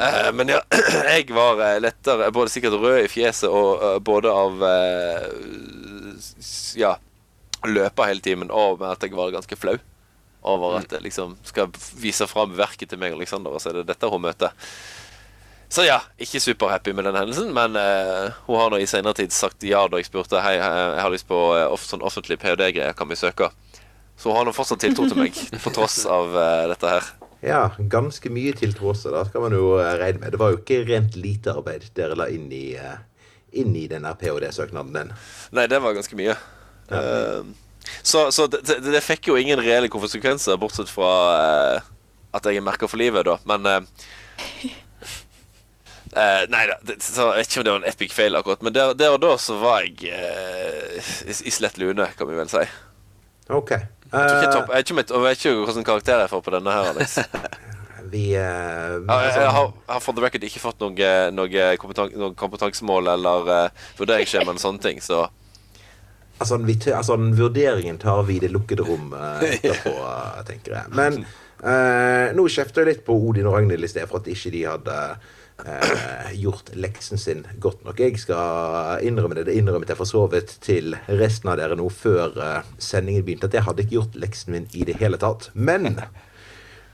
Eh, 0.02 0.32
men 0.34 0.48
ja, 0.50 0.58
jeg 1.14 1.28
var 1.30 1.60
eh, 1.62 1.76
lettere 1.78 2.32
Både 2.34 2.50
sikkert 2.50 2.74
rød 2.82 3.04
i 3.04 3.06
fjeset 3.06 3.46
og 3.46 3.78
uh, 3.78 3.98
både 4.02 4.32
av 4.34 4.64
uh, 4.66 6.16
Ja, 6.74 6.96
løpe 7.70 8.08
hele 8.08 8.24
timen 8.24 8.50
og 8.50 8.80
med 8.80 8.90
at 8.90 9.06
jeg 9.06 9.14
var 9.14 9.30
ganske 9.30 9.54
flau 9.54 9.76
over 10.46 10.78
at 10.80 10.92
jeg 10.94 11.04
liksom 11.04 11.34
skal 11.46 11.72
vise 11.98 12.26
fram 12.30 12.54
verket 12.56 12.92
til 12.92 13.00
meg 13.00 13.14
og 13.14 13.20
Alexander, 13.20 13.54
og 13.54 13.62
så 13.62 13.72
er 13.72 13.80
det 13.80 13.90
dette 13.90 14.10
hun 14.10 14.22
møter. 14.22 14.54
Så 15.68 15.82
ja, 15.82 15.98
ikke 16.22 16.40
superhappy 16.40 16.92
med 16.94 17.08
den 17.08 17.18
hendelsen, 17.18 17.50
men 17.54 17.74
uh, 17.74 18.30
hun 18.46 18.60
har 18.60 18.70
nå 18.70 18.78
i 18.78 18.86
senere 18.86 19.18
tid 19.18 19.34
sagt 19.34 19.66
ja 19.66 19.82
da 19.90 19.98
jeg 19.98 20.06
spurte 20.06 20.38
Hei, 20.38 20.54
eh, 20.60 20.82
jeg 20.94 21.02
har 21.02 21.10
lyst 21.10 21.26
på 21.26 21.40
eh, 21.56 21.72
sånn 21.82 22.04
offentlig 22.06 22.38
ph.d.-greier, 22.38 22.94
kan 22.94 23.10
vi 23.10 23.18
søke? 23.18 23.50
Så 24.16 24.30
hun 24.30 24.38
har 24.38 24.46
nå 24.46 24.54
fortsatt 24.54 24.84
tiltro 24.84 25.08
til 25.10 25.18
meg, 25.18 25.34
på 25.64 25.72
tross 25.74 26.04
av 26.08 26.30
uh, 26.38 26.68
dette 26.70 26.92
her. 26.94 27.10
Ja, 27.42 27.64
ganske 27.92 28.30
mye 28.32 28.54
tiltro 28.56 28.94
også, 28.94 29.10
da 29.12 29.26
skal 29.26 29.48
man 29.48 29.58
jo 29.58 29.74
regne 29.76 30.22
med. 30.22 30.32
Det 30.32 30.40
var 30.40 30.54
jo 30.54 30.62
ikke 30.62 30.84
rent 30.86 31.18
lite 31.18 31.52
arbeid 31.58 31.90
dere 31.98 32.16
la 32.16 32.30
inn 32.32 32.46
i, 32.54 32.68
uh, 32.78 32.96
inn 33.58 33.74
i 33.76 33.88
den 33.90 34.06
ph.d.-søknaden 34.06 34.94
din. 34.94 35.16
Nei, 35.58 35.66
det 35.68 35.82
var 35.82 35.98
ganske 35.98 36.16
mye. 36.16 36.38
Eh, 36.88 37.42
så 38.02 38.26
så 38.34 38.46
det, 38.50 38.80
det, 38.84 39.02
fikk 39.04 39.30
jo 39.30 39.36
ingen 39.38 39.60
reelle 39.62 39.90
konsekvenser, 39.92 40.58
bortsett 40.60 40.90
fra 40.90 41.12
uh, 41.36 41.92
at 42.36 42.48
jeg 42.48 42.60
er 42.60 42.66
merka 42.66 42.88
for 42.90 43.00
livet, 43.00 43.26
da. 43.28 43.38
Men 43.48 43.66
uh, 43.66 44.74
Uh, 46.16 46.46
Nei 46.52 46.62
da. 46.70 46.78
jeg 46.86 46.96
vet 46.96 47.50
ikke 47.50 47.60
om 47.60 47.64
det 47.66 47.72
var 47.72 47.80
en 47.82 47.88
epic 47.90 48.14
fail, 48.14 48.36
akkurat. 48.38 48.62
Men 48.64 48.72
der, 48.72 48.94
der 48.96 49.12
og 49.12 49.20
da 49.20 49.34
så 49.40 49.58
var 49.60 49.84
jeg 49.84 50.08
uh, 50.08 50.96
i, 51.28 51.34
i 51.34 51.52
slett 51.52 51.76
lune, 51.82 52.08
kan 52.16 52.30
vi 52.30 52.38
vel 52.38 52.48
si. 52.48 52.62
Ok. 53.52 53.74
Ikke 54.06 54.50
topp, 54.52 54.70
jeg, 54.70 54.86
vet 54.86 54.90
ikke 54.90 55.20
vet 55.24 55.40
ikke 55.40 55.54
hvilken 55.66 55.86
karakter 55.86 56.22
jeg 56.22 56.30
får 56.30 56.44
på 56.46 56.54
denne 56.54 56.72
her, 56.72 56.92
Alex. 56.94 57.18
vi 58.12 58.28
uh, 58.38 58.40
Ja, 58.40 58.98
jeg, 59.02 59.10
altså, 59.10 59.40
jeg, 59.40 59.54
har, 59.58 59.72
har 59.88 60.04
for 60.04 60.16
the 60.16 60.22
record 60.24 60.46
ikke 60.46 60.62
fått 60.62 60.82
noe, 60.82 61.10
noe, 61.34 61.64
kompetan 61.82 62.14
noe 62.14 62.36
kompetansemål 62.38 63.10
eller 63.16 63.50
uh, 63.50 63.88
vurderingsskjema 63.98 64.52
eller 64.52 64.62
sånne 64.62 64.82
ting, 64.82 65.02
så 65.04 65.26
altså, 66.38 66.58
vi, 66.66 66.76
altså, 66.92 67.16
vurderingen 67.16 67.98
tar 67.98 68.22
vi 68.28 68.36
i 68.36 68.42
det 68.44 68.52
lukkede 68.54 68.86
rom 68.86 69.14
eh, 69.16 69.48
etterpå, 69.56 69.96
eh, 70.10 70.44
tenker 70.48 70.78
jeg. 70.78 70.92
Men 70.96 71.22
eh, 71.22 72.34
nå 72.36 72.46
kjefter 72.52 72.84
jeg 72.84 72.92
litt 72.92 73.02
på 73.06 73.16
Odin 73.16 73.48
og 73.48 73.58
Ragnhild 73.58 73.86
i 73.86 73.90
sted 73.90 74.08
for 74.10 74.22
at 74.22 74.30
ikke 74.32 74.52
de 74.54 74.62
hadde 74.68 74.98
eh, 75.64 76.30
gjort 76.42 76.72
leksen 76.76 77.20
sin 77.20 77.44
godt 77.62 77.84
nok. 77.86 78.00
Jeg 78.02 78.20
skal 78.22 79.04
innrømme 79.06 79.38
det. 79.38 79.48
Det 79.50 79.58
innrømmet 79.58 79.92
jeg 79.92 80.00
for 80.00 80.08
så 80.08 80.26
vidt 80.32 80.56
til 80.64 80.96
resten 81.08 81.52
av 81.52 81.60
dere 81.60 81.78
nå 81.78 81.88
før 81.92 82.36
eh, 82.36 82.72
sendingen 82.78 83.26
begynte, 83.26 83.50
at 83.50 83.58
jeg 83.58 83.66
hadde 83.68 83.86
ikke 83.86 83.98
gjort 83.98 84.22
leksen 84.26 84.56
min 84.56 84.70
i 84.76 84.86
det 84.88 84.98
hele 85.02 85.20
tatt. 85.20 85.50
Men 85.54 85.94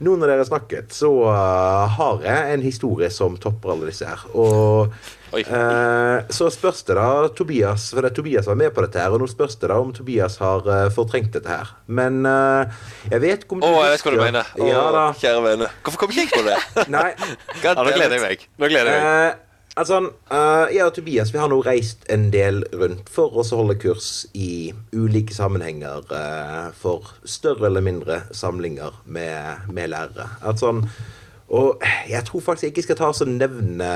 nå 0.03 0.15
når 0.17 0.29
dere 0.31 0.41
har 0.41 0.47
snakket, 0.49 0.93
så 0.95 1.09
eh, 1.29 1.97
har 1.97 2.23
jeg 2.25 2.55
en 2.55 2.63
historie 2.65 3.09
som 3.13 3.35
topper 3.41 3.73
alle 3.73 3.91
disse 3.91 4.07
her. 4.07 4.23
Og 4.33 4.89
eh, 5.37 6.31
så 6.33 6.49
spørs 6.53 6.83
det 6.87 6.97
da 6.97 7.07
Tobias 7.33 7.89
For 7.93 8.05
det, 8.05 8.13
Tobias 8.17 8.49
var 8.49 8.57
med 8.59 8.73
på 8.73 8.83
dette 8.85 9.01
her, 9.01 9.13
og 9.13 9.21
nå 9.21 9.29
spørs 9.29 9.55
det 9.61 9.69
da 9.71 9.79
om 9.81 9.93
Tobias 9.95 10.39
har 10.41 10.67
uh, 10.67 10.89
fortrengt 10.93 11.33
dette 11.35 11.49
her. 11.49 11.71
Men 11.85 12.23
uh, 12.25 12.65
jeg 13.11 13.23
vet 13.23 13.45
ikke 13.45 13.59
om 13.59 13.65
Å, 13.65 13.71
jeg 13.85 13.95
vet 13.95 14.05
hva 14.07 14.15
du 14.15 14.21
mener. 14.23 14.51
Å, 14.57 14.67
Ja. 14.73 15.07
Kjære 15.23 15.47
vene. 15.47 15.71
Hvorfor 15.85 16.03
kom 16.03 16.13
ikke 16.13 16.25
jeg 16.25 16.33
på 16.33 16.45
det? 16.49 16.59
Nei. 16.93 17.09
God 17.63 17.73
Ja, 17.77 17.81
nå 17.81 17.95
gleder 17.95 18.17
jeg 18.19 18.25
meg. 18.27 18.45
Nå 18.59 18.69
gleder 18.71 18.93
jeg 18.93 19.07
meg. 19.07 19.25
Eh, 19.33 19.49
altså, 19.79 19.99
uh, 20.31 20.67
jeg 20.73 20.85
og 20.85 20.93
Tobias 20.95 21.33
vi 21.33 21.41
har 21.41 21.49
nå 21.51 21.59
reist 21.65 22.05
en 22.13 22.29
del 22.33 22.63
rundt 22.75 23.09
for 23.13 23.33
å 23.39 23.45
holde 23.53 23.79
kurs 23.81 24.27
i 24.33 24.71
ulike 24.93 25.35
sammenhenger 25.35 26.05
uh, 26.13 26.69
for 26.77 27.15
større 27.25 27.69
eller 27.69 27.85
mindre 27.85 28.23
samlinger 28.35 29.03
med, 29.05 29.67
med 29.73 29.91
lærere. 29.93 30.29
At 30.45 30.61
sånn, 30.61 30.85
og 31.53 31.83
jeg 32.09 32.23
tror 32.25 32.41
faktisk 32.41 32.65
jeg 32.65 32.73
ikke 32.73 32.85
skal 32.87 32.99
ta 33.01 33.09
og 33.11 33.29
nevne 33.29 33.89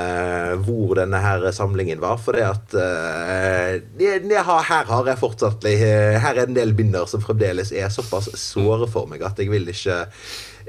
hvor 0.66 0.98
denne 0.98 1.18
her 1.22 1.48
samlingen 1.56 2.02
var, 2.02 2.20
for 2.22 2.38
det 2.38 2.44
at 2.46 2.76
uh, 2.76 3.72
jeg, 4.02 4.26
jeg 4.28 4.44
har, 4.50 4.68
her 4.68 4.92
har 4.92 5.10
jeg 5.10 5.22
fortsatt 5.22 5.66
Her 5.68 6.34
er 6.34 6.44
en 6.44 6.58
del 6.58 6.74
binder 6.78 7.08
som 7.10 7.24
fremdeles 7.24 7.72
er 7.72 7.90
såpass 7.92 8.30
såre 8.38 8.90
for 8.90 9.10
meg 9.10 9.24
at 9.26 9.40
jeg 9.40 9.50
vil 9.50 9.66
ikke 9.72 10.04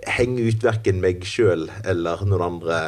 henge 0.08 0.48
ut 0.48 0.64
verken 0.64 1.02
meg 1.04 1.26
sjøl 1.28 1.68
eller 1.84 2.24
noen 2.24 2.46
andre 2.54 2.82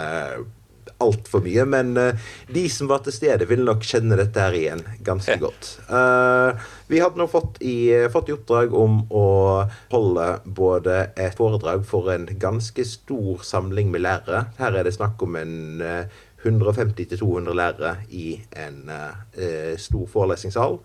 altfor 1.02 1.44
mye, 1.46 1.66
men 1.70 1.94
eh, 2.00 2.30
de 2.54 2.66
som 2.72 2.90
var 2.92 3.04
til 3.06 3.16
stede, 3.16 3.48
vil 3.50 3.64
nok 3.68 3.84
kjenne 3.88 4.18
dette 4.20 4.42
her 4.42 4.58
igjen 4.58 4.84
ganske 5.06 5.38
godt. 5.42 5.74
Eh, 5.90 6.66
vi 6.92 7.02
hadde 7.04 7.22
nå 7.22 7.28
fått 7.32 7.62
i, 7.66 7.92
fått 8.14 8.32
i 8.32 8.36
oppdrag 8.36 8.74
om 8.78 9.04
å 9.10 9.28
holde 9.94 10.28
både 10.46 10.98
et 11.16 11.38
foredrag 11.38 11.86
for 11.88 12.12
en 12.14 12.28
ganske 12.42 12.86
stor 12.88 13.46
samling 13.48 13.94
med 13.94 14.06
lærere. 14.06 14.48
Her 14.60 14.80
er 14.80 14.88
det 14.88 14.98
snakk 14.98 15.22
om 15.26 15.40
en 15.40 15.56
eh, 15.86 16.20
150-200 16.44 17.54
lærere 17.54 17.96
i 18.10 18.34
en 18.58 18.90
eh, 18.90 19.78
stor 19.78 20.08
forelesningssal 20.10 20.80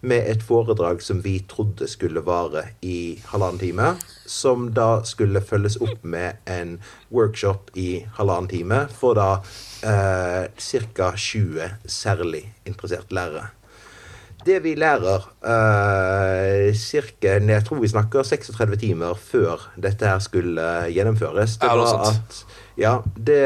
med 0.00 0.28
et 0.30 0.42
foredrag 0.46 1.02
som 1.02 1.22
vi 1.24 1.40
trodde 1.50 1.88
skulle 1.90 2.22
vare 2.26 2.68
i 2.86 3.18
halvannen 3.32 3.58
time, 3.58 3.94
som 4.28 4.68
da 4.76 5.02
skulle 5.08 5.42
følges 5.44 5.78
opp 5.80 6.04
med 6.04 6.38
en 6.46 6.76
workshop 7.14 7.72
i 7.78 8.04
halvannen 8.18 8.50
time 8.52 8.82
for 8.92 9.18
da 9.18 9.30
eh, 9.82 10.48
ca. 10.52 11.12
20 11.16 11.70
særlig 11.88 12.44
interesserte 12.68 13.16
lærere. 13.16 13.48
Det 14.46 14.60
vi 14.64 14.74
lærer 14.78 15.24
eh, 15.42 16.74
cirka, 16.74 17.38
Jeg 17.40 17.64
tror 17.64 17.80
vi 17.80 17.88
snakker 17.88 18.22
36 18.22 18.76
timer 18.76 19.14
før 19.14 19.70
dette 19.76 20.06
her 20.06 20.18
skulle 20.18 20.68
gjennomføres. 20.94 21.58
Det 21.58 21.68
var 21.68 22.10
at 22.12 22.44
ja, 22.78 23.02
det, 23.16 23.40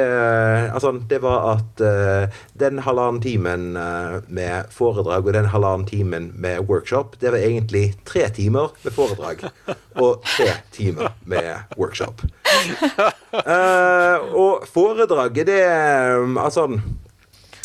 altså, 0.74 0.93
det 1.09 1.22
var 1.24 1.47
at 1.55 1.80
uh, 1.80 2.41
den 2.61 2.83
halvannen 2.85 3.22
timen 3.24 3.76
uh, 3.76 4.20
med 4.28 4.68
foredrag 4.74 5.26
og 5.26 5.37
den 5.37 5.49
halvannen 5.53 5.87
timen 5.89 6.30
med 6.37 6.68
workshop, 6.68 7.16
det 7.20 7.33
var 7.33 7.41
egentlig 7.41 7.95
tre 8.05 8.28
timer 8.37 8.74
med 8.85 8.93
foredrag 8.93 9.47
og 10.05 10.20
tre 10.35 10.51
timer 10.76 11.16
med 11.24 11.76
workshop. 11.80 12.20
Uh, 13.33 14.20
og 14.37 14.68
foredraget, 14.68 15.47
det 15.49 15.62
um, 16.20 16.37
Altså 16.37 16.68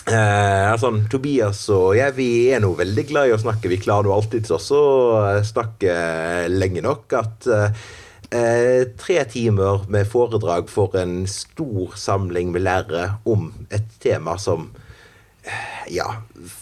Eh, 0.08 0.72
altså, 0.72 0.94
Tobias 1.12 1.66
og 1.74 1.98
jeg 1.98 2.14
vi 2.16 2.28
er 2.56 2.62
nå 2.64 2.70
veldig 2.80 3.04
glad 3.10 3.28
i 3.28 3.34
å 3.36 3.40
snakke. 3.42 3.68
Vi 3.68 3.80
klarer 3.84 4.08
nå 4.08 4.14
alltid 4.16 4.48
også 4.56 4.78
å 4.80 5.24
snakke 5.44 5.96
lenge 6.48 6.84
nok 6.86 7.16
at 7.20 7.48
eh, 7.52 7.88
eh, 8.32 8.88
tre 9.00 9.24
timer 9.30 9.86
med 9.92 10.08
foredrag 10.10 10.70
for 10.72 10.96
en 11.00 11.26
stor 11.30 11.96
samling 12.00 12.52
med 12.56 12.66
lærere 12.66 13.18
om 13.26 13.50
et 13.74 13.88
tema 14.04 14.38
som 14.42 14.70
eh, 15.44 15.92
ja, 15.96 16.08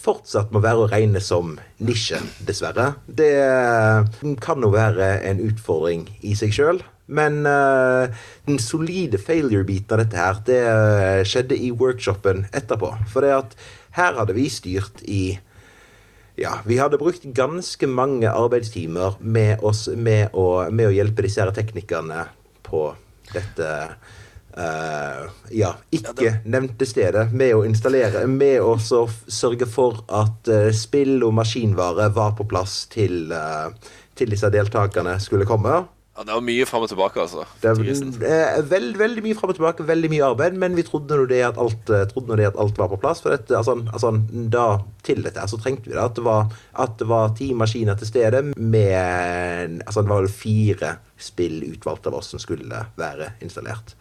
fortsatt 0.02 0.52
må 0.54 0.62
være 0.64 0.84
å 0.84 0.90
regne 0.90 1.22
som 1.22 1.56
nisje, 1.78 2.20
dessverre. 2.46 2.92
Det 3.06 3.32
eh, 3.42 4.34
kan 4.42 4.62
jo 4.62 4.74
være 4.74 5.16
en 5.30 5.42
utfordring 5.46 6.06
i 6.22 6.36
seg 6.38 6.54
sjøl. 6.56 6.82
Men 7.06 7.44
uh, 7.46 8.10
den 8.48 8.56
solide 8.58 9.20
failure-biten 9.22 9.94
av 9.94 10.00
dette 10.00 10.18
her, 10.18 10.40
det 10.42 11.26
skjedde 11.30 11.54
i 11.54 11.68
workshopen 11.70 12.48
etterpå. 12.50 12.88
For 13.12 13.22
det 13.22 13.30
at 13.36 13.54
her 13.94 14.18
hadde 14.18 14.34
vi 14.34 14.48
styrt 14.50 15.04
i 15.06 15.36
ja, 16.36 16.58
vi 16.66 16.78
hadde 16.78 16.98
brukt 17.00 17.24
ganske 17.36 17.88
mange 17.88 18.28
arbeidstimer 18.30 19.16
med, 19.20 19.62
oss, 19.64 19.86
med, 19.88 20.34
å, 20.36 20.66
med 20.70 20.90
å 20.90 20.94
hjelpe 20.94 21.24
disse 21.24 21.40
her 21.40 21.52
teknikerne 21.56 22.26
på 22.66 22.90
dette 23.32 23.70
uh, 24.58 25.24
ja, 25.56 25.72
ikke 25.96 26.36
nevnte 26.44 26.88
stedet. 26.88 27.30
Med 27.32 27.54
å 27.56 27.64
installere, 27.68 28.26
med 28.28 28.60
å 28.60 28.76
sørge 28.76 29.68
for 29.70 30.04
at 30.12 30.52
uh, 30.52 30.68
spill 30.76 31.24
og 31.24 31.36
maskinvare 31.40 32.10
var 32.16 32.36
på 32.38 32.46
plass 32.48 32.84
til, 32.92 33.32
uh, 33.32 33.72
til 34.16 34.32
disse 34.32 34.52
deltakerne 34.52 35.16
skulle 35.22 35.48
komme. 35.48 35.86
Ja, 36.16 36.24
det 36.24 36.32
var 36.32 36.44
mye 36.46 36.64
fram 36.64 36.84
og 36.86 36.88
tilbake, 36.88 37.20
altså. 37.20 37.42
Det 37.60 37.68
er 38.32 38.62
veld, 38.70 38.94
veldig 38.96 39.24
mye 39.26 39.36
fram 39.36 39.50
og 39.52 39.58
tilbake, 39.58 39.84
veldig 39.84 40.08
mye 40.14 40.28
arbeid, 40.30 40.54
men 40.62 40.76
vi 40.78 40.84
trodde 40.86 41.18
nå 41.18 41.26
det 41.28 41.42
at 41.44 41.58
alt, 41.60 41.90
eh, 41.92 42.06
det 42.08 42.46
at 42.48 42.56
alt 42.62 42.78
var 42.80 42.88
på 42.88 42.98
plass. 43.02 43.20
For 43.20 43.34
dette, 43.34 43.52
altså, 43.58 43.74
altså, 43.92 44.14
da, 44.52 44.64
til 45.04 45.20
dette 45.26 45.44
så 45.44 45.60
trengte 45.60 45.90
vi 45.90 45.92
det. 45.92 46.00
At 46.00 46.16
det 46.16 46.24
var, 46.24 46.48
at 46.72 46.96
det 47.02 47.10
var 47.10 47.36
ti 47.36 47.50
maskiner 47.52 48.00
til 48.00 48.08
stede 48.08 48.42
med 48.56 49.82
altså, 49.84 50.00
Det 50.00 50.08
var 50.08 50.24
vel 50.24 50.32
fire 50.32 50.94
spill 51.20 51.60
utvalgt 51.68 52.08
av 52.08 52.16
oss 52.16 52.32
som 52.32 52.40
skulle 52.40 52.80
være 52.96 53.34
installert. 53.44 53.92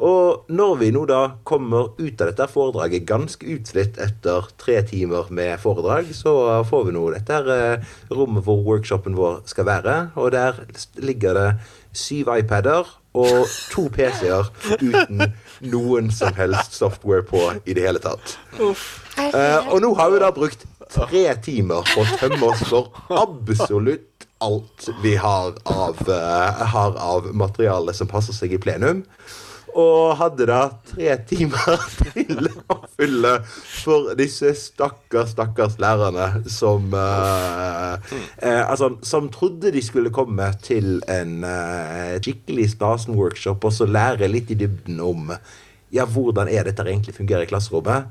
Og 0.00 0.46
når 0.48 0.76
vi 0.80 0.90
nå 0.94 1.02
da 1.08 1.20
kommer 1.44 1.90
ut 1.98 2.22
av 2.22 2.30
dette 2.30 2.46
foredraget 2.48 3.04
ganske 3.08 3.44
utslitt 3.52 3.98
etter 4.00 4.48
tre 4.60 4.78
timer 4.88 5.28
med 5.28 5.60
foredrag, 5.60 6.08
så 6.16 6.32
får 6.68 6.86
vi 6.88 6.94
nå 6.96 7.02
dette 7.12 7.36
her 7.36 7.50
eh, 7.52 7.92
rommet 8.08 8.46
hvor 8.46 8.62
workshopen 8.64 9.18
vår 9.18 9.42
skal 9.50 9.68
være. 9.68 9.98
Og 10.16 10.32
der 10.32 10.62
ligger 11.04 11.36
det 11.36 11.50
syv 11.92 12.32
iPader 12.38 12.88
og 13.18 13.46
to 13.72 13.88
PC-er 13.92 14.48
uten 14.78 15.24
noen 15.72 16.10
som 16.14 16.34
helst 16.36 16.76
software 16.78 17.26
på 17.26 17.42
i 17.66 17.74
det 17.74 17.86
hele 17.88 18.02
tatt. 18.02 18.36
Uh, 18.56 19.72
og 19.72 19.80
nå 19.82 19.90
har 19.98 20.12
vi 20.12 20.22
da 20.22 20.30
brukt 20.34 20.64
tre 20.90 21.24
timer 21.42 21.86
på 21.90 22.04
å 22.04 22.18
tømme 22.20 22.52
oss 22.52 22.62
for 22.70 22.94
absolutt 23.10 24.28
alt 24.40 24.88
vi 25.02 25.16
har 25.20 25.58
av, 25.68 25.98
uh, 26.06 26.64
har 26.72 26.96
av 27.02 27.28
materiale 27.36 27.94
som 27.96 28.08
passer 28.10 28.36
seg 28.36 28.54
i 28.54 28.62
plenum. 28.62 29.02
Og 29.78 30.16
hadde 30.18 30.46
da 30.48 30.60
tre 30.88 31.14
timer 31.28 31.84
til 32.00 32.48
å 32.70 32.76
fylle 32.98 33.36
for 33.46 34.12
disse 34.18 34.52
stakkars, 34.58 35.34
stakkars 35.36 35.78
lærerne 35.82 36.42
som 36.50 36.90
uh, 36.94 37.94
uh, 38.00 38.62
Altså, 38.66 38.92
som 39.06 39.30
trodde 39.32 39.72
de 39.74 39.82
skulle 39.84 40.12
komme 40.14 40.48
til 40.64 40.98
en 41.10 41.44
uh, 41.46 42.16
skikkelig 42.18 42.72
snasen 42.74 43.18
workshop 43.18 43.64
og 43.66 43.76
så 43.76 43.86
lære 43.86 44.30
litt 44.30 44.50
i 44.50 44.58
dybden 44.58 45.00
om 45.04 45.30
ja, 45.90 46.06
hvordan 46.06 46.50
er 46.50 46.66
dette 46.66 46.86
egentlig 46.86 47.16
fungerer 47.16 47.46
i 47.46 47.50
klasserommet. 47.50 48.10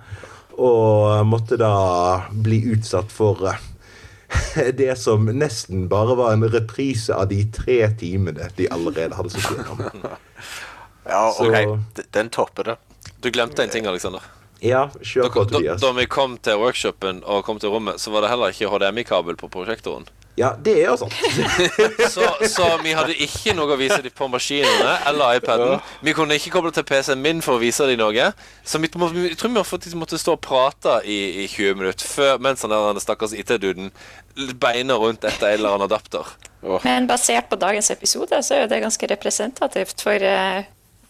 Og 0.59 1.23
måtte 1.27 1.55
da 1.59 2.27
bli 2.31 2.59
utsatt 2.73 3.11
for 3.15 3.45
det 4.81 4.91
som 4.99 5.29
nesten 5.31 5.87
bare 5.91 6.17
var 6.19 6.33
en 6.35 6.47
reprise 6.51 7.15
av 7.15 7.29
de 7.31 7.43
tre 7.55 7.81
timene 7.99 8.49
de 8.57 8.67
allerede 8.71 9.15
hadde 9.15 9.33
sittet 9.35 9.63
gjennom. 9.63 10.09
Ja, 11.09 11.31
Så- 11.35 11.49
OK. 11.49 12.03
Den 12.15 12.29
topper 12.29 12.63
det. 12.63 12.77
Du 13.21 13.29
glemte 13.31 13.63
en 13.63 13.69
ting, 13.69 13.85
Alexander. 13.89 14.21
Ja, 14.61 14.89
kjør 15.01 15.23
Da, 15.23 15.29
på, 15.29 15.43
da, 15.47 15.57
Tobias. 15.57 15.81
da 15.81 15.91
vi 15.95 16.05
kom 16.05 16.37
til 16.43 16.57
workshopen 16.59 17.21
og 17.25 17.45
kom 17.47 17.59
til 17.59 17.69
rommet, 17.71 17.99
så 17.99 18.11
var 18.11 18.21
det 18.25 18.29
heller 18.29 18.51
ikke 18.51 18.67
HDMI-kabel 18.67 19.37
på 19.39 19.47
prosjektoren. 19.51 20.07
Ja, 20.39 20.53
det 20.55 20.73
er 20.79 20.85
jo 20.91 20.95
sånn. 21.01 21.11
Så, 22.15 22.23
så 22.47 22.65
vi 22.83 22.93
hadde 22.95 23.11
ikke 23.19 23.51
noe 23.57 23.73
å 23.73 23.77
vise 23.79 23.97
dem 24.03 24.13
på 24.15 24.27
maskinene 24.31 24.93
eller 25.09 25.35
iPaden. 25.39 25.81
Vi 26.05 26.13
kunne 26.15 26.37
ikke 26.39 26.51
koble 26.53 26.71
til 26.71 26.85
PC-en 26.87 27.19
min 27.21 27.41
for 27.43 27.57
å 27.57 27.59
vise 27.59 27.83
dem 27.89 27.99
noe. 27.99 28.29
Så 28.63 28.79
vi, 28.79 28.87
må- 28.95 29.09
vi 29.11 29.25
jeg 29.33 29.37
tror 29.41 29.51
vi 29.51 29.95
måtte 29.99 30.19
stå 30.21 30.37
og 30.37 30.41
prate 30.45 31.01
i, 31.03 31.43
i 31.43 31.47
20 31.51 31.75
minutter 31.81 32.07
før, 32.07 32.39
mens 32.39 32.61
han 32.63 32.71
der 32.71 32.99
stakkars 33.03 33.33
IT-duden 33.35 33.91
beina 34.59 34.95
rundt 34.95 35.23
etter 35.27 35.49
en 35.51 35.59
eller 35.59 35.75
annen 35.75 35.89
adapter. 35.89 36.23
Men 36.85 37.07
basert 37.07 37.49
på 37.51 37.59
dagens 37.59 37.91
episode, 37.91 38.39
så 38.43 38.55
er 38.55 38.61
jo 38.63 38.71
det 38.71 38.81
ganske 38.83 39.07
representativt 39.11 40.01
for 40.07 40.23
eh, 40.23 40.63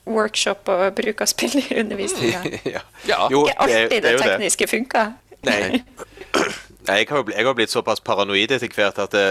workshop 0.09 0.69
og 0.73 0.87
bruk 0.97 1.21
av 1.21 1.29
spill 1.31 1.59
i 1.61 1.67
undervisninga. 1.81 2.41
ja. 2.75 2.81
Ja. 3.07 3.19
Jo, 3.31 3.45
Ikke 3.47 3.59
alltid 3.65 3.75
det, 3.75 3.81
er 3.81 3.93
alltid 3.93 4.09
det. 4.09 4.17
tekniske 4.25 4.67
funker. 4.71 5.13
Nei. 5.47 5.83
Nei, 6.89 7.03
jeg 7.03 7.09
har, 7.11 7.27
jeg 7.29 7.45
har 7.45 7.53
blitt 7.53 7.69
såpass 7.69 7.99
paranoid 8.01 8.49
etter 8.55 8.71
hvert 8.73 8.97
at 9.03 9.13
det, 9.13 9.23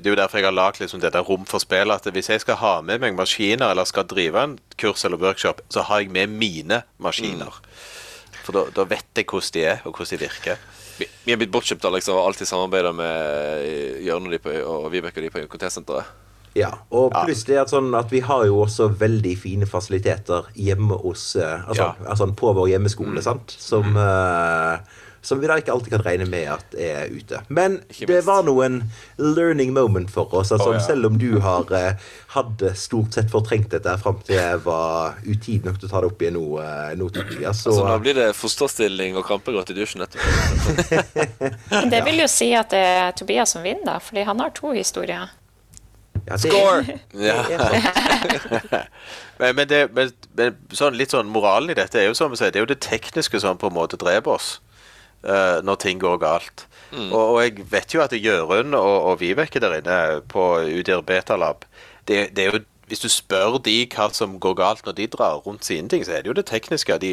det 0.00 0.06
er 0.08 0.10
jo 0.10 0.18
derfor 0.18 0.40
jeg 0.40 0.48
har 0.48 0.56
lagd 0.56 0.80
liksom 0.82 1.02
dette 1.02 1.20
rom 1.22 1.44
for 1.46 1.62
spill. 1.62 1.92
At 1.94 2.08
hvis 2.10 2.30
jeg 2.32 2.42
skal 2.42 2.58
ha 2.58 2.72
med 2.82 3.04
meg 3.04 3.14
maskiner 3.14 3.70
eller 3.70 3.86
skal 3.86 4.08
drive 4.10 4.42
en 4.42 4.56
kurs 4.80 5.04
eller 5.06 5.20
workshop, 5.20 5.62
så 5.70 5.84
har 5.86 6.02
jeg 6.02 6.10
med 6.14 6.32
mine 6.40 6.80
maskiner. 6.98 7.60
For 8.42 8.56
da, 8.56 8.64
da 8.74 8.86
vet 8.88 9.20
jeg 9.20 9.28
hvordan 9.28 9.54
de 9.54 9.64
er, 9.68 9.84
og 9.84 9.94
hvordan 9.94 10.16
de 10.16 10.22
virker. 10.24 10.64
Vi, 10.98 11.06
vi 11.26 11.34
er 11.34 11.38
blitt 11.38 11.52
bortkjøpt 11.54 11.86
Alex, 11.86 12.08
og 12.10 12.18
har 12.18 12.32
alltid 12.32 12.50
samarbeida 12.50 12.90
med 12.96 14.02
Jørn 14.02 14.26
og 14.32 14.48
og 14.64 14.88
Vibeke 14.90 15.20
og 15.20 15.28
de 15.28 15.30
på 15.30 15.44
IKT-senteret. 15.44 16.16
Ja, 16.56 16.70
og 16.90 17.12
pluss 17.24 17.44
det 17.48 17.58
at, 17.60 17.72
sånn 17.72 17.92
at 17.98 18.12
vi 18.12 18.22
har 18.24 18.46
jo 18.48 18.62
også 18.64 18.88
veldig 19.00 19.34
fine 19.40 19.68
fasiliteter 19.68 20.48
hjemme 20.56 21.00
hos 21.02 21.34
eh, 21.36 21.66
altså, 21.68 21.90
Ja. 21.90 22.08
altså 22.08 22.30
på 22.38 22.54
vår 22.56 22.72
hjemmeskole, 22.74 23.22
sant? 23.22 23.54
Som, 23.58 23.96
eh, 23.96 24.78
som 25.20 25.40
vi 25.40 25.48
da 25.50 25.56
ikke 25.60 25.72
alltid 25.74 25.92
kan 25.92 26.02
regne 26.06 26.26
med 26.30 26.46
at 26.52 26.74
er 26.78 27.10
ute. 27.12 27.40
Men 27.48 27.80
det 27.98 28.20
var 28.24 28.44
noen 28.46 28.80
learning 29.18 29.72
moment 29.76 30.10
for 30.10 30.32
oss. 30.34 30.52
Altså, 30.54 30.70
oh, 30.70 30.76
ja. 30.78 30.80
Selv 30.80 31.10
om 31.10 31.18
du 31.20 31.40
har 31.44 31.68
eh, 31.74 32.06
hadde 32.34 32.72
stort 32.78 33.18
sett 33.18 33.30
fortrengt 33.32 33.70
dette 33.74 33.96
fram 34.00 34.20
til 34.24 34.38
jeg 34.38 34.62
var 34.64 35.18
utid 35.26 35.66
nok 35.66 35.80
til 35.80 35.90
å 35.90 35.92
ta 35.92 36.02
det 36.04 36.12
opp 36.12 36.22
igjen 36.22 36.38
nå, 36.38 36.46
eh, 36.62 36.94
nå 36.98 37.10
Tobias, 37.12 37.64
så 37.64 37.74
Altså, 37.74 37.88
nå 37.90 37.98
blir 38.06 38.16
det 38.18 38.28
fosterstilling 38.38 39.18
og 39.18 39.26
krampegråt 39.28 39.74
i 39.74 39.78
dusjen 39.78 40.06
etterpå. 40.06 40.28
Det 41.92 42.00
vil 42.06 42.22
jo 42.22 42.30
si 42.30 42.52
at 42.56 42.70
det 42.72 42.80
er 42.80 43.12
Tobias 43.16 43.52
som 43.54 43.62
vinner, 43.64 44.00
fordi 44.02 44.24
han 44.28 44.40
har 44.40 44.54
to 44.56 44.72
historier. 44.76 45.28
Ja, 46.28 46.36
det, 46.36 46.52
Score! 46.52 46.98
Ja. 47.28 47.42
Men, 49.38 49.54
men, 49.54 49.68
det, 49.70 49.84
men, 49.94 50.08
men 50.34 50.56
sånn, 50.74 50.96
litt 50.98 51.12
sånn 51.14 51.28
moralen 51.30 51.70
i 51.70 51.74
dette 51.78 52.00
er 52.00 52.08
jo 52.08 52.14
som 52.18 52.32
vi 52.32 52.40
sier, 52.40 52.50
det 52.50 52.58
er 52.58 52.64
jo 52.64 52.72
det 52.72 52.80
tekniske 52.82 53.38
som 53.38 53.54
på 53.54 53.68
en 53.70 53.76
måte 53.76 53.94
dreper 53.94 54.32
oss 54.32 54.48
uh, 55.22 55.60
når 55.62 55.78
ting 55.84 56.00
går 56.02 56.16
galt. 56.18 56.64
Og, 56.90 57.14
og 57.14 57.38
jeg 57.44 57.68
vet 57.70 57.94
jo 57.94 58.02
at 58.02 58.16
Jørund 58.16 58.74
og, 58.74 58.96
og 59.12 59.20
Vibeke 59.20 59.62
der 59.62 59.76
inne 59.78 59.98
på 60.32 60.48
UDIR 60.64 61.04
Betalab 61.06 61.66
det, 62.08 62.30
det 62.34 62.44
er 62.44 62.56
jo, 62.56 62.64
Hvis 62.88 63.04
du 63.04 63.08
spør 63.12 63.58
de 63.62 63.82
hva 63.92 64.08
som 64.16 64.38
går 64.40 64.54
galt 64.56 64.86
når 64.86 64.96
de 64.96 65.06
drar 65.12 65.42
rundt 65.44 65.68
sine 65.68 65.88
ting, 65.92 66.02
så 66.02 66.16
er 66.16 66.22
det 66.24 66.32
jo 66.32 66.38
det 66.38 66.48
tekniske. 66.48 66.98
De, 66.98 67.12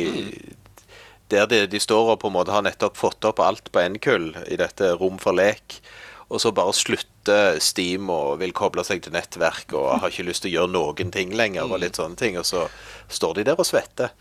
der 1.32 1.46
de, 1.52 1.66
de 1.68 1.80
står 1.80 2.14
og 2.14 2.22
på 2.22 2.32
en 2.32 2.38
måte 2.38 2.54
har 2.56 2.64
nettopp 2.64 2.98
fått 2.98 3.26
opp 3.28 3.42
alt 3.44 3.72
på 3.74 3.84
N-kull 3.84 4.30
i 4.48 4.58
dette 4.62 4.94
rom 5.02 5.18
for 5.20 5.36
lek, 5.36 5.82
og 6.30 6.42
så 6.42 6.52
bare 6.56 6.74
slutter 6.74 7.60
Steam 7.62 8.10
og 8.10 8.40
vil 8.42 8.54
koble 8.56 8.84
seg 8.86 9.04
til 9.06 9.14
nettverk 9.14 9.76
og 9.78 10.02
har 10.02 10.10
ikke 10.10 10.26
lyst 10.26 10.46
til 10.46 10.54
å 10.54 10.56
gjøre 10.56 10.74
noen 10.74 11.12
ting 11.14 11.36
lenger, 11.38 11.70
og 11.70 11.84
litt 11.84 12.00
sånne 12.00 12.18
ting, 12.20 12.40
og 12.42 12.48
så 12.50 12.66
står 13.14 13.40
de 13.40 13.48
der 13.52 13.62
og 13.62 13.68
svetter. 13.70 14.14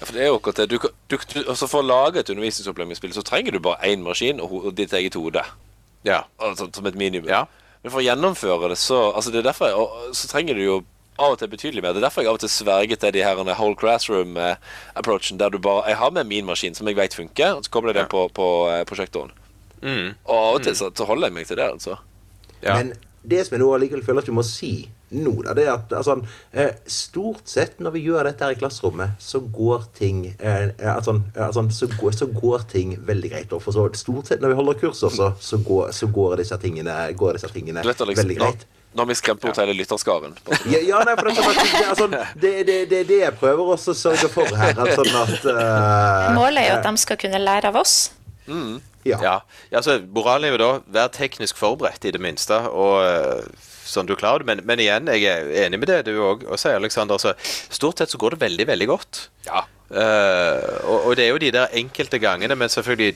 Ja, 0.00 0.08
for 0.08 0.16
det 0.16 0.24
er 0.24 0.32
jo 0.32 0.38
akkurat 0.40 0.62
det. 0.62 0.66
Du, 0.72 0.88
du, 1.08 1.16
du, 1.16 1.38
altså 1.44 1.68
for 1.70 1.84
å 1.84 1.86
lage 1.86 2.20
et 2.20 2.32
undervisningsopplegg 2.32 2.90
med 2.90 2.98
spill, 2.98 3.14
så 3.14 3.22
trenger 3.26 3.54
du 3.54 3.62
bare 3.62 3.86
én 3.86 4.02
maskin 4.02 4.42
og, 4.42 4.72
ditt 4.74 4.92
eget 4.96 5.14
hode. 5.18 5.44
Ja. 6.04 6.24
Altså, 6.42 6.66
som 6.74 6.90
et 6.90 6.98
minimum. 6.98 7.30
Ja. 7.30 7.44
Men 7.84 7.92
for 7.92 8.02
å 8.02 8.04
gjennomføre 8.04 8.72
det, 8.72 8.80
så 8.80 8.98
altså 9.12 9.30
det 9.30 9.44
jeg, 9.44 9.78
og, 9.78 10.10
så 10.16 10.28
trenger 10.30 10.58
du 10.58 10.64
jo 10.64 10.80
av 11.14 11.36
og 11.36 11.38
til 11.38 11.50
betydelig 11.52 11.84
mer. 11.84 11.94
Det 11.94 12.02
er 12.02 12.08
derfor 12.08 12.24
jeg 12.24 12.32
av 12.32 12.40
og 12.40 12.42
til 12.42 12.50
sverget 12.50 13.04
til 13.04 13.14
de 13.14 13.22
her 13.22 13.38
whole 13.54 13.78
classroom-approachen, 13.78 15.38
der 15.38 15.54
du 15.54 15.60
bare 15.62 15.86
Jeg 15.88 16.00
har 16.02 16.10
med 16.10 16.26
min 16.26 16.44
maskin, 16.48 16.74
som 16.74 16.88
jeg 16.88 16.98
vet 16.98 17.14
funker, 17.14 17.54
og 17.54 17.64
så 17.64 17.70
kobler 17.70 17.94
jeg 17.94 18.02
den 18.02 18.10
på, 18.10 18.26
på 18.34 18.48
eh, 18.72 18.84
prosjektoren. 18.88 19.30
Mm. 19.84 20.14
Og 20.24 20.34
av 20.34 20.58
og 20.58 20.66
til 20.66 20.76
så, 20.78 20.90
så 20.96 21.06
holder 21.08 21.30
jeg 21.30 21.38
meg 21.38 21.48
til 21.48 21.60
det, 21.60 21.70
altså. 21.76 21.98
Ja. 22.64 22.78
Men 22.80 22.94
det 23.24 23.44
som 23.46 23.56
jeg 23.56 23.62
nå 23.62 23.70
allikevel 23.76 24.04
føler 24.04 24.24
at 24.24 24.28
vi 24.28 24.36
må 24.36 24.44
si 24.46 24.74
nå, 25.14 25.32
da, 25.46 25.52
det 25.54 25.66
er 25.68 25.74
at 25.76 25.92
altså, 25.94 26.16
eh, 26.50 26.72
stort 26.90 27.46
sett 27.48 27.78
når 27.82 27.94
vi 27.94 28.04
gjør 28.08 28.26
dette 28.26 28.44
her 28.44 28.56
i 28.56 28.58
klasserommet, 28.58 29.14
så 29.22 29.38
går 29.44 29.84
ting 29.94 30.24
altså, 30.34 31.20
altså, 31.36 31.66
så, 31.70 31.88
går, 32.00 32.16
så 32.18 32.26
går 32.34 32.64
ting 32.72 32.96
veldig 33.06 33.30
greit. 33.30 33.52
Og 33.54 33.62
for 33.62 33.76
så 33.76 33.84
stort 33.98 34.30
sett 34.30 34.42
når 34.42 34.54
vi 34.54 34.58
holder 34.58 34.80
kurs 34.80 35.02
også, 35.06 35.34
så 35.40 35.60
går, 35.62 35.92
så 35.94 36.08
går 36.14 36.40
disse 36.42 36.58
tingene, 36.62 36.96
går 37.14 37.38
disse 37.38 37.52
tingene 37.54 37.84
liksom, 37.86 38.10
veldig 38.16 38.38
greit. 38.40 38.64
nå 38.94 39.04
har 39.04 39.10
vi 39.12 39.18
skremt 39.20 39.44
bort 39.44 39.60
hele 39.62 39.76
lytterskaren. 39.78 40.34
Ja, 40.72 40.80
ja 40.80 41.04
nei, 41.06 41.14
for 41.20 41.30
det, 41.30 41.36
det, 41.44 41.84
er 41.84 42.00
sånn, 42.00 42.18
det, 42.42 42.52
det, 42.66 42.80
det 42.90 42.98
er 43.04 43.12
det 43.12 43.20
jeg 43.20 43.36
prøver 43.38 43.76
også 43.76 43.94
å 43.94 44.00
sørge 44.00 44.32
for 44.32 44.50
her. 44.58 44.74
Sånn 44.98 45.14
at 45.20 45.46
uh, 45.46 46.34
Målet 46.34 46.64
er 46.64 46.72
jo 46.72 46.80
at 46.80 46.90
de 46.90 47.04
skal 47.04 47.20
kunne 47.22 47.42
lære 47.44 47.70
av 47.70 47.78
oss. 47.84 47.96
Ja. 49.04 49.20
Ja, 49.22 49.36
altså 49.76 49.98
Moralen 50.14 50.48
er 50.48 50.56
jo 50.56 50.60
da 50.62 50.70
vær 50.96 51.12
teknisk 51.14 51.58
forberedt, 51.60 52.04
i 52.08 52.12
det 52.14 52.22
minste. 52.22 52.56
Og 52.72 52.98
eh, 53.04 53.70
sånn 53.84 54.08
du 54.08 54.14
klarer 54.18 54.42
det. 54.42 54.50
Men, 54.50 54.64
men 54.68 54.82
igjen, 54.82 55.10
jeg 55.12 55.28
er 55.28 55.52
enig 55.66 55.80
med 55.82 55.90
det 55.90 56.02
du 56.08 56.16
òg 56.24 56.44
sier, 56.56 56.78
Aleksander. 56.80 57.18
Altså, 57.18 57.34
stort 57.72 58.00
sett 58.00 58.14
så 58.14 58.20
går 58.20 58.36
det 58.36 58.44
veldig, 58.46 58.68
veldig 58.72 58.90
godt. 58.90 59.28
Ja. 59.48 59.64
Uh, 59.94 60.64
og, 60.88 60.98
og 61.10 61.16
det 61.18 61.26
er 61.26 61.34
jo 61.34 61.40
de 61.42 61.52
der 61.54 61.74
enkelte 61.76 62.18
gangene, 62.18 62.56
men 62.58 62.72
selvfølgelig 62.72 63.12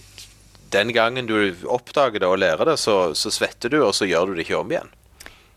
den 0.70 0.92
gangen 0.92 1.26
du 1.26 1.38
oppdager 1.72 2.20
det 2.20 2.28
og 2.28 2.38
lærer 2.42 2.68
det, 2.68 2.76
så, 2.80 3.14
så 3.16 3.32
svetter 3.32 3.72
du, 3.72 3.80
og 3.82 3.94
så 3.96 4.06
gjør 4.06 4.28
du 4.28 4.36
det 4.36 4.44
ikke 4.44 4.60
om 4.60 4.72
igjen. 4.72 4.90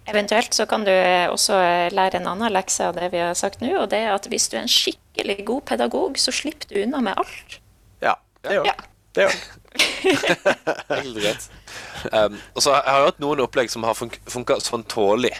Eventuelt 0.09 0.55
så 0.55 0.65
kan 0.65 0.86
du 0.88 0.91
eh, 0.91 1.27
også 1.29 1.57
lære 1.93 2.21
en 2.21 2.29
annen 2.32 2.53
lekse 2.55 2.88
av 2.88 2.95
det 2.97 3.11
vi 3.13 3.19
har 3.21 3.36
sagt 3.38 3.61
nå, 3.61 3.69
og 3.84 3.91
det 3.91 3.99
er 4.01 4.15
at 4.15 4.25
hvis 4.32 4.47
du 4.49 4.55
er 4.57 4.63
en 4.63 4.71
skikkelig 4.71 5.43
god 5.45 5.67
pedagog, 5.67 6.17
så 6.17 6.34
slipper 6.34 6.71
du 6.71 6.79
unna 6.82 7.03
med 7.05 7.19
alt. 7.21 7.59
Ja, 8.01 8.15
det 8.41 8.57
gjør 8.57 8.71
Ja. 8.71 8.77
Det 9.11 9.27
òg. 9.27 9.39
Og 9.72 11.15
greit. 11.15 11.47
Um, 12.11 12.38
og 12.55 12.63
så 12.63 12.74
har 12.76 12.88
jeg 12.88 13.07
hatt 13.07 13.22
noen 13.24 13.43
opplegg 13.45 13.72
som 13.72 13.86
har 13.88 13.95
fun 13.97 14.11
funka 14.30 14.59
sånn 14.63 14.84
tålelig. 14.91 15.36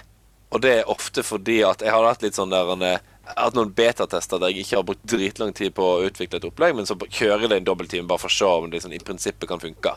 Og 0.52 0.62
det 0.64 0.74
er 0.82 0.92
ofte 0.92 1.24
fordi 1.24 1.62
at 1.68 1.84
jeg 1.84 1.94
har 1.94 2.06
hatt 2.08 2.24
litt 2.24 2.38
sånn 2.38 2.52
der 2.52 2.74
en, 2.74 2.84
eh, 2.84 3.00
Jeg 3.22 3.36
har 3.38 3.48
hatt 3.48 3.56
noen 3.56 3.72
betatester 3.76 4.40
der 4.42 4.52
jeg 4.52 4.66
ikke 4.66 4.80
har 4.80 4.86
brukt 4.88 5.04
dritlang 5.08 5.54
tid 5.56 5.76
på 5.78 5.86
å 5.86 6.02
utvikle 6.04 6.40
et 6.42 6.48
opplegg, 6.48 6.76
men 6.76 6.88
så 6.90 6.98
kjører 7.00 7.46
jeg 7.46 7.52
det 7.52 7.60
en 7.62 7.68
dobbelttime 7.70 8.08
bare 8.10 8.20
for 8.20 8.32
å 8.32 8.36
se 8.36 8.50
om 8.50 8.72
det 8.72 8.82
sånn, 8.84 8.96
i 8.98 9.00
prinsippet 9.00 9.48
kan 9.48 9.62
funke. 9.62 9.94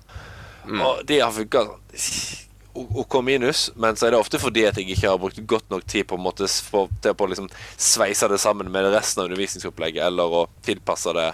Og 0.69 1.01
de 1.09 1.19
har 1.21 1.33
funka 1.35 1.65
OK 2.75 3.17
minus, 3.23 3.71
men 3.75 3.97
så 3.97 4.07
er 4.07 4.15
det 4.15 4.21
ofte 4.21 4.39
fordi 4.43 4.65
at 4.67 4.79
jeg 4.79 4.91
ikke 4.91 5.11
har 5.11 5.19
brukt 5.19 5.41
godt 5.47 5.71
nok 5.71 5.87
tid 5.87 6.09
på 6.11 6.19
en 6.19 6.25
måte 6.25 6.47
for, 6.47 6.93
til 7.03 7.15
å 7.15 7.29
liksom 7.31 7.49
sveise 7.79 8.29
det 8.31 8.39
sammen 8.43 8.71
med 8.71 8.91
resten 8.95 9.23
av 9.23 9.29
undervisningsopplegget, 9.29 10.03
eller 10.07 10.39
å 10.43 10.47
tilpasse 10.67 11.15
det 11.15 11.29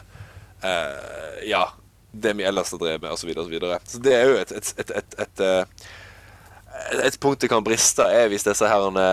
eh, 0.63 1.47
Ja, 1.49 1.67
det 2.13 2.37
vi 2.37 2.47
ellers 2.47 2.71
har 2.75 2.79
drevet 2.83 3.03
med, 3.03 3.11
osv., 3.11 3.31
osv. 3.31 3.43
Så, 3.45 3.49
videre, 3.49 3.77
og 3.77 3.81
så, 3.87 3.99
videre. 3.99 3.99
så 3.99 3.99
det 4.05 4.15
er 4.15 4.29
jo 4.29 4.37
et, 4.41 4.53
et, 4.53 4.75
et, 4.79 4.91
et, 4.97 5.19
et, 5.25 5.43
eh, 5.47 7.07
et 7.07 7.19
punkt 7.21 7.41
det 7.43 7.51
kan 7.51 7.65
briste, 7.65 8.03
er 8.03 8.29
hvis 8.29 8.47
disse 8.47 8.69
herrene 8.69 9.05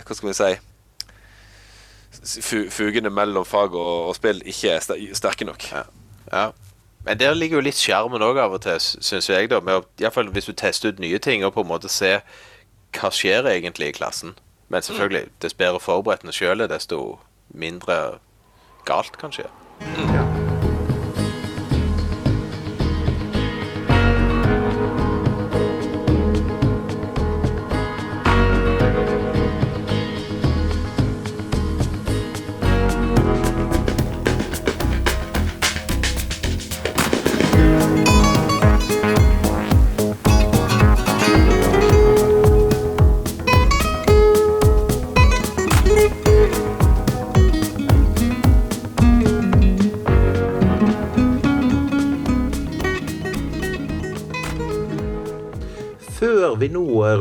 Hva 0.00 0.16
skal 0.16 0.30
vi 0.30 0.38
si 0.38 0.54
Fugene 2.70 3.10
mellom 3.10 3.44
fag 3.44 3.74
og, 3.74 4.08
og 4.08 4.14
spill 4.16 4.38
ikke 4.48 4.70
er 4.78 4.84
sterke 5.18 5.44
nok. 5.44 5.66
Ja. 5.72 5.82
ja. 6.32 6.44
Men 7.04 7.18
der 7.20 7.34
ligger 7.34 7.58
jo 7.58 7.64
litt 7.66 7.76
skjermen 7.76 8.22
òg 8.24 8.38
av 8.40 8.54
og 8.56 8.62
til, 8.64 8.80
syns 8.80 9.28
jeg. 9.28 9.50
da 9.50 9.60
med 9.60 9.80
å, 9.80 9.84
i 9.98 10.06
hvert 10.06 10.16
fall 10.16 10.30
Hvis 10.32 10.48
du 10.48 10.54
tester 10.56 10.94
ut 10.94 11.02
nye 11.02 11.18
ting 11.18 11.44
og 11.44 11.52
på 11.56 11.64
en 11.66 11.68
måte 11.68 11.90
se 11.92 12.16
hva 12.94 13.10
skjer 13.10 13.50
egentlig 13.50 13.90
i 13.90 13.96
klassen. 13.98 14.36
Men 14.68 14.82
selvfølgelig, 14.82 15.26
dess 15.42 15.54
bedre 15.58 15.82
forberedt 15.82 16.24
en 16.24 16.32
sjøl 16.32 16.62
er, 16.62 16.70
desto 16.70 17.18
mindre 17.52 18.20
galt 18.86 19.18
kan 19.20 19.34
skje. 19.34 19.50
Før 19.82 20.43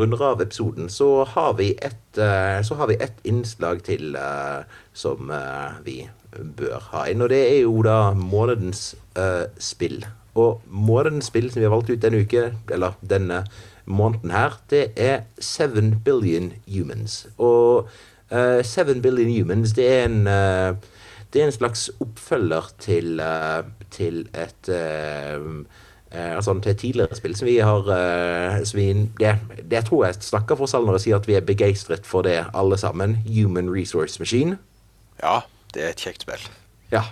runder 0.03 0.23
av 0.27 0.41
episoden, 0.43 0.89
så 0.89 1.23
har 1.33 1.53
vi 1.59 1.71
et, 1.81 2.17
eh, 2.17 2.59
har 2.77 2.87
vi 2.91 2.99
et 2.99 3.23
innslag 3.23 3.83
til 3.87 4.15
eh, 4.19 4.63
som 4.93 5.31
eh, 5.31 5.79
vi 5.85 5.97
bør 6.33 6.79
ha 6.91 7.05
inn. 7.09 7.23
Og 7.23 7.31
det 7.31 7.41
er 7.41 7.61
jo 7.63 7.81
da 7.85 8.13
månedens 8.17 8.93
spill. 9.61 10.01
Og 10.35 10.63
månedens 10.65 11.29
spill 11.29 11.51
som 11.51 11.61
vi 11.61 11.67
har 11.67 11.75
valgt 11.75 11.91
ut 11.93 12.01
denne 12.01 12.23
uke, 12.25 12.47
eller 12.73 12.97
denne 13.05 13.43
måneden 13.85 14.31
her, 14.33 14.57
det 14.69 14.87
er 14.97 15.27
Seven 15.39 15.99
Billion 16.05 16.53
Humans. 16.65 17.27
Og 17.37 17.89
uh, 18.31 18.63
Seven 18.63 19.01
Billion 19.01 19.29
Humans, 19.29 19.75
det 19.77 19.85
er 19.91 20.05
en 20.07 20.27
uh, 20.27 20.75
det 21.33 21.41
er 21.41 21.45
en 21.45 21.55
slags 21.55 21.91
oppfølger 22.01 22.73
til, 22.79 23.19
uh, 23.19 23.65
til 23.91 24.27
et 24.37 24.69
eh, 24.69 25.41
altså 26.13 26.53
til 26.61 26.75
tidligere 26.77 27.17
spill 27.17 27.35
som 27.37 27.47
vi 27.49 27.57
har 27.57 27.87
eh, 27.95 28.59
som 28.69 28.79
vi, 28.79 28.87
det, 29.19 29.33
det 29.71 29.85
tror 29.87 30.05
jeg 30.05 30.21
snakker 30.21 30.59
for 30.59 30.67
oss 30.67 30.75
alle 30.77 30.91
når 30.91 30.99
jeg 30.99 31.05
sier 31.07 31.17
at 31.21 31.29
vi 31.29 31.37
er 31.39 31.47
begeistret 31.47 32.05
for 32.05 32.25
det 32.27 32.39
alle 32.53 32.77
sammen. 32.77 33.17
Human 33.25 33.71
Resource 33.73 34.21
Machine. 34.21 34.59
Ja, 35.23 35.41
det 35.73 35.83
er 35.83 35.93
et 35.95 36.05
kjekt 36.05 36.27
spill. 36.27 36.47
Ja. 36.93 37.07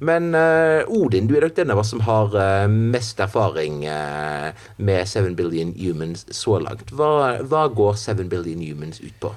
Men 0.00 0.34
eh, 0.34 0.86
Odin, 0.88 1.26
du 1.28 1.34
er 1.36 1.44
nok 1.44 1.56
den 1.58 1.72
av 1.74 1.82
oss 1.82 1.90
som 1.92 2.00
har 2.06 2.32
eh, 2.40 2.66
mest 2.70 3.18
erfaring 3.20 3.82
eh, 3.84 4.48
med 4.80 5.08
7 5.08 5.34
Billion 5.36 5.74
Humans 5.76 6.24
så 6.32 6.56
langt. 6.62 6.88
Hva, 6.96 7.42
hva 7.44 7.66
går 7.68 7.98
7 8.00 8.22
Billion 8.30 8.62
Humans 8.64 9.02
ut 9.04 9.18
på? 9.20 9.34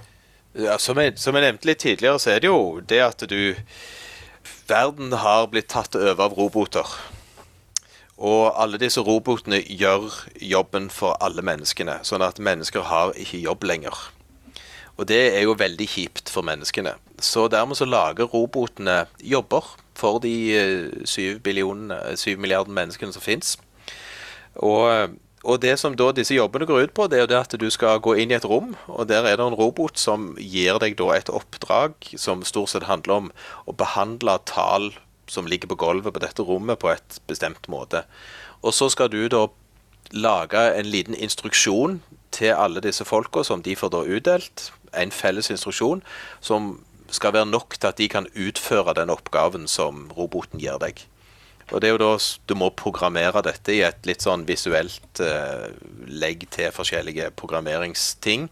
Ja, 0.55 0.77
som, 0.79 1.01
jeg, 1.01 1.17
som 1.19 1.35
jeg 1.35 1.47
nevnte 1.49 1.67
litt 1.67 1.81
tidligere, 1.83 2.21
så 2.21 2.35
er 2.35 2.43
det 2.43 2.51
jo 2.51 2.79
det 2.87 3.01
at 3.03 3.25
du 3.27 3.55
Verden 4.67 5.11
har 5.19 5.49
blitt 5.51 5.69
tatt 5.71 5.95
over 5.99 6.23
av 6.29 6.35
roboter. 6.37 6.87
Og 8.17 8.53
alle 8.61 8.77
disse 8.77 9.01
robotene 9.01 9.61
gjør 9.65 10.11
jobben 10.41 10.89
for 10.93 11.17
alle 11.23 11.41
menneskene, 11.41 11.99
sånn 12.05 12.21
at 12.21 12.39
mennesker 12.39 12.85
har 12.85 13.15
ikke 13.17 13.41
jobb 13.41 13.65
lenger. 13.65 13.97
Og 14.97 15.07
det 15.09 15.21
er 15.33 15.41
jo 15.47 15.57
veldig 15.57 15.87
kjipt 15.89 16.29
for 16.29 16.45
menneskene. 16.45 16.93
Så 17.17 17.47
dermed 17.49 17.79
så 17.79 17.87
lager 17.89 18.29
robotene 18.29 19.07
jobber 19.17 19.65
for 19.97 20.21
de 20.21 20.35
eh, 20.53 21.37
billionene, 21.41 21.97
syv 22.19 22.41
milliarder 22.41 22.73
menneskene 22.73 23.13
som 23.15 23.23
fins. 23.23 23.55
Og, 24.61 25.15
og 25.43 25.61
det 25.61 25.79
som 25.81 25.95
da 25.97 26.11
disse 26.13 26.37
jobbene 26.37 26.67
går 26.69 26.85
ut 26.85 26.93
på, 26.93 27.07
det 27.09 27.17
er 27.17 27.25
jo 27.25 27.31
det 27.33 27.39
at 27.39 27.55
du 27.57 27.65
skal 27.73 28.01
gå 28.05 28.13
inn 28.21 28.29
i 28.29 28.37
et 28.37 28.45
rom, 28.45 28.75
og 28.85 29.09
der 29.09 29.25
er 29.25 29.39
det 29.39 29.47
en 29.47 29.57
robot 29.57 29.97
som 29.97 30.35
gir 30.37 30.77
deg 30.83 30.99
da 31.01 31.09
et 31.17 31.33
oppdrag 31.33 32.13
som 32.13 32.45
stort 32.45 32.75
sett 32.75 32.85
handler 32.85 33.17
om 33.17 33.33
å 33.65 33.73
behandle 33.73 34.37
tall 34.45 34.91
som 35.27 35.47
ligger 35.47 35.71
på 35.71 35.79
gulvet 35.79 36.13
på 36.13 36.23
dette 36.23 36.45
rommet 36.45 36.79
på 36.79 36.91
et 36.93 37.19
bestemt 37.27 37.67
måte. 37.71 38.03
Og 38.63 38.73
så 38.75 38.89
skal 38.91 39.11
du 39.11 39.27
da 39.31 39.47
lage 40.13 40.61
en 40.77 40.89
liten 40.89 41.15
instruksjon 41.15 42.01
til 42.33 42.53
alle 42.53 42.81
disse 42.83 43.05
folka 43.05 43.43
som 43.45 43.63
de 43.63 43.75
får 43.75 43.93
da 43.93 44.03
utdelt. 44.03 44.69
En 44.93 45.13
felles 45.13 45.49
instruksjon 45.53 46.03
som 46.41 46.75
skal 47.13 47.33
være 47.35 47.49
nok 47.49 47.77
til 47.77 47.89
at 47.89 47.99
de 48.01 48.09
kan 48.09 48.29
utføre 48.33 48.95
den 48.97 49.11
oppgaven 49.13 49.67
som 49.69 50.07
roboten 50.17 50.61
gir 50.61 50.79
deg. 50.81 51.05
Og 51.71 51.81
det 51.81 51.89
er 51.89 51.95
jo 51.95 52.01
da 52.01 52.13
Du 52.47 52.55
må 52.59 52.69
programmere 52.69 53.41
dette 53.45 53.73
i 53.73 53.83
et 53.85 54.05
litt 54.05 54.21
sånn 54.25 54.45
visuelt 54.45 55.21
eh, 55.23 55.69
legg 56.07 56.45
til 56.51 56.73
forskjellige 56.75 57.31
programmeringsting. 57.39 58.49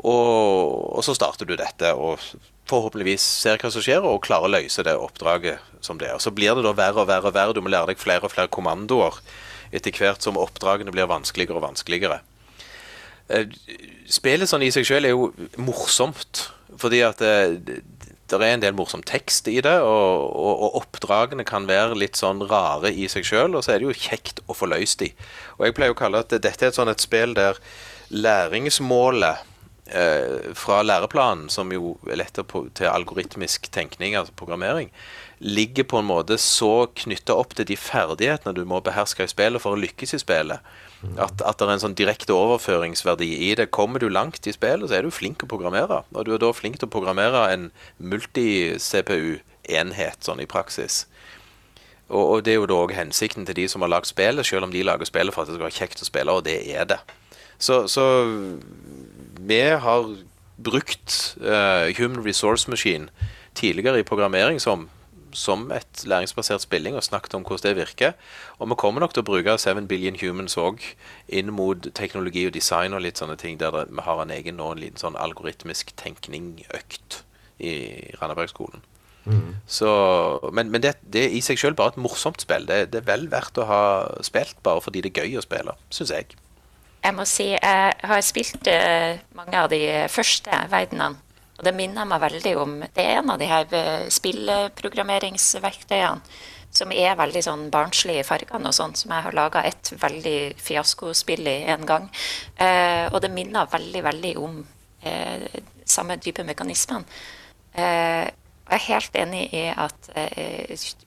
Og, 0.00 0.96
og 0.96 1.04
så 1.04 1.14
starter 1.16 1.44
du 1.44 1.56
dette, 1.58 1.92
og 1.92 2.22
forhåpentligvis 2.70 3.24
ser 3.42 3.60
hva 3.60 3.70
som 3.74 3.84
skjer, 3.84 4.06
og 4.06 4.22
klarer 4.24 4.48
å 4.48 4.54
løse 4.56 4.84
det 4.86 4.96
oppdraget 4.96 5.60
som 5.84 6.00
det 6.00 6.10
er. 6.10 6.18
Så 6.22 6.32
blir 6.34 6.56
det 6.56 6.64
da 6.66 6.74
verre 6.76 7.04
og 7.04 7.10
verre 7.10 7.30
og 7.30 7.36
verre. 7.36 7.56
Du 7.56 7.62
må 7.64 7.72
lære 7.72 7.92
deg 7.92 8.02
flere 8.02 8.26
og 8.26 8.34
flere 8.34 8.52
kommandoer 8.52 9.20
etter 9.74 9.94
hvert 9.94 10.24
som 10.24 10.38
oppdragene 10.40 10.92
blir 10.94 11.10
vanskeligere 11.10 11.60
og 11.60 11.66
vanskeligere. 11.68 12.20
Eh, 13.30 13.50
Spillet 14.10 14.50
sånn 14.50 14.64
i 14.66 14.72
seg 14.74 14.88
selv 14.88 15.06
er 15.06 15.14
jo 15.14 15.28
morsomt, 15.62 16.48
fordi 16.80 17.04
at 17.06 17.20
det, 17.22 17.76
det 18.30 18.38
er 18.38 18.56
en 18.56 18.64
del 18.64 18.74
morsom 18.74 19.04
tekst 19.06 19.46
i 19.50 19.60
det, 19.62 19.76
og, 19.86 20.24
og, 20.34 20.64
og 20.66 20.80
oppdragene 20.80 21.46
kan 21.46 21.68
være 21.70 21.98
litt 21.98 22.18
sånn 22.18 22.42
rare 22.50 22.90
i 22.90 23.06
seg 23.10 23.26
sjøl, 23.26 23.54
og 23.54 23.62
så 23.62 23.74
er 23.74 23.78
det 23.78 23.86
jo 23.90 24.00
kjekt 24.08 24.42
å 24.50 24.56
få 24.56 24.70
løst 24.70 25.02
de. 25.04 25.12
Og 25.58 25.68
jeg 25.68 25.76
pleier 25.78 25.94
å 25.94 25.98
kalle 25.98 26.24
at 26.24 26.34
dette 26.34 26.50
er 26.66 26.72
et 26.72 26.78
sånn 26.78 26.90
et 26.90 27.02
spill 27.02 27.36
der 27.38 27.60
læringsmålet 28.10 29.46
eh, 29.90 30.54
fra 30.56 30.82
læreplanen, 30.82 31.48
som 31.52 31.72
jo 31.74 31.98
er 32.08 32.16
lettere 32.22 32.44
på, 32.48 32.68
til 32.74 32.86
algoritmisk 32.90 33.70
tenkning, 33.74 34.16
altså 34.18 34.32
programmering, 34.36 34.90
ligger 35.40 35.84
på 35.88 35.98
en 35.98 36.08
måte 36.08 36.38
så 36.40 36.86
knytta 37.02 37.32
opp 37.40 37.54
til 37.56 37.66
de 37.70 37.76
ferdighetene 37.80 38.56
du 38.56 38.64
må 38.68 38.76
beherske 38.84 39.24
i 39.24 39.32
spillet 39.32 39.62
for 39.62 39.70
å 39.76 39.80
lykkes 39.80 40.14
i 40.16 40.20
spillet. 40.20 40.58
At, 41.16 41.40
at 41.40 41.56
det 41.56 41.64
er 41.64 41.72
en 41.72 41.84
sånn 41.86 41.96
direkte 41.96 42.36
overføringsverdi 42.36 43.30
i 43.48 43.50
det. 43.56 43.72
Kommer 43.72 43.98
du 44.02 44.08
langt 44.12 44.46
i 44.46 44.52
spillet, 44.52 44.88
så 44.90 44.94
er 44.98 45.02
du 45.06 45.10
flink 45.14 45.36
til 45.40 45.46
å 45.48 45.54
programmere. 45.54 45.98
Og 46.12 46.20
du 46.28 46.30
er 46.34 46.42
da 46.42 46.50
flink 46.52 46.76
til 46.76 46.88
å 46.90 46.92
programmere 46.92 47.40
en 47.54 47.64
multi-CPU-enhet 47.96 50.18
sånn 50.28 50.44
i 50.44 50.50
praksis. 50.50 50.94
Og, 52.10 52.24
og 52.24 52.38
det 52.44 52.52
er 52.52 52.60
jo 52.60 52.68
da 52.68 52.76
òg 52.82 52.92
hensikten 52.98 53.44
til 53.48 53.56
de 53.62 53.66
som 53.70 53.82
har 53.86 53.92
lagd 53.94 54.08
spillet, 54.10 54.46
selv 54.46 54.64
om 54.66 54.72
de 54.74 54.84
lager 54.84 55.06
spillet 55.08 55.32
for 55.34 55.40
at 55.42 55.48
det 55.48 55.56
skal 55.56 55.68
være 55.70 55.78
kjekt 55.78 56.04
å 56.04 56.10
spille, 56.10 56.32
og 56.36 56.44
det 56.44 56.58
er 56.74 56.84
det. 56.90 57.00
Så, 57.60 57.84
så 57.92 58.04
vi 59.50 59.60
har 59.82 60.08
brukt 60.62 61.36
uh, 61.40 61.90
Human 61.98 62.24
Resource 62.26 62.70
Machine 62.70 63.08
tidligere 63.54 64.00
i 64.00 64.06
programmering 64.06 64.60
som, 64.60 64.88
som 65.32 65.70
et 65.74 66.04
læringsbasert 66.06 66.62
spilling 66.62 66.96
og 66.96 67.04
snakket 67.04 67.34
om 67.34 67.42
hvordan 67.46 67.70
det 67.70 67.76
virker. 67.76 68.12
Og 68.58 68.68
vi 68.70 68.78
kommer 68.78 69.02
nok 69.02 69.14
til 69.14 69.24
å 69.24 69.28
bruke 69.30 69.56
7 69.58 69.86
Billion 69.90 70.18
Humans 70.20 70.56
òg 70.60 70.84
inn 71.28 71.50
mot 71.54 71.90
teknologi 71.94 72.46
og 72.46 72.54
design 72.54 72.94
og 72.94 73.02
litt 73.06 73.18
sånne 73.18 73.38
ting, 73.40 73.58
der 73.60 73.74
det, 73.74 73.88
vi 73.90 74.06
har 74.06 74.22
en 74.22 74.34
egen 74.34 74.60
nå, 74.60 74.70
en 74.72 74.84
liten 74.84 75.02
sånn 75.02 75.18
algoritmisk 75.18 75.94
tenkning-økt 76.00 77.22
i 77.58 77.74
Randabergskolen. 78.20 78.86
Så, 79.66 79.90
men 80.52 80.70
men 80.72 80.82
det, 80.82 80.94
det 81.12 81.26
er 81.26 81.34
i 81.36 81.42
seg 81.44 81.58
sjøl 81.60 81.76
bare 81.78 81.94
et 81.94 82.00
morsomt 82.00 82.40
spill. 82.42 82.64
Det, 82.66 82.86
det 82.92 83.02
er 83.02 83.10
vel 83.10 83.26
verdt 83.30 83.58
å 83.60 83.66
ha 83.68 83.82
spilt 84.26 84.58
bare 84.66 84.82
fordi 84.84 85.04
det 85.04 85.12
er 85.12 85.26
gøy 85.26 85.38
å 85.38 85.44
spille, 85.44 85.76
syns 85.94 86.14
jeg. 86.14 86.38
Jeg 87.00 87.16
må 87.16 87.24
si 87.28 87.46
jeg 87.54 88.08
har 88.10 88.22
spilt 88.24 88.66
eh, 88.68 89.20
mange 89.36 89.56
av 89.56 89.68
de 89.72 89.80
første 90.12 90.50
verdenene. 90.72 91.16
Og 91.60 91.64
det 91.64 91.74
minner 91.76 92.08
meg 92.08 92.22
veldig 92.22 92.54
om 92.56 92.80
Det 92.96 93.04
er 93.04 93.18
en 93.20 93.30
av 93.34 93.38
de 93.40 93.46
her 93.48 93.66
eh, 93.76 94.08
spillprogrammeringsverktøyene 94.12 96.20
som 96.70 96.92
er 96.94 97.18
veldig 97.18 97.42
sånn 97.42 97.70
barnslig 97.72 98.20
i 98.20 98.26
fargene 98.26 98.68
og 98.70 98.74
sånn, 98.76 98.94
som 98.94 99.10
jeg 99.10 99.24
har 99.24 99.34
laga 99.34 99.64
et 99.66 99.90
veldig 99.98 100.54
fiaskospill 100.62 101.48
i 101.50 101.66
en 101.72 101.86
gang. 101.88 102.06
Eh, 102.54 103.10
og 103.10 103.18
det 103.24 103.30
minner 103.34 103.66
veldig, 103.72 104.02
veldig 104.06 104.34
om 104.38 104.60
samme 105.88 106.20
type 106.20 106.44
mekanismene. 106.44 107.08
Jeg 107.72 108.32
er 108.76 108.82
helt 108.84 109.14
enig 109.16 109.48
i 109.56 109.72
at 109.72 110.12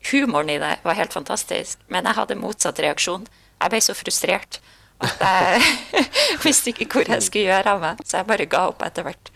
humoren 0.10 0.50
i 0.50 0.58
det 0.58 0.82
var 0.82 0.98
helt 0.98 1.14
fantastisk, 1.14 1.78
men 1.94 2.02
jeg 2.10 2.18
hadde 2.18 2.41
motsatt 2.41 2.82
reaksjon. 2.82 3.30
Jeg 3.62 3.70
ble 3.70 3.78
så 3.86 3.94
frustrert 3.94 4.58
at 5.04 5.24
jeg 5.28 6.08
visste 6.45 6.74
ikke 6.74 6.89
hvor 6.91 7.14
jeg 7.16 7.26
skulle 7.26 7.51
gjøre 7.51 7.76
av 7.76 7.84
meg, 7.84 8.01
så 8.08 8.22
jeg 8.22 8.30
bare 8.32 8.49
ga 8.49 8.66
opp 8.72 8.84
etter 8.88 9.08
hvert. 9.08 9.32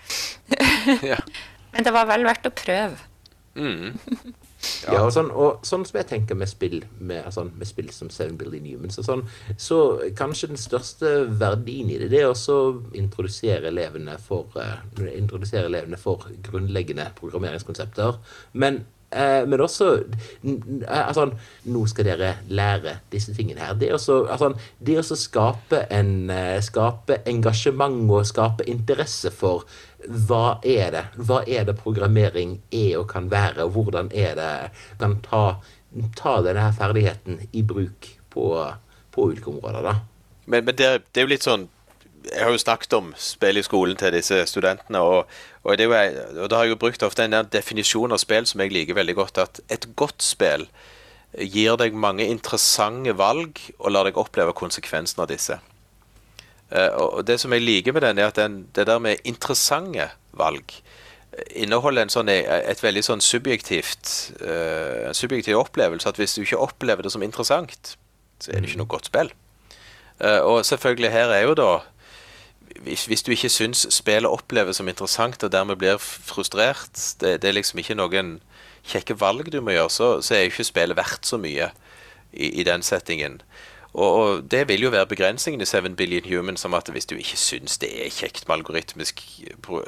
Ja. 1.04 1.22
Men 1.74 1.86
det 1.86 1.94
var 1.94 2.08
vel 2.10 2.26
verdt 2.26 2.48
å 2.50 2.56
prøve. 2.56 2.98
Ja, 4.88 5.04
og 5.04 5.12
sånn, 5.14 5.30
og 5.30 5.66
sånn 5.68 5.84
som 5.86 6.00
jeg 6.00 6.08
tenker 6.10 6.38
med 6.38 6.50
spill 6.50 6.80
med, 6.98 7.22
altså, 7.28 7.44
med 7.48 7.70
spill 7.70 7.92
som 7.94 8.10
Seven 8.14 8.38
Billion 8.40 8.66
Humans 8.66 8.98
og 9.02 9.06
sånn, 9.06 9.24
så 9.62 9.80
kanskje 10.18 10.52
den 10.52 10.62
største 10.62 11.12
verdien 11.40 11.92
i 11.94 12.00
det, 12.02 12.10
det 12.14 12.24
er 12.24 12.32
også 12.32 12.58
å 12.58 12.72
introdusere 12.98 13.70
elevene 13.70 14.18
for, 14.22 14.50
uh, 14.58 14.82
introdusere 15.14 15.70
elevene 15.70 16.00
for 16.02 16.26
grunnleggende 16.48 17.10
programmeringskonsepter. 17.20 18.18
Men 18.58 18.82
men 19.48 19.62
også 19.62 19.90
eh, 19.98 21.08
altså, 21.08 21.30
Nå 21.66 21.84
skal 21.90 22.08
dere 22.08 22.32
lære 22.50 22.98
disse 23.12 23.34
tingene 23.36 23.64
her. 23.64 23.76
Det 23.80 23.92
også, 23.94 24.26
altså, 24.32 24.54
også 24.98 25.18
skape, 25.20 25.84
en, 25.94 26.30
eh, 26.30 26.58
skape 26.64 27.22
engasjement 27.30 28.12
og 28.12 28.28
skape 28.28 28.68
interesse 28.70 29.32
for 29.32 29.66
hva 30.08 30.60
er 30.64 30.92
det 30.94 31.06
Hva 31.18 31.42
er 31.48 31.66
det 31.68 31.78
programmering 31.80 32.60
er 32.72 33.00
og 33.00 33.08
kan 33.12 33.32
være, 33.32 33.66
og 33.66 33.72
hvordan 33.76 34.12
er 34.14 34.36
det 34.38 34.52
kan 35.00 35.18
ta, 35.26 35.58
ta 36.16 36.38
denne 36.46 36.70
ferdigheten 36.78 37.42
i 37.52 37.64
bruk 37.64 38.12
på, 38.30 38.52
på 39.12 39.32
ulike 39.32 39.50
områder. 39.50 39.82
da. 39.82 39.96
Men, 40.46 40.66
men 40.66 40.76
det, 40.76 40.92
det 41.12 41.22
er 41.22 41.28
jo 41.28 41.34
litt 41.34 41.48
sånn 41.48 41.68
Jeg 42.32 42.44
har 42.44 42.52
jo 42.52 42.60
snakket 42.62 42.94
om 42.98 43.14
spill 43.22 43.60
i 43.60 43.66
skolen 43.66 43.98
til 44.00 44.14
disse 44.16 44.42
studentene, 44.50 45.00
og, 45.00 45.32
og, 45.64 45.80
jo, 45.80 45.94
og 45.94 46.50
da 46.50 46.60
har 46.60 46.68
jeg 46.68 46.76
jo 46.76 46.82
brukt 46.82 47.04
ofte 47.04 47.26
en 47.26 47.40
definisjon 47.52 48.12
av 48.16 48.22
spill 48.22 48.48
som 48.50 48.64
jeg 48.64 48.74
liker 48.76 48.98
veldig 48.98 49.16
godt, 49.18 49.42
at 49.44 49.62
et 49.74 49.90
godt 49.96 50.26
spill 50.26 50.68
gir 51.38 51.76
deg 51.80 51.96
mange 51.96 52.26
interessante 52.26 53.14
valg 53.18 53.60
og 53.78 53.92
lar 53.94 54.08
deg 54.08 54.20
oppleve 54.20 54.56
konsekvensen 54.58 55.24
av 55.24 55.32
disse. 55.32 55.60
Eh, 56.70 56.92
og 57.00 57.24
det 57.28 57.40
som 57.40 57.54
jeg 57.56 57.64
liker 57.64 57.96
med 57.96 58.04
den, 58.04 58.20
er 58.20 58.32
at 58.32 58.40
den, 58.40 58.66
det 58.76 58.88
der 58.90 59.00
med 59.00 59.24
interessante 59.28 60.10
valg 60.38 60.74
eh, 60.74 61.64
inneholder 61.64 62.12
sånn, 62.12 62.32
eh, 62.32 62.44
et 62.44 62.84
veldig 62.84 63.04
sånn 63.06 63.24
subjektivt 63.24 64.14
en 64.42 65.18
subjektiv 65.18 65.60
opplevelse. 65.62 66.10
At 66.10 66.20
hvis 66.20 66.36
du 66.36 66.44
ikke 66.44 66.64
opplever 66.64 67.08
det 67.08 67.14
som 67.14 67.24
interessant, 67.24 67.96
så 68.40 68.52
er 68.52 68.62
det 68.62 68.72
ikke 68.72 68.84
noe 68.84 68.92
godt 68.92 69.10
spill. 69.10 69.32
Og 70.18 70.64
selvfølgelig 70.66 71.12
her 71.14 71.30
er 71.30 71.44
jo 71.46 71.54
da 71.58 71.72
hvis, 72.86 73.24
du 73.24 73.32
ikke 73.34 73.50
syns 73.52 73.86
spillet 73.94 74.30
oppleves 74.30 74.80
som 74.80 74.88
interessant 74.90 75.44
og 75.44 75.52
dermed 75.52 75.80
blir 75.80 75.98
frustrert, 76.02 76.94
det, 77.22 77.42
det 77.42 77.50
er 77.50 77.58
liksom 77.58 77.82
ikke 77.82 77.98
noen 77.98 78.38
kjekke 78.88 79.18
valg 79.20 79.52
du 79.52 79.60
må 79.62 79.76
gjøre, 79.76 79.92
så, 79.94 80.10
så 80.24 80.36
er 80.36 80.46
jo 80.46 80.54
ikke 80.54 80.68
spillet 80.68 81.00
verdt 81.00 81.28
så 81.28 81.40
mye 81.42 81.72
i, 82.32 82.52
i 82.62 82.66
den 82.68 82.86
settingen. 82.86 83.42
Og, 83.94 84.44
det 84.52 84.68
vil 84.68 84.84
jo 84.84 84.90
være 84.90 85.08
begrensningen 85.10 85.62
i 85.62 85.66
7 85.66 85.96
Billion 85.96 86.26
Humans, 86.30 86.62
som 86.62 86.74
at 86.74 86.90
hvis 86.92 87.06
du 87.06 87.16
ikke 87.16 87.38
syns 87.38 87.78
det 87.82 87.90
er 88.06 88.12
kjekt 88.14 88.48
med 88.48 88.58
algoritmisk 88.58 89.24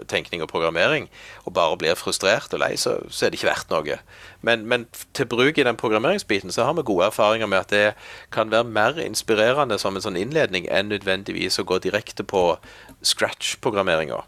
tenkning 0.07 0.41
og 0.41 0.49
programmering, 0.49 1.09
og 1.45 1.53
bare 1.53 1.77
blir 1.77 1.99
frustrert 1.99 2.53
og 2.53 2.63
lei, 2.63 2.75
så, 2.75 2.97
så 3.09 3.25
er 3.25 3.29
det 3.29 3.39
ikke 3.39 3.51
verdt 3.51 3.69
noe. 3.69 3.99
Men, 4.41 4.65
men 4.65 4.87
til 5.13 5.29
bruk 5.29 5.57
i 5.57 5.67
den 5.67 5.77
programmeringsbiten 5.77 6.51
så 6.51 6.65
har 6.65 6.73
vi 6.73 6.87
gode 6.87 7.05
erfaringer 7.11 7.47
med 7.47 7.59
at 7.59 7.69
det 7.69 7.93
kan 8.31 8.51
være 8.51 8.63
mer 8.63 8.97
inspirerende 9.03 9.77
som 9.79 9.95
en 9.95 10.07
sånn 10.07 10.17
innledning 10.17 10.65
enn 10.71 10.89
nødvendigvis 10.89 11.59
å 11.59 11.67
gå 11.67 11.79
direkte 11.83 12.23
på 12.23 12.57
scratch-programmeringa. 13.03 14.23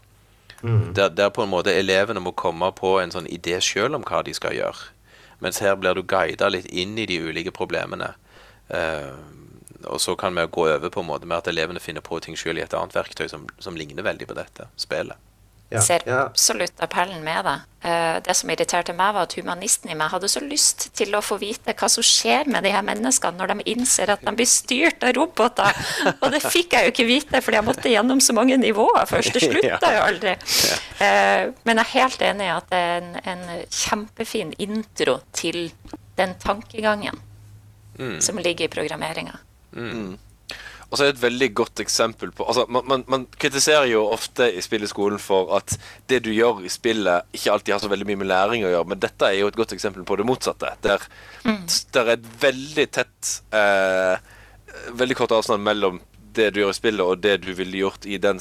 Der, 0.94 1.08
der 1.08 1.30
på 1.34 1.42
en 1.42 1.50
måte 1.50 1.74
elevene 1.74 2.20
må 2.22 2.30
komme 2.38 2.68
på 2.78 3.00
en 3.02 3.10
sånn 3.10 3.26
idé 3.26 3.56
sjøl 3.58 3.96
om 3.98 4.04
hva 4.06 4.22
de 4.22 4.34
skal 4.36 4.54
gjøre. 4.54 4.92
Mens 5.42 5.58
her 5.58 5.74
blir 5.74 5.98
du 5.98 6.04
guida 6.06 6.46
litt 6.54 6.68
inn 6.70 6.94
i 7.02 7.06
de 7.10 7.18
ulike 7.18 7.50
problemene. 7.50 8.12
Eh, 8.70 9.10
og 9.86 10.00
så 10.00 10.14
kan 10.16 10.34
vi 10.34 10.46
gå 10.46 10.68
over 10.68 10.90
på 10.90 11.00
en 11.00 11.06
måte 11.10 11.26
med 11.26 11.38
at 11.42 11.48
elevene 11.52 11.80
finner 11.80 12.00
på 12.04 12.20
ting 12.22 12.36
sjøl 12.38 12.58
i 12.58 12.64
et 12.64 12.74
annet 12.74 12.94
verktøy 12.96 13.28
som, 13.30 13.46
som 13.58 13.76
ligner 13.76 14.02
veldig 14.06 14.26
på 14.30 14.34
dette 14.38 14.68
spillet. 14.76 15.16
Ja, 15.72 15.80
Ser 15.80 16.02
absolutt 16.12 16.82
appellen 16.84 17.22
med 17.24 17.46
det. 17.48 17.54
Eh, 17.88 18.18
Det 18.20 18.34
som 18.36 18.50
irriterte 18.52 18.92
meg, 18.92 19.14
var 19.16 19.22
at 19.24 19.32
humanisten 19.38 19.88
i 19.88 19.94
meg 19.96 20.10
hadde 20.12 20.28
så 20.28 20.42
lyst 20.44 20.90
til 20.98 21.14
å 21.16 21.22
få 21.24 21.38
vite 21.40 21.72
hva 21.72 21.88
som 21.88 22.04
skjer 22.04 22.44
med 22.52 22.66
de 22.66 22.72
her 22.74 22.82
menneskene 22.84 23.38
når 23.40 23.54
de 23.54 23.64
innser 23.72 24.12
at 24.12 24.20
de 24.20 24.34
blir 24.36 24.50
styrt 24.50 25.00
av 25.02 25.14
roboter. 25.16 25.72
Og 26.20 26.26
det 26.34 26.42
fikk 26.44 26.76
jeg 26.76 26.84
jo 26.84 26.92
ikke 26.92 27.06
vite, 27.08 27.40
fordi 27.40 27.56
jeg 27.56 27.64
måtte 27.70 27.88
gjennom 27.94 28.20
så 28.20 28.36
mange 28.36 28.58
nivåer 28.60 29.08
først. 29.08 29.32
Det 29.32 29.46
slutta 29.46 29.94
jo 29.96 30.02
aldri. 30.10 30.34
Eh, 31.00 31.48
Men 31.64 31.80
jeg 31.80 31.86
er 31.86 31.94
helt 31.96 32.26
enig 32.28 32.50
i 32.50 32.52
at 32.58 32.68
det 32.68 32.82
er 32.82 33.00
en, 33.00 33.16
en 33.32 33.48
kjempefin 33.72 34.52
intro 34.60 35.22
til 35.32 35.70
den 36.20 36.34
tankegangen 36.42 37.16
som 38.20 38.38
ligger 38.40 38.64
i 38.66 38.72
programmeringa. 38.72 39.38
Og 40.92 40.98
så 40.98 41.06
er 41.06 41.08
det 41.08 41.14
et 41.16 41.22
veldig 41.22 41.46
godt 41.56 41.80
eksempel 41.80 42.34
på 42.36 42.44
altså, 42.44 42.66
man, 42.68 42.84
man, 42.84 43.04
man 43.08 43.22
kritiserer 43.40 43.86
jo 43.88 44.02
ofte 44.12 44.50
i 44.52 44.60
spill 44.60 44.84
i 44.84 44.90
skolen 44.90 45.20
for 45.22 45.54
at 45.56 45.72
det 46.10 46.18
du 46.26 46.28
gjør 46.34 46.60
i 46.66 46.72
spillet, 46.72 47.30
ikke 47.32 47.54
alltid 47.54 47.72
har 47.72 47.80
så 47.80 47.88
veldig 47.88 48.08
mye 48.10 48.20
med 48.20 48.28
læring 48.28 48.66
å 48.66 48.74
gjøre, 48.74 48.90
men 48.92 49.00
dette 49.00 49.30
er 49.30 49.38
jo 49.38 49.48
et 49.48 49.56
godt 49.56 49.72
eksempel 49.72 50.04
på 50.04 50.18
det 50.20 50.26
motsatte. 50.28 50.74
Der, 50.84 51.06
der 51.96 52.02
er 52.10 52.18
et 52.18 52.28
veldig 52.44 52.86
tett 52.92 53.32
eh, 53.56 54.30
Veldig 54.96 55.16
kort 55.18 55.32
avstand 55.36 55.60
mellom 55.64 55.98
det 56.36 56.46
du 56.54 56.62
gjør 56.62 56.70
i 56.72 56.76
spillet, 56.76 57.02
og 57.04 57.20
det 57.20 57.34
du 57.44 57.50
ville 57.56 57.82
gjort 57.82 58.06
i 58.08 58.16
den, 58.20 58.38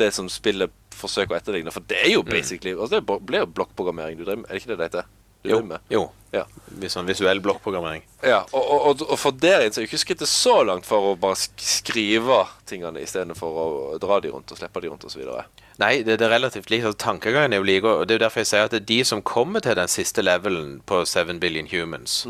det 0.00 0.08
som 0.16 0.28
spillet 0.32 0.72
forsøker 0.96 1.34
å 1.34 1.38
etterligne. 1.40 1.72
For 1.74 1.84
det 1.88 1.98
er 2.00 2.14
jo 2.14 2.22
basically 2.24 2.72
altså 2.76 3.00
Det 3.00 3.18
ble 3.28 3.42
jo 3.42 3.50
blokkprogrammering 3.58 4.16
du 4.18 4.24
driver 4.24 4.42
med. 4.42 4.48
Er 4.48 4.56
det 4.56 4.62
ikke 4.62 4.72
det 4.72 4.78
det 4.80 4.88
heter? 4.88 5.10
Jo, 5.48 5.60
jo. 5.92 6.06
Ja. 6.30 6.44
Sånn 6.86 7.08
visuell 7.08 7.40
blokkprogrammering. 7.42 8.04
Ja, 8.22 8.44
og, 8.54 8.62
og, 8.62 9.02
og, 9.02 9.16
for 9.18 9.34
der 9.34 9.64
inne 9.64 9.74
så 9.74 9.80
er 9.80 9.86
jo 9.86 9.90
ikke 9.90 10.02
skrittet 10.04 10.30
så 10.30 10.60
langt 10.66 10.86
for 10.86 11.10
å 11.10 11.16
bare 11.18 11.38
skrive 11.58 12.44
tingene 12.70 13.02
istedenfor 13.02 13.58
å 13.64 13.66
dra 14.02 14.20
de 14.22 14.30
rundt 14.30 14.52
og 14.54 14.60
slippe 14.60 14.82
de 14.84 14.92
rundt 14.92 15.06
osv. 15.08 15.24
Nei, 15.82 15.94
det, 16.06 16.20
det 16.20 16.28
er 16.28 16.34
relativt 16.36 16.70
likt. 16.70 16.86
Altså, 16.86 17.00
tankegangen 17.02 17.56
er 17.56 17.62
jo 17.62 17.66
like. 17.66 17.88
Og 17.88 18.06
det 18.06 18.14
er 18.14 18.20
jo 18.20 18.24
derfor 18.26 18.44
jeg 18.44 18.52
sier 18.52 18.68
at 18.68 18.76
det 18.76 18.82
er 18.84 18.88
de 18.92 19.00
som 19.10 19.24
kommer 19.26 19.64
til 19.64 19.78
den 19.80 19.90
siste 19.90 20.22
levelen 20.22 20.78
på 20.86 21.02
7 21.08 21.34
billion 21.42 21.70
humans, 21.72 22.22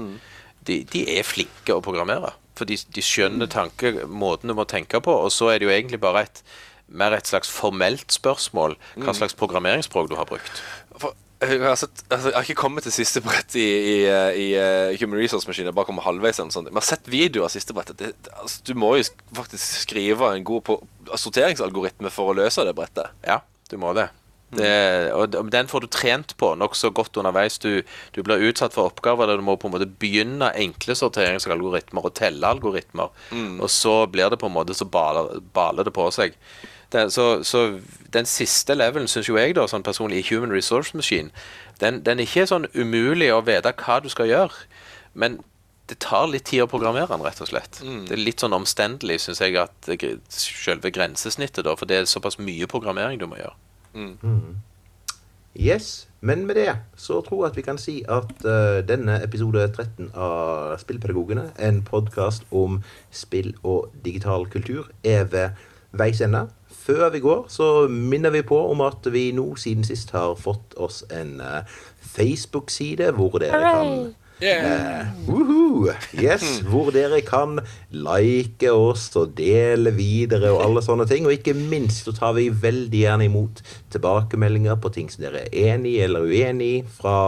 de, 0.65 0.81
de 0.93 1.05
er 1.19 1.27
flinke 1.27 1.77
å 1.77 1.85
programmere. 1.85 2.33
For 2.57 2.69
de, 2.69 2.81
de 2.93 3.05
skjønner 3.05 3.49
tanke, 3.53 3.93
måten 4.09 4.53
du 4.53 4.57
må 4.57 4.69
tenke 4.69 5.01
på, 5.05 5.13
og 5.13 5.33
så 5.33 5.53
er 5.53 5.61
det 5.61 5.69
jo 5.69 5.77
egentlig 5.77 6.01
bare 6.01 6.25
et 6.29 6.43
mer 6.91 7.15
et 7.15 7.29
slags 7.31 7.51
formelt 7.53 8.11
spørsmål 8.11 8.75
hva 8.99 9.15
slags 9.15 9.37
programmeringsspråk 9.39 10.11
du 10.11 10.17
har 10.19 10.27
brukt. 10.27 10.63
Jeg, 11.41 11.61
har 11.65 11.77
sett, 11.81 12.03
altså, 12.13 12.29
jeg 12.29 12.37
har 12.37 12.45
ikke 12.45 12.61
kommet 12.61 12.85
til 12.85 12.93
siste 12.93 13.23
brett 13.25 13.55
i, 13.57 13.65
i, 13.65 13.97
i, 14.05 14.47
eh, 14.61 14.93
Human 15.01 15.17
Resource-maskinen. 15.23 15.71
Jeg 15.71 15.77
bare 15.79 15.89
kommer 15.89 16.05
halvveis. 16.05 16.37
eller 16.39 16.51
noe 16.51 16.57
sånt. 16.59 16.69
Men 16.69 16.77
jeg 16.77 16.85
har 16.85 16.91
sett 16.99 17.09
videoer 17.09 17.47
av 17.49 17.55
siste 17.55 17.73
brettet. 17.77 17.97
Det, 18.03 18.11
altså, 18.37 18.61
du 18.69 18.75
må 18.77 18.91
jo 19.01 19.07
faktisk 19.39 19.87
skrive 19.87 20.35
en 20.37 20.45
god 20.45 20.65
på- 20.69 20.81
sorteringsalgoritme 21.17 22.13
for 22.13 22.31
å 22.33 22.37
løse 22.37 22.65
det 22.69 22.75
brettet. 22.77 23.09
Ja, 23.25 23.41
du 23.71 23.79
må 23.81 23.95
det. 23.97 24.11
det 24.59 24.69
og 25.15 25.49
den 25.55 25.69
får 25.71 25.85
du 25.85 25.87
trent 25.95 26.35
på 26.37 26.53
nokså 26.59 26.91
godt 26.93 27.17
underveis. 27.23 27.57
Du, 27.63 27.83
du 28.13 28.21
blir 28.27 28.43
utsatt 28.51 28.75
for 28.77 28.91
oppgaver 28.91 29.31
der 29.31 29.41
du 29.41 29.47
må 29.47 29.55
på 29.57 29.71
en 29.71 29.75
måte 29.79 29.87
begynne 29.89 30.53
enkle 30.59 30.97
sorteringsalgoritmer 30.99 32.05
og 32.05 32.15
telle 32.19 32.51
algoritmer. 32.53 33.15
Og 33.63 33.71
så 33.73 34.03
blir 34.13 34.29
det 34.29 34.41
på 34.43 34.51
en 34.51 34.57
måte 34.59 34.75
så 34.77 34.85
baler, 34.91 35.39
baler 35.57 35.87
det 35.89 35.95
på 35.97 36.09
seg. 36.13 36.35
Det, 36.91 37.05
så, 37.15 37.45
så 37.47 37.79
den 38.13 38.27
siste 38.27 38.75
levelen 38.75 39.07
syns 39.09 39.29
jo 39.31 39.39
jeg, 39.39 39.55
da, 39.59 39.67
sånn 39.71 39.87
personlig, 39.87 40.25
i 40.25 40.27
Human 40.31 40.51
Resource 40.55 40.97
Machine, 40.99 41.31
den, 41.81 42.03
den 42.07 42.19
er 42.19 42.27
ikke 42.27 42.49
sånn 42.51 42.67
umulig 42.75 43.31
å 43.33 43.45
vite 43.47 43.73
hva 43.79 44.01
du 44.03 44.11
skal 44.13 44.31
gjøre. 44.31 44.67
Men 45.15 45.39
det 45.91 45.99
tar 46.03 46.29
litt 46.31 46.47
tid 46.51 46.65
å 46.65 46.71
programmere 46.71 47.11
den, 47.11 47.23
rett 47.27 47.41
og 47.43 47.51
slett. 47.51 47.81
Det 48.07 48.15
er 48.15 48.23
litt 48.23 48.43
sånn 48.43 48.55
omstendelig, 48.55 49.21
syns 49.25 49.43
jeg, 49.43 49.57
at 49.59 49.91
selve 50.31 50.93
grensesnittet, 50.95 51.65
da, 51.67 51.75
for 51.79 51.91
det 51.91 51.99
er 51.99 52.11
såpass 52.11 52.39
mye 52.43 52.69
programmering 52.71 53.19
du 53.23 53.27
må 53.31 53.41
gjøre. 53.41 53.57
Yes, 55.59 56.07
men 56.23 56.45
med 56.47 56.55
det 56.61 56.77
så 56.95 57.19
tror 57.27 57.43
jeg 57.43 57.51
at 57.51 57.57
vi 57.59 57.65
kan 57.67 57.79
si 57.81 57.97
at 58.07 58.31
uh, 58.47 58.79
denne 58.87 59.17
episode 59.25 59.65
13 59.67 60.13
av 60.15 60.77
Spillpedagogene, 60.79 61.49
en 61.59 61.83
podkast 61.83 62.47
om 62.55 62.79
spill 63.11 63.57
og 63.67 63.91
digital 64.05 64.47
kultur, 64.47 64.93
er 65.03 65.27
ved 65.33 65.59
veis 65.91 66.23
ende. 66.23 66.47
Før 66.91 67.11
vi 67.15 67.23
går, 67.23 67.45
så 67.53 67.87
minner 67.89 68.35
vi 68.35 68.43
på 68.47 68.59
om 68.71 68.83
at 68.83 69.07
vi 69.15 69.29
nå 69.37 69.53
siden 69.61 69.87
sist 69.87 70.11
har 70.17 70.35
fått 70.39 70.75
oss 70.77 71.05
en 71.15 71.37
eh, 71.45 71.77
Facebook-side 72.17 73.13
hvor 73.15 73.39
dere 73.39 73.61
kan 73.63 73.93
Yeah. 74.41 75.13
Uh, 75.29 75.35
uhuh. 75.35 75.95
Yes, 76.17 76.63
hvor 76.65 76.89
dere 76.95 77.21
kan 77.21 77.59
like 77.93 78.71
oss 78.73 79.11
og 79.21 79.35
dele 79.37 79.93
videre 79.93 80.49
og 80.55 80.63
alle 80.65 80.83
sånne 80.85 81.05
ting. 81.09 81.27
Og 81.29 81.35
ikke 81.37 81.53
minst 81.53 82.09
så 82.09 82.15
tar 82.17 82.33
vi 82.39 82.49
veldig 82.49 83.03
gjerne 83.03 83.27
imot 83.29 83.61
tilbakemeldinger 83.93 84.81
på 84.81 84.93
ting 84.97 85.13
som 85.13 85.27
dere 85.27 85.45
er 85.45 85.75
enig 85.75 85.99
i 85.99 86.05
eller 86.07 86.25
uenig 86.25 86.71
i 86.79 86.81
fra, 86.97 87.19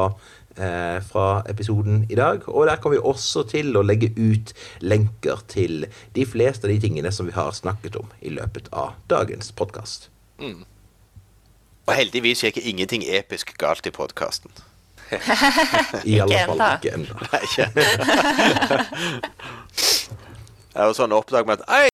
fra 0.52 1.26
episoden 1.48 2.02
i 2.12 2.16
dag. 2.18 2.44
Og 2.48 2.66
der 2.68 2.76
kommer 2.76 2.98
vi 2.98 3.06
også 3.12 3.46
til 3.48 3.72
å 3.78 3.82
legge 3.86 4.10
ut 4.18 4.52
lenker 4.84 5.40
til 5.48 5.86
de 6.16 6.26
fleste 6.28 6.68
av 6.68 6.74
de 6.74 6.80
tingene 6.82 7.12
som 7.14 7.26
vi 7.30 7.36
har 7.36 7.54
snakket 7.56 7.96
om 7.96 8.10
i 8.20 8.34
løpet 8.36 8.68
av 8.72 8.98
dagens 9.08 9.52
podkast. 9.56 10.10
Og 11.86 11.94
heldigvis 11.96 12.44
gikk 12.44 12.60
ingenting 12.62 13.02
episk 13.06 13.54
galt 13.58 13.86
i 13.86 13.94
podkasten. 13.94 14.50
I 16.08 16.20
alle 16.24 16.44
fall 16.48 16.62
ikke 16.78 16.92
ennå. 16.96 17.14
det 20.72 20.78
er 20.80 20.86
jo 20.88 20.94
sånn 20.96 21.12
oppdag 21.16 21.48
med 21.48 21.60
at 21.60 21.66
Ei, 21.68 21.91